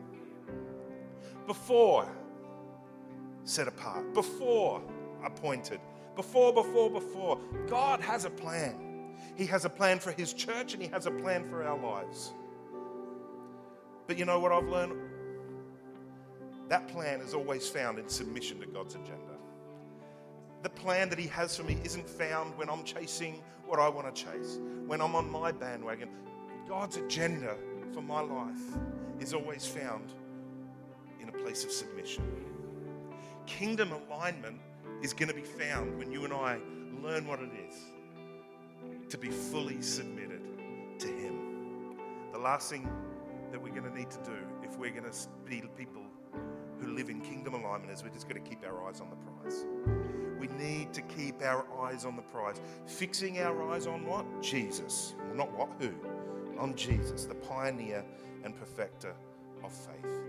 before 1.47 2.07
set 3.45 3.67
apart, 3.67 4.13
before 4.13 4.83
appointed, 5.25 5.81
before, 6.17 6.53
before, 6.53 6.91
before, 6.91 7.41
God 7.67 8.03
has 8.03 8.27
a 8.27 8.31
plan. 8.31 8.84
He 9.37 9.47
has 9.47 9.65
a 9.65 9.69
plan 9.69 9.99
for 9.99 10.13
His 10.13 10.33
church 10.33 10.75
and 10.75 10.83
He 10.83 10.89
has 10.89 11.07
a 11.07 11.11
plan 11.11 11.45
for 11.45 11.65
our 11.65 11.79
lives. 11.79 12.33
But 14.07 14.19
you 14.19 14.25
know 14.25 14.39
what 14.39 14.53
I've 14.53 14.69
learned? 14.69 15.01
That 16.69 16.89
plan 16.89 17.21
is 17.21 17.35
always 17.35 17.69
found 17.69 17.99
in 17.99 18.09
submission 18.09 18.61
to 18.61 18.67
God's 18.67 18.95
agenda. 18.95 19.21
The 20.63 20.71
plan 20.71 21.09
that 21.11 21.19
He 21.19 21.27
has 21.29 21.57
for 21.57 21.63
me 21.63 21.79
isn't 21.85 22.09
found 22.09 22.57
when 22.57 22.71
I'm 22.71 22.85
chasing 22.85 23.43
what 23.67 23.79
I 23.79 23.89
want 23.89 24.15
to 24.15 24.25
chase, 24.25 24.59
when 24.87 25.01
I'm 25.01 25.15
on 25.15 25.31
my 25.31 25.53
bandwagon. 25.53 26.09
God's 26.69 26.97
agenda 26.97 27.57
for 27.93 28.03
my 28.03 28.21
life 28.21 28.79
is 29.21 29.35
always 29.35 29.67
found 29.67 30.13
in 31.21 31.29
a 31.29 31.33
place 31.33 31.65
of 31.65 31.71
submission. 31.71 32.25
Kingdom 33.47 33.93
alignment 33.93 34.59
is 35.03 35.13
going 35.13 35.29
to 35.29 35.35
be 35.35 35.43
found 35.43 35.99
when 35.99 36.11
you 36.11 36.25
and 36.25 36.33
I 36.33 36.59
learn 37.03 37.27
what 37.27 37.41
it 37.41 37.51
is 37.69 37.77
to 39.09 39.19
be 39.19 39.29
fully 39.29 39.81
submitted 39.83 40.43
to 40.99 41.09
Him. 41.09 41.97
The 42.33 42.39
last 42.39 42.71
thing 42.71 42.89
that 43.51 43.61
we're 43.61 43.71
going 43.71 43.91
to 43.91 43.97
need 43.97 44.11
to 44.11 44.19
do 44.25 44.37
if 44.63 44.77
we're 44.79 44.91
going 44.91 45.11
to 45.11 45.17
be 45.49 45.63
people 45.77 46.03
who 46.81 46.93
live 46.95 47.09
in 47.09 47.21
kingdom 47.21 47.55
alignment 47.55 47.93
is 47.93 48.03
we're 48.03 48.11
just 48.11 48.29
going 48.29 48.43
to 48.43 48.49
keep 48.49 48.65
our 48.67 48.89
eyes 48.89 49.01
on 49.01 49.11
the 49.11 49.17
prize. 49.17 49.65
We 50.39 50.49
need 50.49 50.93
to 50.93 51.03
keep 51.03 51.43
our 51.43 51.65
eyes 51.81 52.05
on 52.05 52.17
the 52.17 52.23
prize. 52.23 52.61
Fixing 52.87 53.39
our 53.41 53.71
eyes 53.73 53.87
on 53.87 54.05
what? 54.05 54.27
Jesus. 54.43 55.15
Well, 55.27 55.37
not 55.37 55.53
what, 55.57 55.71
who? 55.79 55.95
On 56.59 56.75
Jesus, 56.75 57.25
the 57.25 57.35
pioneer 57.35 58.05
and 58.45 58.55
perfecter 58.57 59.15
of 59.63 59.73
faith. 59.73 60.21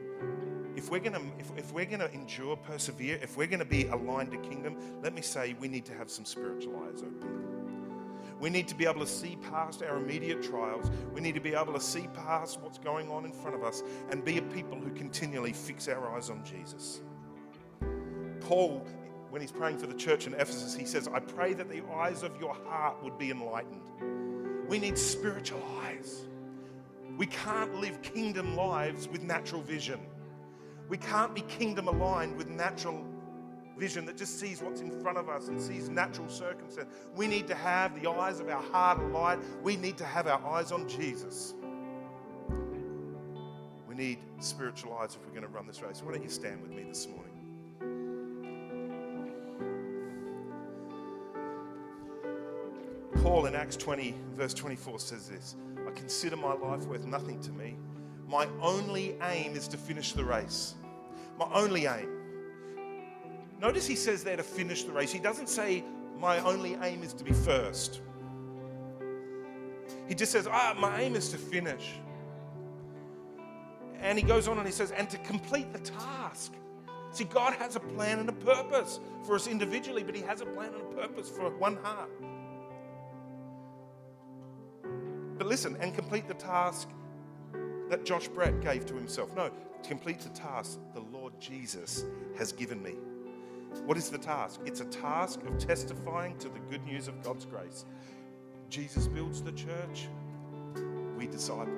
if 0.76 0.89
we're 0.89 0.99
going 0.99 1.14
to 1.14 1.22
if, 1.39 1.51
if 1.58 1.74
we're 1.74 1.86
going 1.86 1.99
to 1.99 2.12
endure 2.14 2.56
persevere 2.56 3.20
if 3.22 3.38
we're 3.38 3.47
going 3.47 3.60
to 3.60 3.66
be 3.66 3.86
aligned 3.88 4.32
to 4.32 4.38
kingdom 4.38 4.78
let 5.01 5.14
me 5.14 5.22
say 5.22 5.56
we 5.60 5.68
need 5.68 5.86
to 5.86 5.93
have 5.93 6.10
some 6.10 6.26
spiritual 6.26 6.74
eyes 6.88 7.01
open 7.01 7.55
we 8.39 8.49
need 8.49 8.67
to 8.67 8.75
be 8.75 8.86
able 8.86 8.99
to 8.99 9.07
see 9.07 9.38
past 9.49 9.81
our 9.81 9.97
immediate 9.97 10.43
trials. 10.43 10.91
We 11.13 11.21
need 11.21 11.36
to 11.36 11.41
be 11.41 11.53
able 11.53 11.73
to 11.73 11.79
see 11.79 12.07
past 12.13 12.59
what's 12.59 12.77
going 12.77 13.09
on 13.09 13.25
in 13.25 13.31
front 13.31 13.55
of 13.55 13.63
us 13.63 13.81
and 14.11 14.23
be 14.25 14.38
a 14.38 14.41
people 14.41 14.77
who 14.77 14.91
continually 14.91 15.53
fix 15.53 15.88
our 15.88 16.09
eyes 16.15 16.29
on 16.29 16.43
jesus. 16.43 17.01
Paul 18.41 18.86
when 19.29 19.41
he's 19.41 19.51
praying 19.51 19.77
for 19.77 19.88
the 19.88 19.93
church 19.93 20.27
in 20.27 20.33
ephesus 20.33 20.75
he 20.75 20.86
says 20.86 21.09
i 21.09 21.19
pray 21.19 21.53
that 21.53 21.69
the 21.69 21.81
eyes 21.93 22.23
of 22.23 22.39
your 22.39 22.53
heart 22.53 23.01
would 23.03 23.17
be 23.17 23.31
enlightened. 23.31 23.81
We 24.67 24.79
need 24.79 24.97
spiritual 24.97 25.61
eyes. 25.83 26.23
We 27.17 27.27
can't 27.27 27.75
live 27.75 28.01
kingdom 28.01 28.55
lives 28.55 29.07
with 29.07 29.23
natural 29.23 29.61
vision. 29.61 29.99
We 30.89 30.97
can't 30.97 31.33
be 31.33 31.41
kingdom 31.41 31.88
aligned 31.88 32.36
with 32.36 32.49
natural 32.49 33.05
vision 33.78 34.05
that 34.05 34.17
just 34.17 34.39
sees 34.39 34.61
what's 34.61 34.82
in 34.82 34.91
front 35.01 35.17
of 35.17 35.30
us 35.30 35.47
and 35.47 35.61
sees 35.61 35.89
natural 35.89 36.30
circumstance. 36.30 36.89
We 37.15 37.28
need 37.28 37.47
to 37.47 37.55
have 37.55 37.99
the 38.01 38.09
eyes 38.09 38.39
of 38.39 38.49
our 38.49 38.61
heart 38.61 38.99
alight. 38.99 39.39
We 39.63 39.76
need 39.76 39.97
to 39.97 40.05
have 40.05 40.28
our 40.28 40.43
eyes 40.45 40.71
on 40.71 40.88
Jesus. 40.88 41.53
We 43.88 43.95
need 43.95 44.19
spiritual 44.39 44.93
eyes 44.93 45.15
if 45.15 45.26
we're 45.26 45.34
going 45.34 45.43
to 45.43 45.47
run 45.47 45.67
this 45.67 45.82
race. 45.82 46.01
Why 46.03 46.13
don't 46.13 46.23
you 46.23 46.30
stand 46.30 46.61
with 46.61 46.71
me 46.71 46.84
this 46.84 47.07
morning? 47.07 47.32
Paul 53.23 53.47
in 53.47 53.55
Acts 53.55 53.76
20, 53.78 54.15
verse 54.34 54.53
24 54.53 54.99
says 54.99 55.30
this 55.30 55.55
I 55.88 55.91
consider 55.91 56.36
my 56.36 56.53
life 56.53 56.86
worth 56.86 57.05
nothing 57.05 57.39
to 57.41 57.51
me 57.51 57.76
my 58.28 58.47
only 58.61 59.15
aim 59.21 59.55
is 59.55 59.67
to 59.69 59.78
finish 59.78 60.13
the 60.13 60.23
race. 60.23 60.76
My 61.38 61.47
only 61.53 61.86
aim. 61.86 62.09
Notice 63.66 63.88
he 63.88 63.95
says 63.95 64.24
there 64.24 64.38
to 64.38 64.43
finish 64.43 64.84
the 64.84 64.91
race. 64.91 65.11
He 65.11 65.18
doesn't 65.18 65.49
say, 65.49 65.84
My 66.20 66.38
only 66.41 66.78
aim 66.84 67.01
is 67.01 67.13
to 67.13 67.24
be 67.24 67.34
first. 67.34 67.99
He 70.07 70.13
just 70.13 70.32
says, 70.32 70.47
Ah, 70.47 70.76
my 70.78 71.01
aim 71.01 71.16
is 71.16 71.30
to 71.30 71.39
finish. 71.39 71.93
And 73.99 74.20
he 74.20 74.24
goes 74.24 74.47
on 74.47 74.59
and 74.59 74.68
he 74.68 74.72
says, 74.72 74.91
And 74.91 75.09
to 75.09 75.18
complete 75.18 75.74
the 75.74 75.80
task. 75.80 76.53
See, 77.09 77.24
God 77.24 77.53
has 77.53 77.76
a 77.76 77.80
plan 77.80 78.20
and 78.20 78.30
a 78.30 78.34
purpose 78.34 78.99
for 79.26 79.34
us 79.34 79.47
individually, 79.47 80.03
but 80.03 80.13
He 80.13 80.22
has 80.22 80.41
a 80.41 80.45
plan 80.45 80.72
and 80.72 80.84
a 80.84 81.01
purpose 81.01 81.28
for 81.28 81.49
one 81.49 81.78
heart. 81.78 82.11
But 85.39 85.47
listen, 85.47 85.76
and 85.80 85.95
complete 85.95 86.28
the 86.28 86.36
task 86.36 86.88
that 87.89 88.05
Josh 88.05 88.28
Brett 88.28 88.61
gave 88.61 88.86
to 88.86 88.93
himself. 88.93 89.36
No, 89.36 89.49
complete 89.88 90.20
the 90.20 90.30
task 90.30 90.78
the 90.93 90.99
Lord 90.99 91.34
Jesus 91.39 92.05
has 92.38 92.51
given 92.51 92.84
me. 92.84 92.95
What 93.84 93.97
is 93.97 94.09
the 94.09 94.17
task? 94.17 94.61
It's 94.65 94.82
a 94.82 94.86
task 94.86 95.41
of 95.43 95.57
testifying 95.57 96.38
to 96.39 96.49
the 96.49 96.59
good 96.69 96.84
news 96.86 97.07
of 97.07 97.21
God's 97.23 97.45
grace. 97.45 97.86
Jesus 98.69 99.07
builds 99.07 99.41
the 99.41 99.51
church, 99.51 100.07
we 101.17 101.28
disciple. 101.28 101.73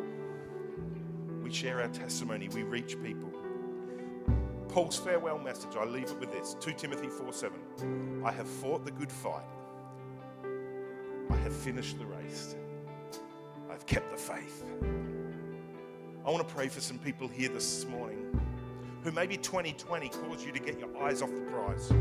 We 1.43 1.51
share 1.51 1.81
our 1.81 1.89
testimony, 1.89 2.49
we 2.49 2.63
reach 2.63 3.01
people. 3.01 3.31
Paul's 4.69 4.97
farewell 4.97 5.39
message, 5.39 5.75
I 5.77 5.85
leave 5.85 6.09
it 6.09 6.19
with 6.19 6.31
this 6.31 6.55
2 6.59 6.73
Timothy 6.73 7.07
4 7.07 7.33
7. 7.33 8.21
I 8.25 8.31
have 8.31 8.47
fought 8.47 8.85
the 8.85 8.91
good 8.91 9.11
fight, 9.11 9.45
I 11.29 11.35
have 11.37 11.55
finished 11.55 11.97
the 11.99 12.05
race, 12.05 12.55
I've 13.71 13.85
kept 13.85 14.11
the 14.11 14.17
faith. 14.17 14.65
I 16.25 16.29
want 16.29 16.47
to 16.47 16.53
pray 16.53 16.67
for 16.67 16.81
some 16.81 16.99
people 16.99 17.27
here 17.27 17.49
this 17.49 17.85
morning 17.85 18.37
who 19.07 19.13
maybe 19.13 19.37
2020 19.37 20.09
caused 20.09 20.45
you 20.45 20.51
to 20.51 20.59
get 20.59 20.77
your 20.77 20.89
eyes 21.01 21.21
off 21.21 21.29
the 21.33 21.39
prize. 21.43 21.93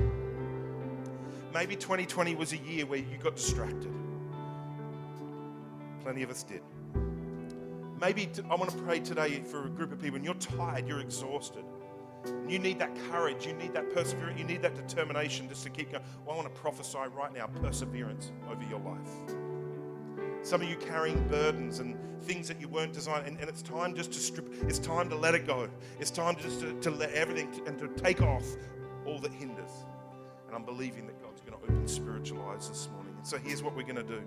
Maybe 1.54 1.76
2020 1.76 2.34
was 2.34 2.52
a 2.52 2.56
year 2.56 2.84
where 2.84 2.98
you 2.98 3.16
got 3.22 3.36
distracted. 3.36 3.92
Plenty 6.02 6.24
of 6.24 6.30
us 6.30 6.42
did. 6.42 6.62
Maybe 8.00 8.28
I 8.50 8.56
want 8.56 8.70
to 8.70 8.78
pray 8.78 8.98
today 8.98 9.40
for 9.40 9.66
a 9.66 9.68
group 9.68 9.92
of 9.92 10.00
people, 10.00 10.16
and 10.16 10.24
you're 10.24 10.34
tired, 10.34 10.88
you're 10.88 10.98
exhausted. 10.98 11.64
You 12.48 12.58
need 12.58 12.80
that 12.80 12.90
courage, 13.12 13.46
you 13.46 13.52
need 13.52 13.72
that 13.74 13.94
perseverance, 13.94 14.36
you 14.36 14.44
need 14.44 14.62
that 14.62 14.74
determination 14.74 15.48
just 15.48 15.62
to 15.62 15.70
keep 15.70 15.92
going. 15.92 16.02
Well, 16.24 16.34
I 16.34 16.42
want 16.42 16.52
to 16.52 16.60
prophesy 16.60 16.98
right 17.16 17.32
now 17.32 17.46
perseverance 17.46 18.32
over 18.50 18.64
your 18.64 18.80
life. 18.80 19.45
Some 20.46 20.62
of 20.62 20.68
you 20.68 20.76
carrying 20.76 21.26
burdens 21.26 21.80
and 21.80 21.96
things 22.22 22.46
that 22.46 22.60
you 22.60 22.68
weren't 22.68 22.92
designed, 22.92 23.26
and, 23.26 23.36
and 23.40 23.48
it's 23.48 23.62
time 23.62 23.96
just 23.96 24.12
to 24.12 24.20
strip, 24.20 24.48
it's 24.68 24.78
time 24.78 25.08
to 25.08 25.16
let 25.16 25.34
it 25.34 25.44
go. 25.44 25.68
It's 25.98 26.12
time 26.12 26.36
just 26.36 26.60
to, 26.60 26.72
to 26.82 26.90
let 26.92 27.10
everything 27.14 27.50
to, 27.50 27.64
and 27.64 27.76
to 27.80 27.88
take 28.00 28.22
off 28.22 28.44
all 29.04 29.18
that 29.18 29.32
hinders. 29.32 29.72
And 30.46 30.54
I'm 30.54 30.64
believing 30.64 31.04
that 31.08 31.20
God's 31.20 31.40
going 31.40 31.58
to 31.58 31.64
open 31.64 31.88
spiritual 31.88 32.48
eyes 32.48 32.68
this 32.68 32.88
morning. 32.92 33.12
And 33.16 33.26
so 33.26 33.38
here's 33.38 33.60
what 33.60 33.74
we're 33.74 33.82
going 33.82 33.96
to 33.96 34.04
do. 34.04 34.22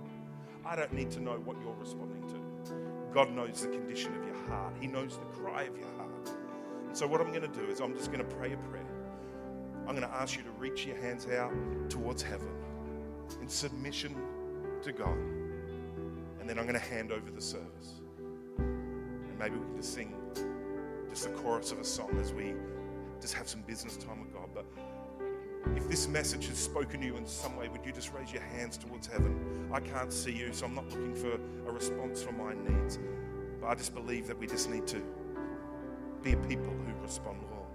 I 0.66 0.76
don't 0.76 0.92
need 0.92 1.10
to 1.12 1.22
know 1.22 1.40
what 1.46 1.56
you're 1.62 1.74
responding 1.76 2.28
to. 2.28 2.74
God 3.14 3.32
knows 3.32 3.62
the 3.62 3.70
condition 3.70 4.14
of 4.14 4.26
your 4.26 4.36
heart, 4.50 4.74
He 4.78 4.88
knows 4.88 5.18
the 5.18 5.40
cry 5.42 5.64
of 5.64 5.78
your 5.78 5.88
heart. 5.96 6.32
And 6.86 6.98
so, 6.98 7.08
what 7.08 7.22
I'm 7.22 7.30
going 7.30 7.50
to 7.50 7.60
do 7.60 7.64
is, 7.72 7.80
I'm 7.80 7.96
just 7.96 8.12
going 8.12 8.28
to 8.28 8.36
pray 8.36 8.52
a 8.52 8.58
prayer. 8.58 8.84
I'm 9.88 9.96
going 9.96 10.02
to 10.02 10.16
ask 10.16 10.36
you 10.36 10.44
to 10.44 10.52
reach 10.52 10.86
your 10.86 10.98
hands 10.98 11.28
out 11.28 11.54
towards 11.90 12.22
heaven 12.22 12.52
in 13.42 13.48
submission 13.48 14.18
to 14.82 14.92
God 14.92 15.18
then 16.50 16.58
I'm 16.58 16.66
going 16.66 16.80
to 16.80 16.88
hand 16.90 17.12
over 17.12 17.30
the 17.30 17.42
service. 17.42 18.02
And 18.58 19.38
maybe 19.38 19.56
we 19.56 19.66
can 19.66 19.76
just 19.76 19.94
sing 19.94 20.16
just 21.08 21.26
the 21.26 21.30
chorus 21.30 21.72
of 21.72 21.78
a 21.78 21.84
song 21.84 22.18
as 22.20 22.34
we 22.34 22.56
just 23.22 23.36
have 23.36 23.48
some 23.48 23.62
business 23.62 23.98
time 23.98 24.20
with 24.20 24.34
God. 24.34 24.50
But 24.56 24.66
if 25.78 25.88
this 25.88 26.08
message 26.08 26.48
has 26.48 26.58
spoken 26.58 27.02
to 27.02 27.06
you 27.06 27.18
in 27.18 27.28
some 27.28 27.56
way, 27.56 27.68
would 27.68 27.86
you 27.86 27.92
just 27.92 28.12
raise 28.16 28.34
your 28.34 28.42
hands 28.42 28.80
towards 28.80 29.06
heaven? 29.06 29.70
I 29.72 29.80
can't 29.80 30.12
see 30.12 30.32
you, 30.32 30.52
so 30.52 30.66
I'm 30.66 30.74
not 30.74 30.90
looking 30.90 31.14
for 31.14 31.34
a 31.68 31.72
response 31.72 32.24
for 32.24 32.32
my 32.32 32.56
needs. 32.68 32.98
But 33.62 33.68
I 33.68 33.76
just 33.76 33.94
believe 33.94 34.26
that 34.26 34.40
we 34.40 34.48
just 34.48 34.72
need 34.72 34.88
to 34.88 35.04
be 36.24 36.32
a 36.32 36.38
people 36.38 36.74
who 36.74 37.04
respond 37.04 37.38
well. 37.52 37.68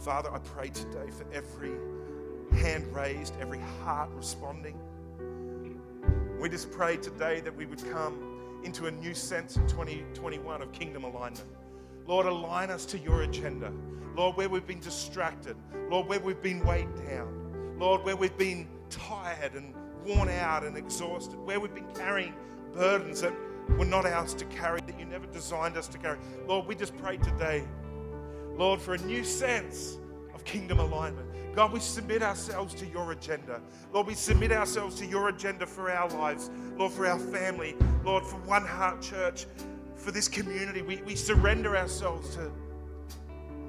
Father, 0.00 0.30
I 0.30 0.38
pray 0.38 0.68
today 0.68 1.10
for 1.10 1.24
every 1.32 1.72
hand 2.58 2.94
raised, 2.94 3.32
every 3.40 3.60
heart 3.82 4.10
responding. 4.14 4.78
We 6.42 6.48
just 6.48 6.72
pray 6.72 6.96
today 6.96 7.38
that 7.42 7.54
we 7.54 7.66
would 7.66 7.88
come 7.92 8.60
into 8.64 8.86
a 8.86 8.90
new 8.90 9.14
sense 9.14 9.54
in 9.54 9.64
2021 9.68 10.60
of 10.60 10.72
kingdom 10.72 11.04
alignment. 11.04 11.44
Lord, 12.04 12.26
align 12.26 12.68
us 12.68 12.84
to 12.86 12.98
your 12.98 13.22
agenda. 13.22 13.72
Lord, 14.16 14.36
where 14.36 14.48
we've 14.48 14.66
been 14.66 14.80
distracted. 14.80 15.54
Lord, 15.88 16.08
where 16.08 16.18
we've 16.18 16.42
been 16.42 16.66
weighed 16.66 16.92
down. 17.08 17.76
Lord, 17.78 18.04
where 18.04 18.16
we've 18.16 18.36
been 18.36 18.66
tired 18.90 19.54
and 19.54 19.72
worn 20.04 20.28
out 20.30 20.64
and 20.64 20.76
exhausted. 20.76 21.38
Where 21.38 21.60
we've 21.60 21.76
been 21.76 21.94
carrying 21.94 22.34
burdens 22.74 23.20
that 23.20 23.32
were 23.78 23.84
not 23.84 24.04
ours 24.04 24.34
to 24.34 24.44
carry, 24.46 24.80
that 24.80 24.98
you 24.98 25.04
never 25.04 25.26
designed 25.26 25.76
us 25.76 25.86
to 25.86 25.98
carry. 25.98 26.18
Lord, 26.48 26.66
we 26.66 26.74
just 26.74 26.96
pray 26.96 27.18
today, 27.18 27.62
Lord, 28.56 28.80
for 28.80 28.94
a 28.94 28.98
new 28.98 29.22
sense 29.22 29.96
of 30.34 30.42
kingdom 30.42 30.80
alignment. 30.80 31.31
God, 31.54 31.72
we 31.72 31.80
submit 31.80 32.22
ourselves 32.22 32.72
to 32.74 32.86
your 32.86 33.12
agenda. 33.12 33.60
Lord, 33.92 34.06
we 34.06 34.14
submit 34.14 34.52
ourselves 34.52 34.96
to 35.00 35.06
your 35.06 35.28
agenda 35.28 35.66
for 35.66 35.90
our 35.90 36.08
lives, 36.08 36.50
Lord, 36.78 36.92
for 36.92 37.06
our 37.06 37.18
family, 37.18 37.76
Lord, 38.04 38.24
for 38.24 38.36
One 38.38 38.64
Heart 38.64 39.02
Church, 39.02 39.46
for 39.96 40.12
this 40.12 40.28
community. 40.28 40.80
We, 40.80 41.02
we 41.02 41.14
surrender 41.14 41.76
ourselves 41.76 42.36
to, 42.36 42.50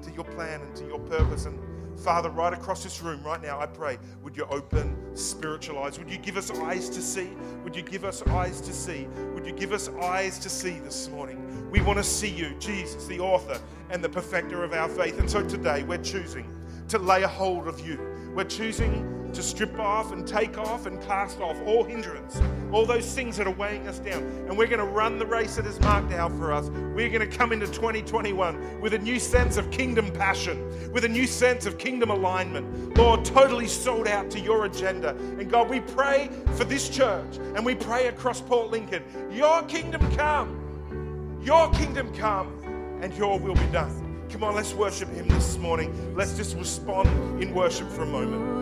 to 0.02 0.14
your 0.14 0.24
plan 0.24 0.62
and 0.62 0.74
to 0.76 0.86
your 0.86 0.98
purpose. 1.00 1.44
And 1.44 1.58
Father, 2.00 2.30
right 2.30 2.54
across 2.54 2.82
this 2.82 3.02
room 3.02 3.22
right 3.22 3.42
now, 3.42 3.60
I 3.60 3.66
pray, 3.66 3.98
would 4.22 4.34
you 4.34 4.46
open 4.46 5.14
spiritual 5.14 5.78
eyes? 5.78 5.98
Would 5.98 6.10
you 6.10 6.18
give 6.18 6.38
us 6.38 6.50
eyes 6.50 6.88
to 6.88 7.02
see? 7.02 7.28
Would 7.64 7.76
you 7.76 7.82
give 7.82 8.04
us 8.04 8.22
eyes 8.28 8.62
to 8.62 8.72
see? 8.72 9.06
Would 9.34 9.46
you 9.46 9.52
give 9.52 9.72
us 9.72 9.90
eyes 10.00 10.38
to 10.38 10.48
see 10.48 10.78
this 10.80 11.10
morning? 11.10 11.70
We 11.70 11.82
want 11.82 11.98
to 11.98 12.04
see 12.04 12.30
you, 12.30 12.54
Jesus, 12.58 13.06
the 13.06 13.20
author 13.20 13.60
and 13.90 14.02
the 14.02 14.08
perfecter 14.08 14.64
of 14.64 14.72
our 14.72 14.88
faith. 14.88 15.18
And 15.18 15.30
so 15.30 15.46
today 15.46 15.82
we're 15.82 15.98
choosing 15.98 16.50
to 16.88 16.98
lay 16.98 17.22
a 17.22 17.28
hold 17.28 17.68
of 17.68 17.86
you. 17.86 17.98
We're 18.34 18.44
choosing 18.44 19.14
to 19.34 19.42
strip 19.42 19.78
off 19.78 20.12
and 20.12 20.26
take 20.26 20.56
off 20.58 20.86
and 20.86 21.00
cast 21.02 21.40
off 21.40 21.56
all 21.66 21.82
hindrance, 21.84 22.40
all 22.72 22.86
those 22.86 23.14
things 23.14 23.36
that 23.36 23.46
are 23.46 23.54
weighing 23.54 23.86
us 23.88 23.98
down. 23.98 24.22
And 24.48 24.56
we're 24.56 24.68
going 24.68 24.78
to 24.78 24.84
run 24.84 25.18
the 25.18 25.26
race 25.26 25.56
that 25.56 25.66
is 25.66 25.78
marked 25.80 26.12
out 26.12 26.30
for 26.32 26.52
us. 26.52 26.68
We're 26.68 27.08
going 27.08 27.28
to 27.28 27.36
come 27.36 27.52
into 27.52 27.66
2021 27.66 28.80
with 28.80 28.94
a 28.94 28.98
new 28.98 29.18
sense 29.18 29.56
of 29.56 29.70
kingdom 29.70 30.10
passion, 30.12 30.92
with 30.92 31.04
a 31.04 31.08
new 31.08 31.26
sense 31.26 31.66
of 31.66 31.78
kingdom 31.78 32.10
alignment. 32.10 32.96
Lord, 32.96 33.24
totally 33.24 33.66
sold 33.66 34.06
out 34.06 34.30
to 34.30 34.40
your 34.40 34.66
agenda. 34.66 35.10
And 35.10 35.50
God, 35.50 35.68
we 35.68 35.80
pray 35.80 36.30
for 36.54 36.64
this 36.64 36.88
church 36.88 37.36
and 37.38 37.66
we 37.66 37.74
pray 37.74 38.06
across 38.06 38.40
Port 38.40 38.70
Lincoln, 38.70 39.02
your 39.32 39.62
kingdom 39.64 40.00
come, 40.16 41.40
your 41.42 41.70
kingdom 41.72 42.14
come, 42.14 42.60
and 43.00 43.12
your 43.14 43.38
will 43.38 43.54
be 43.54 43.66
done. 43.66 44.03
Come 44.34 44.42
on, 44.42 44.56
let's 44.56 44.74
worship 44.74 45.10
Him 45.10 45.28
this 45.28 45.58
morning. 45.58 46.12
Let's 46.16 46.36
just 46.36 46.56
respond 46.56 47.40
in 47.40 47.54
worship 47.54 47.88
for 47.88 48.02
a 48.02 48.06
moment. 48.06 48.54